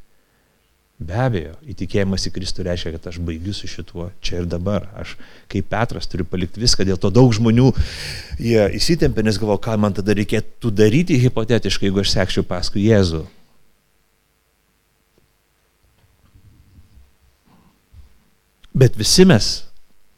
Be 0.95 1.15
abejo, 1.19 1.57
įtikėjimas 1.67 2.23
į 2.29 2.31
Kristų 2.37 2.63
reiškia, 2.69 2.93
kad 2.95 3.09
aš 3.11 3.17
baigiu 3.27 3.51
su 3.53 3.67
šituo 3.67 4.07
čia 4.23 4.39
ir 4.39 4.45
dabar. 4.47 4.87
Aš 4.95 5.17
kaip 5.51 5.67
Petras 5.67 6.07
turiu 6.07 6.23
palikti 6.23 6.61
viską, 6.63 6.85
dėl 6.87 6.95
to 6.95 7.11
daug 7.11 7.33
žmonių 7.35 7.73
jie 8.39 8.63
įsitempė, 8.79 9.25
nes 9.27 9.37
galvo, 9.41 9.59
ką 9.59 9.75
man 9.75 9.93
tada 9.97 10.15
reikėtų 10.15 10.71
daryti 10.71 11.19
hipotetiškai, 11.19 11.89
jeigu 11.89 11.99
aš 11.99 12.15
sekčiau 12.15 12.47
paskui 12.47 12.87
Jėzų. 12.87 13.25
Bet 18.75 18.95
visi 18.99 19.27
mes 19.27 19.51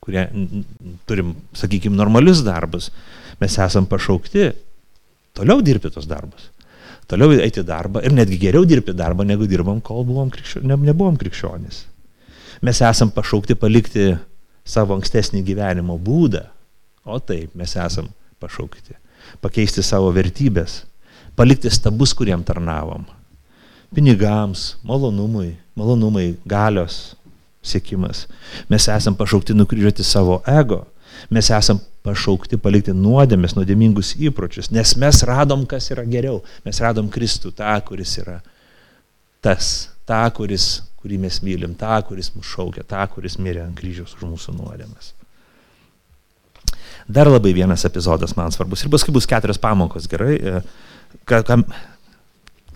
kurie 0.08 0.24
turim, 1.10 1.34
sakykime, 1.58 1.98
normalius 2.00 2.40
darbus, 2.46 2.88
mes 3.42 3.58
esam 3.60 3.86
pašaukti 3.90 4.54
toliau 5.36 5.60
dirbti 5.62 5.92
tos 5.92 6.08
darbus. 6.08 6.48
Toliau 7.08 7.36
eiti 7.44 7.64
darbą 7.64 8.02
ir 8.04 8.16
netgi 8.16 8.40
geriau 8.40 8.66
dirbti 8.68 8.96
darbą, 8.96 9.28
negu 9.28 9.48
dirbam, 9.48 9.82
kol 9.84 10.08
buvom 10.08 10.32
krikščio, 10.32 10.64
ne, 10.68 10.80
nebuvom 10.90 11.20
krikščionys. 11.20 11.84
Mes 12.64 12.82
esam 12.84 13.12
pašaukti 13.14 13.56
palikti 13.60 14.10
savo 14.68 14.96
ankstesnį 14.98 15.44
gyvenimo 15.48 15.96
būdą, 16.04 16.48
o 17.08 17.20
taip 17.24 17.54
mes 17.56 17.76
esam 17.80 18.10
pašaukti. 18.44 18.98
Pakeisti 19.44 19.84
savo 19.84 20.10
vertybės, 20.16 20.82
palikti 21.40 21.72
stabus, 21.72 22.16
kuriem 22.18 22.44
tarnavom. 22.48 23.06
Pinigams, 23.96 24.74
malonumui, 24.88 25.54
malonumai, 25.80 26.34
galios, 26.48 27.16
siekimas. 27.68 28.26
Mes 28.72 28.88
esam 28.92 29.18
pašaukti 29.18 29.56
nukryžiuoti 29.58 30.06
savo 30.08 30.42
ego. 30.48 30.86
Mes 31.34 31.50
esam 31.52 31.80
pašaukti 32.08 32.60
palikti 32.62 32.94
nuodėmės, 32.96 33.56
nuodėmingus 33.58 34.14
įpročius, 34.22 34.72
nes 34.72 34.94
mes 35.02 35.24
radom, 35.28 35.66
kas 35.70 35.90
yra 35.92 36.06
geriau. 36.08 36.42
Mes 36.66 36.80
radom 36.84 37.10
Kristų, 37.12 37.52
tą, 37.58 37.74
kuris 37.88 38.18
yra 38.22 38.40
tas, 39.44 39.90
tą, 40.08 40.24
kuris, 40.36 40.68
kurį 41.02 41.20
mes 41.28 41.42
mylim, 41.46 41.76
tą, 41.78 42.00
kuris 42.08 42.32
mus 42.36 42.48
šaukia, 42.50 42.86
tą, 42.88 43.04
kuris 43.14 43.38
mirė 43.42 43.66
ant 43.66 43.78
kryžiaus 43.78 44.16
už 44.18 44.28
mūsų 44.28 44.56
nuodėmės. 44.58 45.14
Dar 47.08 47.30
labai 47.32 47.54
vienas 47.56 47.86
epizodas 47.88 48.36
man 48.36 48.52
svarbus 48.52 48.84
ir 48.84 48.92
paskui 48.92 49.14
bus 49.16 49.28
keturios 49.30 49.60
pamokos, 49.64 50.10
gerai? 50.12 50.34
E, 50.36 50.58
ka, 51.30 51.40
kam, 51.48 51.64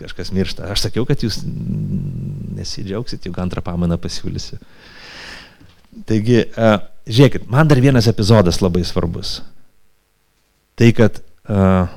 kažkas 0.02 0.32
miršta. 0.36 0.70
Aš 0.74 0.88
sakiau, 0.88 1.06
kad 1.08 1.22
jūs 1.24 1.42
nesidžiaugsit, 2.58 3.26
juk 3.28 3.40
antrą 3.42 3.64
pamainą 3.66 3.98
pasiūlysiu. 4.02 4.60
Taigi, 6.08 6.44
uh, 6.56 6.78
žiūrėkit, 7.08 7.48
man 7.52 7.70
dar 7.70 7.82
vienas 7.84 8.08
epizodas 8.12 8.62
labai 8.64 8.84
svarbus. 8.88 9.40
Tai, 10.80 10.90
kad 10.98 11.22
uh, 11.22 11.90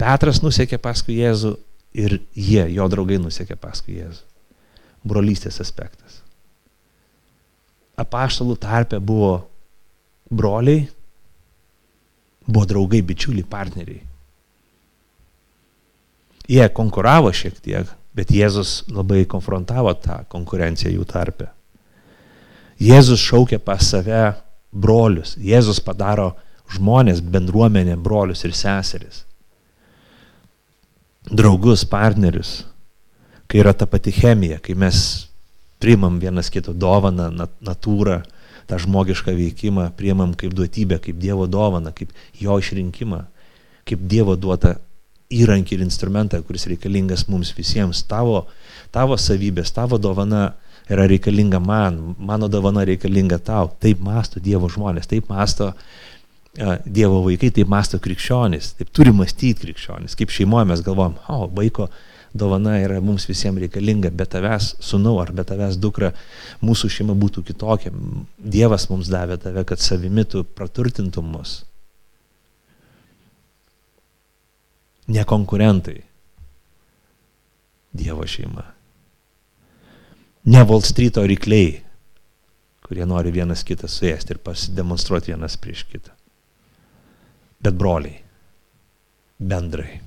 Petras 0.00 0.40
nusekė 0.40 0.78
paskui 0.80 1.18
Jėzų 1.20 1.54
ir 2.00 2.18
jie, 2.34 2.62
jo 2.72 2.86
draugai 2.90 3.20
nusekė 3.20 3.56
paskui 3.60 3.98
Jėzų. 3.98 4.24
Brolystės 5.06 5.60
aspektas. 5.62 6.20
Apaštalų 8.00 8.56
tarpe 8.60 9.00
buvo 9.00 9.34
broliai, 10.30 10.86
buvo 12.46 12.66
draugai, 12.68 13.02
bičiuliai, 13.04 13.46
partneriai. 13.48 14.00
Jie 16.50 16.66
konkuravo 16.74 17.30
šiek 17.30 17.60
tiek, 17.62 17.90
bet 18.16 18.32
Jėzus 18.34 18.82
labai 18.90 19.22
konfrontavo 19.30 19.92
tą 20.02 20.24
konkurenciją 20.32 20.90
jų 20.96 21.06
tarpe. 21.06 21.46
Jėzus 22.80 23.22
šaukia 23.22 23.60
pas 23.62 23.84
save 23.86 24.32
brolius. 24.72 25.36
Jėzus 25.38 25.78
padaro 25.84 26.32
žmonės, 26.74 27.20
bendruomenė, 27.22 27.94
brolius 28.00 28.42
ir 28.48 28.56
seseris. 28.56 29.24
Draugus, 31.30 31.84
partnerius. 31.86 32.64
Kai 33.50 33.62
yra 33.62 33.74
ta 33.76 33.86
pati 33.86 34.10
chemija, 34.14 34.58
kai 34.62 34.74
mes 34.78 35.28
priimam 35.82 36.18
vienas 36.22 36.50
kito 36.50 36.72
dovaną, 36.74 37.28
natūrą, 37.62 38.20
tą 38.70 38.78
žmogišką 38.78 39.34
veikimą, 39.38 39.90
priimam 39.98 40.34
kaip 40.38 40.54
duotybę, 40.54 40.98
kaip 41.02 41.18
Dievo 41.18 41.46
dovaną, 41.50 41.92
kaip 41.94 42.10
jo 42.38 42.58
išrinkimą, 42.58 43.24
kaip 43.86 44.06
Dievo 44.10 44.36
duotą 44.38 44.76
įrankį 45.30 45.76
ir 45.76 45.84
instrumentą, 45.86 46.40
kuris 46.46 46.66
reikalingas 46.70 47.26
mums 47.30 47.52
visiems. 47.56 48.02
Tavo, 48.10 48.44
tavo 48.94 49.18
savybės, 49.20 49.72
tavo 49.74 49.98
dovana 50.02 50.50
yra 50.90 51.06
reikalinga 51.10 51.60
man, 51.62 52.00
mano 52.18 52.48
dovana 52.50 52.84
reikalinga 52.88 53.38
tau. 53.46 53.70
Taip 53.82 54.02
masto 54.02 54.42
Dievo 54.42 54.70
žmonės, 54.70 55.08
taip 55.10 55.30
masto 55.30 55.72
Dievo 56.84 57.22
vaikai, 57.28 57.52
taip 57.54 57.70
masto 57.70 58.00
krikščionys, 58.02 58.74
taip 58.80 58.90
turi 58.96 59.14
mąstyti 59.14 59.68
krikščionys. 59.68 60.18
Kaip 60.18 60.34
šeimoje 60.34 60.66
mes 60.72 60.82
galvojam, 60.82 61.14
o, 61.30 61.44
vaiko 61.54 61.86
dovana 62.34 62.76
yra 62.82 62.98
mums 63.02 63.28
visiems 63.30 63.62
reikalinga, 63.62 64.10
be 64.10 64.26
tavęs 64.26 64.74
sunau 64.82 65.16
ar 65.22 65.30
be 65.34 65.46
tavęs 65.46 65.78
dukra, 65.78 66.10
mūsų 66.66 66.90
šeima 66.98 67.14
būtų 67.18 67.46
kitokia. 67.52 67.94
Dievas 68.38 68.90
mums 68.90 69.10
davė 69.14 69.38
tave, 69.42 69.62
kad 69.66 69.82
savimi 69.82 70.26
tu 70.26 70.42
praturtintum 70.42 71.30
mus. 71.38 71.60
Ne 75.10 75.24
konkurentai. 75.24 76.02
Dievo 77.92 78.26
šeima. 78.26 78.64
Ne 80.44 80.62
Wall 80.64 80.84
Street'o 80.86 81.24
rykliai, 81.26 81.80
kurie 82.86 83.06
nori 83.06 83.32
vienas 83.34 83.64
kitą 83.66 83.90
suėsti 83.90 84.36
ir 84.36 84.42
pasidemonstruoti 84.44 85.34
vienas 85.34 85.58
prieš 85.60 85.82
kitą. 85.90 86.14
Bet 87.60 87.76
broliai. 87.76 88.22
Bendrai. 89.40 89.98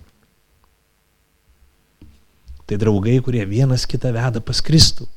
Tai 2.63 2.79
draugai, 2.79 3.17
kurie 3.25 3.43
vienas 3.49 3.83
kitą 3.89 4.13
veda 4.15 4.41
pas 4.41 4.61
Kristų. 4.63 5.09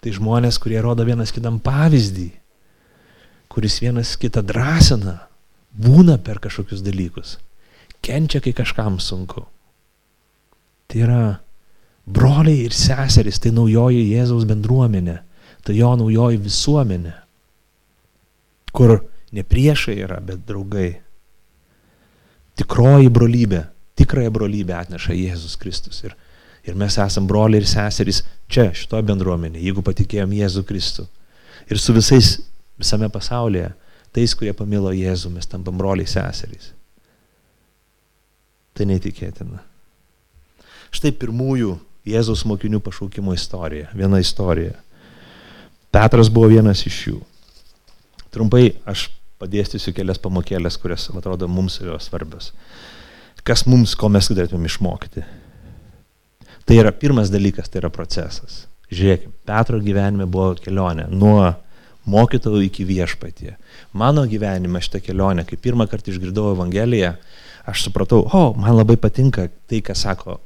Tai 0.00 0.12
žmonės, 0.16 0.60
kurie 0.62 0.78
rodo 0.80 1.04
vienas 1.04 1.32
kitam 1.34 1.58
pavyzdį, 1.60 2.28
kuris 3.52 3.80
vienas 3.82 4.14
kitą 4.16 4.40
drąsina, 4.46 5.18
būna 5.76 6.18
per 6.22 6.40
kažkokius 6.42 6.82
dalykus, 6.84 7.38
kenčia, 8.02 8.40
kai 8.42 8.52
kažkam 8.56 8.98
sunku. 9.02 9.44
Tai 10.90 11.02
yra 11.04 11.24
broliai 12.10 12.66
ir 12.66 12.74
seserys, 12.74 13.38
tai 13.38 13.52
naujoji 13.54 14.08
Jėzaus 14.10 14.46
bendruomenė, 14.48 15.20
tai 15.62 15.76
jo 15.78 15.92
naujoji 16.00 16.40
visuomenė, 16.42 17.14
kur 18.74 18.98
ne 19.36 19.44
priešai 19.46 20.00
yra, 20.06 20.18
bet 20.24 20.42
draugai. 20.48 20.90
Tikroji 22.58 23.08
brolybė, 23.14 23.62
tikrąją 23.96 24.32
brolybę 24.34 24.74
atneša 24.76 25.14
Jėzus 25.16 25.56
Kristus. 25.60 26.02
Ir, 26.04 26.16
ir 26.66 26.76
mes 26.76 26.98
esam 27.00 27.28
broliai 27.30 27.62
ir 27.62 27.68
seserys 27.70 28.24
čia, 28.50 28.70
šitoje 28.76 29.06
bendruomenėje, 29.08 29.64
jeigu 29.68 29.84
patikėjom 29.86 30.34
Jėzų 30.40 30.64
Kristų. 30.68 31.06
Ir 31.70 31.80
su 31.80 31.94
visais 31.94 32.34
visame 32.80 33.08
pasaulyje 33.12 33.70
tais, 34.16 34.34
kurie 34.36 34.52
pamilo 34.56 34.92
Jėzų, 34.94 35.32
mes 35.34 35.48
tampam 35.50 35.78
broliai 35.78 36.08
seserys. 36.08 36.72
Tai 38.74 38.86
neįtikėtina. 38.90 39.60
Štai 40.94 41.12
pirmųjų 41.14 41.76
Jėzaus 42.08 42.46
mokinių 42.48 42.80
pašaukimo 42.82 43.34
istorija. 43.36 43.90
Viena 43.94 44.20
istorija. 44.22 44.78
Petras 45.92 46.30
buvo 46.32 46.48
vienas 46.50 46.82
iš 46.88 47.00
jų. 47.10 47.18
Trumpai 48.30 48.70
aš 48.88 49.08
padėstysiu 49.40 49.92
kelias 49.96 50.20
pamokėlės, 50.22 50.78
kurias, 50.80 51.08
atrodo, 51.16 51.48
mums 51.48 51.80
yra 51.82 51.98
svarbios. 52.02 52.52
Kas 53.46 53.64
mums, 53.66 53.96
ko 53.98 54.10
mes 54.12 54.28
galėtume 54.30 54.68
išmokyti. 54.68 55.24
Tai 56.68 56.76
yra 56.76 56.92
pirmas 56.94 57.32
dalykas, 57.32 57.70
tai 57.70 57.80
yra 57.82 57.90
procesas. 57.92 58.64
Žiūrėkime, 58.90 59.32
Petro 59.46 59.80
gyvenime 59.82 60.26
buvo 60.30 60.52
kelionė 60.60 61.06
nuo 61.10 61.48
mokytojų 62.10 62.64
iki 62.66 62.86
viešpatie. 62.88 63.54
Mano 63.96 64.26
gyvenime 64.28 64.82
šitą 64.82 65.02
kelionę, 65.04 65.46
kai 65.48 65.58
pirmą 65.60 65.86
kartą 65.90 66.12
išgirdau 66.12 66.52
Evangeliją, 66.54 67.14
aš 67.70 67.86
supratau, 67.86 68.24
o, 68.26 68.42
man 68.58 68.76
labai 68.76 68.98
patinka 69.00 69.48
tai, 69.70 69.82
ką 69.84 69.96
sako 69.96 70.40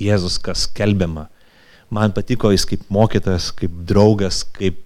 Jėzus, 0.00 0.40
kas 0.42 0.66
kelbiama. 0.74 1.28
Man 1.94 2.14
patiko 2.16 2.50
jis 2.50 2.64
kaip 2.66 2.86
mokytas, 2.92 3.50
kaip 3.54 3.74
draugas, 3.86 4.42
kaip 4.56 4.80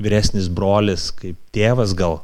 vyresnis 0.00 0.50
brolis, 0.52 1.08
kaip 1.16 1.38
tėvas 1.54 1.94
gal. 1.96 2.20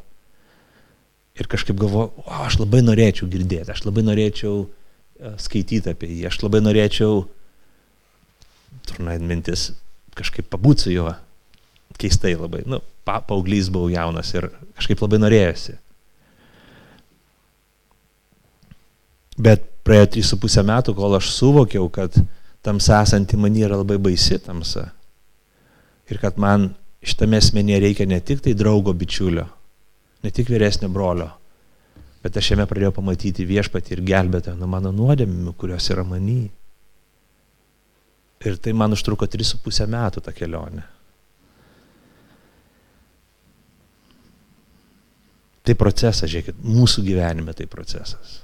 Ir 1.36 1.48
kažkaip 1.52 1.76
galvoju, 1.80 2.12
o, 2.24 2.42
aš 2.46 2.58
labai 2.62 2.82
norėčiau 2.84 3.28
girdėti, 3.32 3.72
aš 3.72 3.84
labai 3.84 4.04
norėčiau 4.06 4.64
e, 4.64 5.34
skaityti 5.42 5.92
apie 5.92 6.08
jį, 6.14 6.22
aš 6.30 6.40
labai 6.44 6.62
norėčiau, 6.64 7.26
turnaid 8.88 9.24
mintis, 9.24 9.70
kažkaip 10.16 10.48
pabūti 10.52 10.86
su 10.86 10.94
juo. 10.94 11.12
Keistai 12.00 12.34
labai, 12.36 12.62
nu, 12.68 12.82
pa, 13.06 13.20
paauglys 13.22 13.70
buvau 13.72 13.90
jaunas 13.92 14.32
ir 14.34 14.50
kažkaip 14.76 15.02
labai 15.04 15.20
norėjosi. 15.22 15.76
Bet 19.36 19.64
praėjo 19.86 20.08
3,5 20.16 20.64
metų, 20.66 20.94
kol 20.96 21.14
aš 21.18 21.30
suvokiau, 21.36 21.86
kad 21.92 22.16
tamsa 22.66 23.02
esanti 23.04 23.38
man 23.38 23.56
yra 23.56 23.78
labai 23.78 23.98
baisi 24.02 24.40
tamsa. 24.42 24.88
Ir 26.10 26.18
kad 26.22 26.40
man 26.40 26.70
šitame 27.06 27.38
asmenyje 27.38 27.82
reikia 27.84 28.06
ne 28.08 28.18
tik 28.20 28.42
tai 28.42 28.54
draugo 28.58 28.94
bičiulio, 28.96 29.46
ne 30.24 30.32
tik 30.34 30.50
vyresnio 30.50 30.90
brolio, 30.90 31.28
bet 32.24 32.38
aš 32.40 32.54
jame 32.54 32.66
pradėjau 32.66 32.94
pamatyti 32.96 33.46
viešpatį 33.46 33.96
ir 33.96 34.04
gelbėtą 34.10 34.56
nuo 34.58 34.70
mano 34.70 34.94
nuodėmimių, 34.94 35.54
kurios 35.58 35.90
yra 35.94 36.06
many. 36.06 36.46
Ir 38.46 38.58
tai 38.62 38.74
man 38.76 38.94
užtruko 38.96 39.28
3,5 39.30 39.86
metų 39.90 40.22
tą 40.24 40.34
kelionę. 40.34 40.95
Tai 45.66 45.74
procesas, 45.74 46.30
žiūrėkit, 46.30 46.60
mūsų 46.62 47.02
gyvenime 47.06 47.54
tai 47.56 47.66
procesas. 47.70 48.40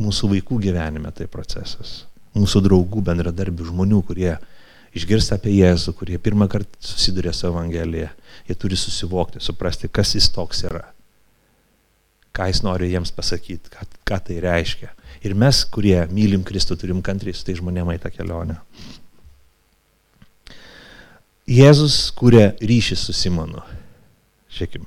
Mūsų 0.00 0.30
vaikų 0.34 0.60
gyvenime 0.64 1.10
tai 1.12 1.26
procesas. 1.28 2.06
Mūsų 2.32 2.62
draugų, 2.64 3.02
bendradarbių, 3.04 3.66
žmonių, 3.68 3.98
kurie 4.08 4.30
išgirsta 4.96 5.36
apie 5.36 5.52
Jėzų, 5.58 5.92
kurie 5.98 6.16
pirmą 6.22 6.48
kartą 6.50 6.80
susiduria 6.82 7.34
su 7.36 7.48
Evangelija, 7.50 8.08
jie 8.48 8.56
turi 8.56 8.78
susivokti, 8.80 9.42
suprasti, 9.44 9.90
kas 9.92 10.14
jis 10.16 10.30
toks 10.32 10.64
yra, 10.70 10.86
ką 12.34 12.48
jis 12.48 12.62
nori 12.64 12.88
jiems 12.94 13.12
pasakyti, 13.14 13.72
ką, 13.74 13.84
ką 14.08 14.20
tai 14.28 14.38
reiškia. 14.42 14.94
Ir 15.26 15.36
mes, 15.36 15.60
kurie 15.68 15.98
mylim 16.14 16.46
Kristų, 16.46 16.78
turim 16.80 17.02
kantriai 17.04 17.36
su 17.36 17.44
tai 17.44 17.58
žmonėm 17.58 17.92
į 17.92 17.98
tą 18.00 18.12
kelionę. 18.14 18.56
Jėzus 21.50 22.06
kūrė 22.16 22.54
ryšį 22.62 22.96
su 22.96 23.14
Simonu. 23.16 23.60
Žiūrėkim, 24.54 24.86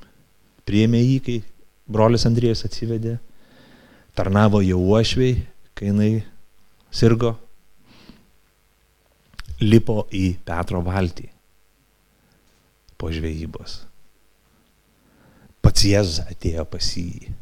priėmė 0.68 1.00
jį, 1.02 1.18
kai 1.24 1.38
brolis 1.90 2.26
Andrėjus 2.28 2.64
atsivedė, 2.68 3.18
tarnavo 4.16 4.62
jau 4.64 4.80
uošviai, 4.80 5.38
kai 5.74 5.90
jinai 5.90 6.12
sirgo, 6.94 7.34
lipo 9.62 10.04
į 10.14 10.26
Petro 10.46 10.82
valtį 10.84 11.28
po 12.98 13.10
žvejybos. 13.12 13.82
Pats 15.64 15.86
Jėzus 15.88 16.20
atėjo 16.28 16.66
pas 16.68 16.90
jį. 16.96 17.32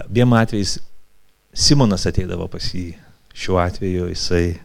Abiem 0.00 0.32
atvejais 0.38 0.78
Simonas 1.50 2.06
ateidavo 2.06 2.46
pas 2.50 2.68
jį. 2.74 2.92
Šiuo 3.34 3.58
atveju 3.62 4.08
jisai 4.10 4.60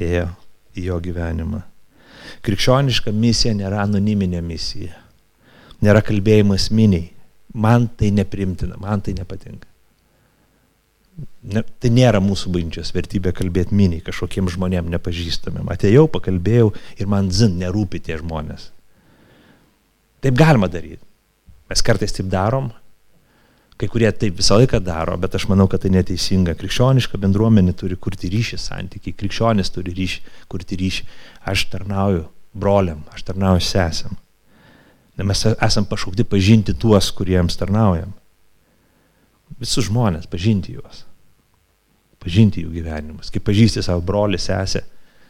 ėjo 0.00 0.28
į 0.76 0.86
jo 0.88 0.96
gyvenimą. 1.04 1.60
Krikščioniška 2.44 3.12
misija 3.12 3.52
nėra 3.56 3.82
anoniminė 3.84 4.40
misija. 4.44 4.96
Nėra 5.80 6.04
kalbėjimas 6.04 6.70
miniai. 6.74 7.10
Man 7.54 7.88
tai 7.98 8.12
neprimtina, 8.14 8.76
man 8.78 9.02
tai 9.02 9.16
nepatinka 9.16 9.70
ne, 11.42 11.62
tai 11.80 11.90
nėra 11.92 12.20
mūsų 12.22 12.52
bažnyčios 12.54 12.92
vertybė 12.94 13.32
kalbėti 13.36 13.76
miniai 13.76 14.02
kažkokiem 14.04 14.50
žmonėm 14.52 14.90
nepažįstamim. 14.94 15.68
Atėjau, 15.72 16.06
pakalbėjau 16.12 16.72
ir 17.00 17.10
man 17.10 17.30
zin 17.34 17.58
nerūpi 17.60 18.02
tie 18.06 18.18
žmonės. 18.20 18.70
Taip 20.24 20.36
galima 20.36 20.68
daryti. 20.70 21.02
Mes 21.70 21.82
kartais 21.86 22.12
taip 22.12 22.28
darom, 22.32 22.70
kai 23.80 23.88
kurie 23.88 24.10
taip 24.12 24.36
visą 24.36 24.58
laiką 24.60 24.82
daro, 24.84 25.14
bet 25.20 25.36
aš 25.38 25.46
manau, 25.48 25.68
kad 25.70 25.84
tai 25.84 25.92
neteisinga. 25.94 26.56
Krikščioniška 26.60 27.20
bendruomenė 27.20 27.76
turi 27.78 27.96
kurti 27.96 28.28
ryšį 28.32 28.58
santykiai, 28.60 29.16
krikščionis 29.16 29.72
turi 29.72 29.94
ryšį, 29.96 30.24
kurti 30.50 30.80
ryšį. 30.82 31.06
Aš 31.48 31.70
tarnauju 31.72 32.26
broliam, 32.52 33.06
aš 33.14 33.24
tarnauju 33.30 33.64
sesam. 33.64 34.18
Mes 35.26 35.44
esam 35.52 35.86
pašaukti 35.88 36.24
pažinti 36.24 36.74
tuos, 36.78 37.10
kuriems 37.12 37.58
tarnaujam. 37.60 38.12
Visus 39.60 39.88
žmonės, 39.90 40.28
pažinti 40.30 40.76
juos 40.78 41.04
pažinti 42.20 42.64
jų 42.64 42.74
gyvenimus, 42.74 43.32
kaip 43.32 43.46
pažįsti 43.48 43.82
savo 43.84 44.04
brolį, 44.04 44.38
sesę, 44.40 44.84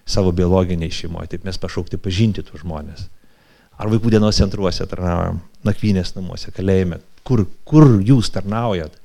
savo 0.09 0.33
biologiniai 0.35 0.91
šeimoje, 0.93 1.35
taip 1.35 1.47
mes 1.47 1.59
pašaukti 1.61 2.01
pažinti 2.03 2.43
tų 2.47 2.65
žmonės. 2.65 3.07
Ar 3.81 3.89
vaikų 3.89 4.13
dienos 4.13 4.41
centruose 4.41 4.85
tarnaujam, 4.91 5.39
nakvynės 5.65 6.13
namuose, 6.17 6.51
kalėjime, 6.53 6.99
kur, 7.25 7.47
kur 7.65 7.87
jūs 8.05 8.33
tarnaujat. 8.35 8.97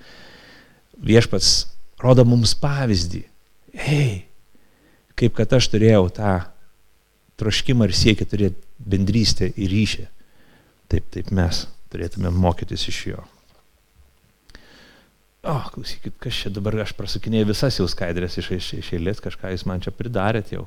Viešpats 1.06 1.52
rodo 2.02 2.26
mums 2.28 2.56
pavyzdį. 2.60 3.22
Hei, 3.86 4.26
kaip 5.20 5.36
kad 5.38 5.54
aš 5.56 5.70
turėjau 5.72 6.10
tą 6.16 6.34
troškimą 7.40 7.88
ir 7.88 7.96
siekį 7.96 8.28
turėti 8.32 8.62
bendrystę 8.80 9.52
ir 9.54 9.72
ryšį. 9.72 10.10
Taip, 10.92 11.08
taip 11.14 11.32
mes 11.36 11.66
turėtume 11.94 12.34
mokytis 12.34 12.88
iš 12.92 13.00
jo 13.14 13.24
o, 15.46 15.60
klausykit, 15.74 16.16
kas 16.22 16.38
čia 16.42 16.52
dabar, 16.54 16.78
aš 16.84 16.94
prasukinėjau 16.98 17.50
visas 17.52 17.78
jau 17.80 17.86
skaidrės 17.90 18.40
iš, 18.42 18.50
iš, 18.58 18.70
iš 18.80 18.92
eilės, 18.98 19.22
kažką 19.24 19.52
jūs 19.54 19.66
man 19.70 19.84
čia 19.84 19.94
pridarėt 19.96 20.52
jau. 20.56 20.66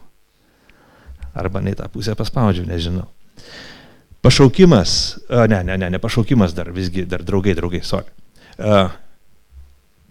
Arba 1.39 1.63
ne 1.63 1.75
tą 1.79 1.89
pusę 1.93 2.15
paspaudžiau, 2.19 2.67
nežinau. 2.69 3.07
Pašaukimas, 4.25 4.93
ne, 5.51 5.61
ne, 5.67 5.77
ne, 5.79 5.91
ne 5.95 6.01
pašaukimas 6.03 6.55
dar, 6.57 6.71
visgi, 6.75 7.05
dar 7.07 7.23
draugai, 7.27 7.55
draugai, 7.59 7.83
sorry. 7.87 8.11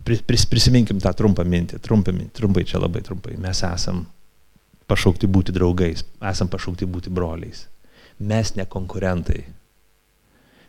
Pris, 0.07 0.45
prisiminkim 0.47 1.01
tą 1.03 1.11
trumpą 1.19 1.43
mintį, 1.47 1.81
trumpą 1.83 2.13
mintį, 2.15 2.31
trumpai 2.39 2.63
čia 2.67 2.79
labai 2.79 3.03
trumpai. 3.03 3.35
Mes 3.43 3.63
esam 3.67 4.05
pašaukti 4.87 5.27
būti 5.27 5.55
draugais, 5.55 6.05
esam 6.31 6.47
pašaukti 6.51 6.87
būti 6.87 7.11
broliais. 7.11 7.65
Mes 8.23 8.53
ne 8.55 8.63
konkurentai. 8.71 9.41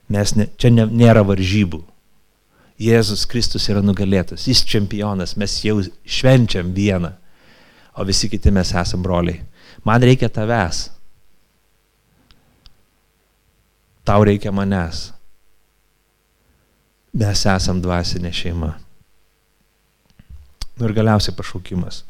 Mes 0.09 0.35
ne, 0.37 0.49
čia 0.57 0.71
ne, 0.73 0.87
nėra 0.89 1.23
varžybų 1.27 1.83
Jėzus 2.79 3.25
Kristus 3.27 3.67
yra 3.73 3.81
nugalėtas, 3.83 4.45
jis 4.47 4.63
čempionas, 4.63 5.35
mes 5.35 5.57
jau 5.65 5.81
švenčiam 6.07 6.71
vieną, 6.75 7.11
o 7.99 8.05
visi 8.07 8.31
kiti 8.31 8.53
mes 8.55 8.71
esam 8.71 9.03
broliai. 9.03 9.43
Man 9.83 10.05
reikia 10.07 10.29
tavęs. 10.31 10.85
Tau 14.07 14.23
reikia 14.25 14.53
manęs. 14.55 15.09
Mes 17.19 17.43
esam 17.51 17.83
dvasinė 17.83 18.31
šeima. 18.31 18.71
Nu 20.79 20.87
ir 20.87 20.95
galiausiai 20.95 21.35
pašaukimas. 21.35 22.05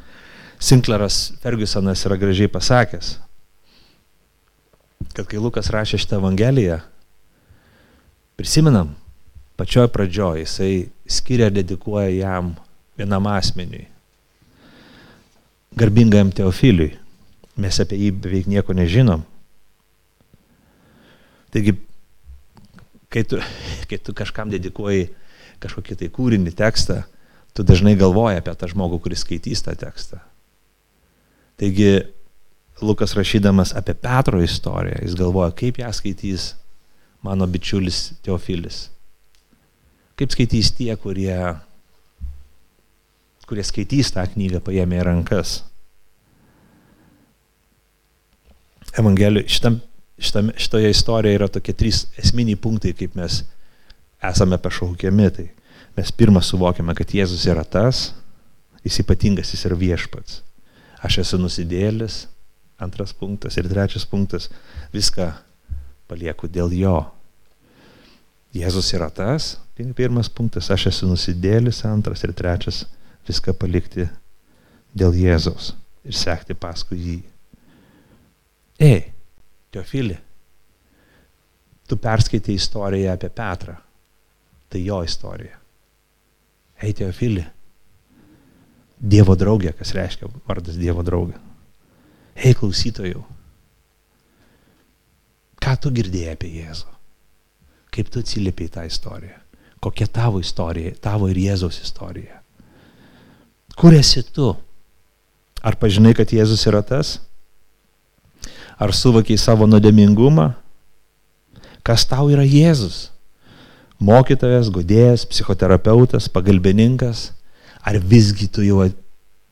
Sinkleras 0.61 1.39
Fergusonas 1.41 2.05
yra 2.05 2.19
gražiai 2.21 2.51
pasakęs, 2.53 3.15
kad 5.17 5.25
kai 5.31 5.41
Lukas 5.41 5.71
rašė 5.73 6.03
šitą 6.03 6.19
Evangeliją, 6.19 6.83
prisimenam, 8.39 8.95
pačioj 9.59 9.89
pradžioj 9.91 10.45
jisai 10.45 10.75
skiria, 11.11 11.51
dedikuoja 11.51 12.13
jam 12.15 12.53
vienam 12.99 13.27
asmeniui, 13.27 13.89
garbingajam 15.79 16.31
Teofiliui. 16.35 16.93
Mes 17.59 17.81
apie 17.83 17.99
jį 17.99 18.13
beveik 18.23 18.47
nieko 18.47 18.75
nežinom. 18.79 19.25
Taigi, 21.51 21.75
kai 23.11 23.25
tu, 23.27 23.41
kai 23.91 23.99
tu 23.99 24.15
kažkam 24.15 24.53
dedikuoji 24.53 25.09
kažkokį 25.59 25.97
tai 25.99 26.11
kūrinį 26.15 26.55
tekstą, 26.55 27.01
tu 27.51 27.67
dažnai 27.67 27.97
galvoji 27.99 28.39
apie 28.39 28.55
tą 28.55 28.71
žmogų, 28.71 29.01
kuris 29.03 29.25
skaitys 29.27 29.65
tą 29.67 29.75
tekstą. 29.75 30.21
Taigi, 31.59 32.07
Lukas 32.79 33.17
rašydamas 33.19 33.75
apie 33.75 33.97
Petro 33.99 34.39
istoriją, 34.39 35.03
jis 35.03 35.19
galvoja, 35.19 35.51
kaip 35.59 35.83
ją 35.83 35.91
skaitys 35.91 36.53
mano 37.23 37.47
bičiulis 37.47 38.19
Teofilis. 38.23 38.89
Kaip 40.19 40.35
skaitys 40.35 40.73
tie, 40.75 40.91
kurie, 40.99 41.35
kurie 43.47 43.65
skaitys 43.67 44.11
tą 44.15 44.25
knygą 44.33 44.61
paėmė 44.67 44.99
į 44.99 45.05
rankas? 45.07 45.59
Evangelijų, 48.99 49.47
šitam, 49.53 49.79
šitam, 50.19 50.51
šitoje 50.59 50.91
istorijoje 50.91 51.39
yra 51.39 51.49
tokie 51.53 51.75
trys 51.77 52.07
esminiai 52.19 52.59
punktai, 52.59 52.95
kaip 52.99 53.15
mes 53.19 53.45
esame 54.25 54.59
pašaukiami. 54.59 55.29
Tai 55.37 55.47
mes 55.99 56.15
pirmą 56.19 56.43
suvokiame, 56.43 56.97
kad 56.99 57.15
Jėzus 57.15 57.47
yra 57.51 57.63
tas, 57.63 58.09
jis 58.83 58.99
ypatingas, 59.05 59.53
jis 59.55 59.67
yra 59.69 59.79
viešpats. 59.79 60.43
Aš 61.05 61.21
esu 61.23 61.39
nusidėlis, 61.39 62.25
antras 62.83 63.13
punktas 63.15 63.59
ir 63.59 63.71
trečias 63.71 64.07
punktas, 64.07 64.49
viską 64.95 65.31
palieku 66.09 66.49
dėl 66.49 66.73
jo. 66.75 66.99
Jėzus 68.57 68.93
yra 68.97 69.11
tas, 69.13 69.57
pirmas 69.97 70.31
punktas, 70.33 70.71
aš 70.73 70.89
esu 70.91 71.09
nusidėlis, 71.11 71.85
antras 71.87 72.25
ir 72.25 72.33
trečias, 72.37 72.87
viską 73.29 73.53
palikti 73.61 74.09
dėl 74.97 75.13
Jėzaus 75.15 75.75
ir 76.09 76.17
sekti 76.17 76.57
paskui 76.57 76.99
jį. 76.99 77.19
Ei, 78.81 79.03
Teofilį, 79.75 80.17
tu 81.91 81.99
perskaitai 82.01 82.57
istoriją 82.57 83.13
apie 83.13 83.29
Petrą. 83.29 83.77
Tai 84.69 84.81
jo 84.85 84.99
istorija. 85.05 85.57
Ei, 86.85 86.93
Teofilį. 86.93 87.45
Dievo 88.99 89.37
draugė, 89.39 89.73
kas 89.79 89.95
reiškia 89.97 90.29
vardas 90.49 90.77
Dievo 90.77 91.05
draugė. 91.07 91.39
Ei, 92.37 92.53
klausytojų. 92.59 93.23
Ką 95.69 95.75
tu 95.77 95.91
girdėjai 95.93 96.33
apie 96.33 96.49
Jėzų? 96.63 96.87
Kaip 97.93 98.09
tu 98.09 98.23
atsiliepiai 98.23 98.71
tą 98.73 98.87
istoriją? 98.89 99.35
Kokia 99.85 100.07
tavo 100.09 100.39
istorija, 100.41 100.95
tavo 100.97 101.27
ir 101.29 101.37
Jėzaus 101.37 101.83
istorija? 101.85 102.39
Kur 103.77 103.93
esi 103.93 104.23
tu? 104.25 104.55
Ar 105.61 105.77
pažinai, 105.77 106.15
kad 106.17 106.33
Jėzus 106.33 106.65
yra 106.71 106.81
tas? 106.81 107.19
Ar 108.81 108.95
suvokiai 108.97 109.37
savo 109.37 109.69
nuodėmingumą? 109.69 110.47
Kas 111.85 112.07
tau 112.09 112.31
yra 112.33 112.47
Jėzus? 112.49 113.11
Mokytojas, 114.01 114.73
godėjas, 114.73 115.27
psichoterapeutas, 115.29 116.31
pagalbininkas? 116.33 117.27
Ar 117.85 118.01
visgi 118.01 118.49
tu 118.49 118.65
jau 118.65 118.89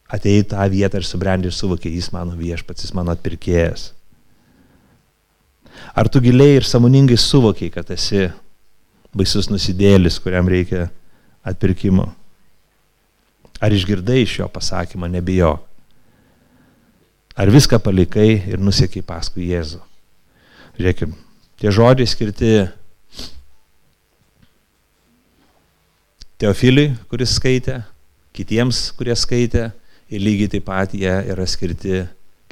atėjai 0.09 0.49
tą 0.55 0.64
vietą 0.73 1.05
ir 1.05 1.11
subrendai 1.12 1.53
ir 1.53 1.61
suvokiai, 1.61 1.93
jis 2.01 2.09
mano 2.17 2.41
viešpats, 2.41 2.89
jis 2.89 2.97
mano 2.97 3.12
atpirkėjas? 3.12 3.91
Ar 5.97 6.09
tu 6.12 6.20
giliai 6.20 6.59
ir 6.59 6.66
samoningai 6.68 7.18
suvokiai, 7.20 7.72
kad 7.72 7.91
esi 7.95 8.27
baisus 9.16 9.49
nusidėlis, 9.51 10.18
kuriam 10.22 10.49
reikia 10.49 10.89
atpirkimo? 11.47 12.09
Ar 13.61 13.72
išgirdai 13.72 14.20
iš 14.24 14.41
jo 14.43 14.49
pasakymą, 14.53 15.09
nebijok? 15.14 15.62
Ar 17.37 17.53
viską 17.53 17.79
palikai 17.85 18.31
ir 18.49 18.61
nusiekiai 18.61 19.05
paskui 19.05 19.51
Jėzų? 19.51 19.83
Žiūrėkime, 20.77 21.16
tie 21.61 21.72
žodžiai 21.72 22.09
skirti 22.09 22.53
Teofiliui, 26.37 26.91
kuris 27.09 27.33
skaitė, 27.39 27.79
kitiems, 28.37 28.91
kurie 28.97 29.14
skaitė, 29.16 29.70
ir 30.12 30.20
lygiai 30.20 30.51
taip 30.53 30.66
pat 30.68 30.93
jie 30.95 31.12
yra 31.33 31.47
skirti 31.49 32.03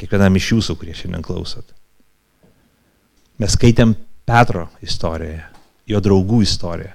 kiekvienam 0.01 0.41
iš 0.41 0.55
jūsų, 0.55 0.77
kurie 0.81 0.95
šiandien 0.97 1.25
klausot. 1.25 1.69
Mes 3.43 3.57
skaitėm 3.57 3.97
Petro 4.25 4.69
istoriją, 4.85 5.43
jo 5.91 6.01
draugų 6.01 6.45
istoriją, 6.45 6.93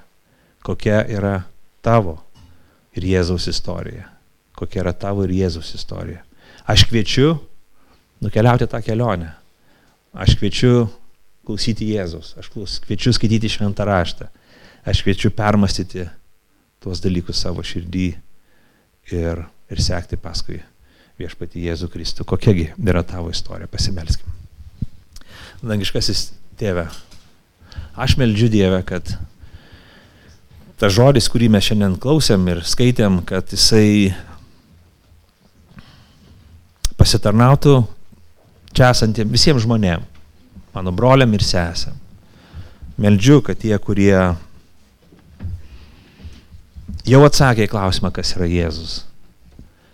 kokia 0.64 1.02
yra 1.12 1.42
tavo 1.84 2.16
ir 2.96 3.06
Jėzaus 3.12 3.50
istorija, 3.52 4.08
kokia 4.56 4.86
yra 4.86 4.94
tavo 4.96 5.26
ir 5.28 5.36
Jėzaus 5.36 5.74
istorija. 5.76 6.24
Aš 6.70 6.86
kviečiu 6.88 7.34
nukeliauti 8.24 8.70
tą 8.72 8.82
kelionę. 8.86 9.34
Aš 10.16 10.38
kviečiu 10.40 10.88
klausyti 11.46 11.92
Jėzaus, 11.92 12.34
aš 12.40 12.50
kviečiu 12.86 13.14
skaityti 13.14 13.52
šventą 13.52 13.86
raštą, 13.86 14.30
aš 14.88 15.04
kviečiu 15.06 15.34
permastyti 15.36 16.08
tuos 16.80 17.04
dalykus 17.04 17.44
savo 17.44 17.66
širdį 17.66 18.10
ir, 19.12 19.44
ir 19.44 19.84
sekti 19.84 20.18
paskui 20.18 20.64
viešpati 21.20 21.68
Jėzų 21.68 21.92
Kristų. 21.92 22.26
Kokiagi 22.26 22.72
yra 22.80 23.04
tavo 23.04 23.34
istorija, 23.34 23.68
pasimelskim. 23.68 24.39
Dangiškasis 25.60 26.30
tėve, 26.56 26.86
aš 28.00 28.14
meldžiu 28.16 28.48
Dievę, 28.52 28.80
kad 28.88 29.10
tas 30.80 30.94
žodis, 30.96 31.26
kurį 31.28 31.50
mes 31.52 31.66
šiandien 31.68 31.98
klausėm 32.00 32.46
ir 32.48 32.62
skaitėm, 32.64 33.18
kad 33.28 33.52
jisai 33.52 34.14
pasitarnautų 36.96 37.74
čia 38.72 38.94
esantiem 38.94 39.28
visiems 39.34 39.66
žmonėm, 39.66 40.06
mano 40.76 40.94
broliam 40.96 41.34
ir 41.36 41.44
sesėm. 41.44 41.98
Meldžiu, 43.00 43.42
kad 43.44 43.60
tie, 43.60 43.74
kurie 43.84 44.16
jau 47.08 47.22
atsakė 47.28 47.66
į 47.68 47.72
klausimą, 47.72 48.14
kas 48.16 48.32
yra 48.38 48.48
Jėzus, 48.48 48.94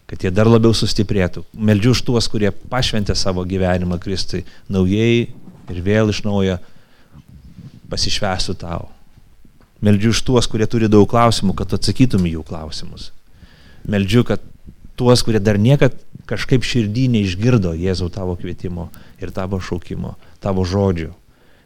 kad 0.05 0.21
jie 0.21 0.29
dar 0.29 0.49
labiau 0.49 0.77
sustiprėtų. 0.77 1.41
Meldžiu 1.57 1.95
už 1.97 2.03
tuos, 2.05 2.29
kurie 2.29 2.53
pašventė 2.53 3.17
savo 3.17 3.45
gyvenimą 3.49 3.97
Kristui 4.01 4.43
naujai 4.69 5.33
ir 5.71 5.81
vėl 5.85 6.11
iš 6.13 6.23
naujo 6.25 6.57
pasišvestų 7.91 8.57
tau. 8.61 8.89
Meldžiu 9.85 10.13
už 10.15 10.21
tuos, 10.25 10.47
kurie 10.49 10.65
turi 10.69 10.89
daug 10.89 11.07
klausimų, 11.09 11.53
kad 11.57 11.75
atsakytum 11.77 12.25
jų 12.29 12.41
klausimus. 12.47 13.11
Meldžiu, 13.85 14.23
kad 14.25 14.41
tuos, 14.97 15.21
kurie 15.25 15.41
dar 15.43 15.59
niekad 15.61 15.97
kažkaip 16.29 16.65
širdį 16.65 17.05
neišgirdo 17.17 17.75
Jėzau 17.77 18.09
tavo 18.13 18.33
kvietimo 18.39 18.89
ir 19.21 19.33
tavo 19.35 19.59
šaukimo, 19.61 20.15
tavo 20.41 20.65
žodžių, 20.65 21.11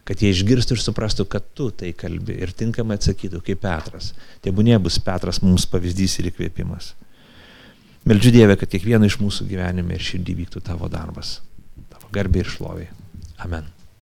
kad 0.10 0.20
jie 0.24 0.34
išgirstų 0.34 0.76
ir 0.76 0.84
suprastų, 0.84 1.28
kad 1.30 1.46
tu 1.56 1.70
tai 1.72 1.94
kalbi 1.96 2.40
ir 2.44 2.52
tinkamai 2.52 2.98
atsakytų, 3.00 3.44
kaip 3.46 3.64
Petras. 3.64 4.12
Tebūnė 4.44 4.82
bus 4.84 5.00
Petras 5.06 5.44
mums 5.46 5.70
pavyzdys 5.70 6.20
ir 6.20 6.32
įkvėpimas. 6.34 6.94
Meldžiu 8.10 8.34
Dievę, 8.34 8.56
kad 8.60 8.72
kiekvieno 8.72 9.08
iš 9.08 9.20
mūsų 9.22 9.48
gyvenime 9.52 9.96
ir 9.96 10.04
širdį 10.04 10.40
vyktų 10.44 10.64
tavo 10.66 10.90
darbas, 10.92 11.40
tavo 11.92 12.10
garbė 12.16 12.44
ir 12.44 12.56
šloviai. 12.58 12.96
Amen. 13.46 13.79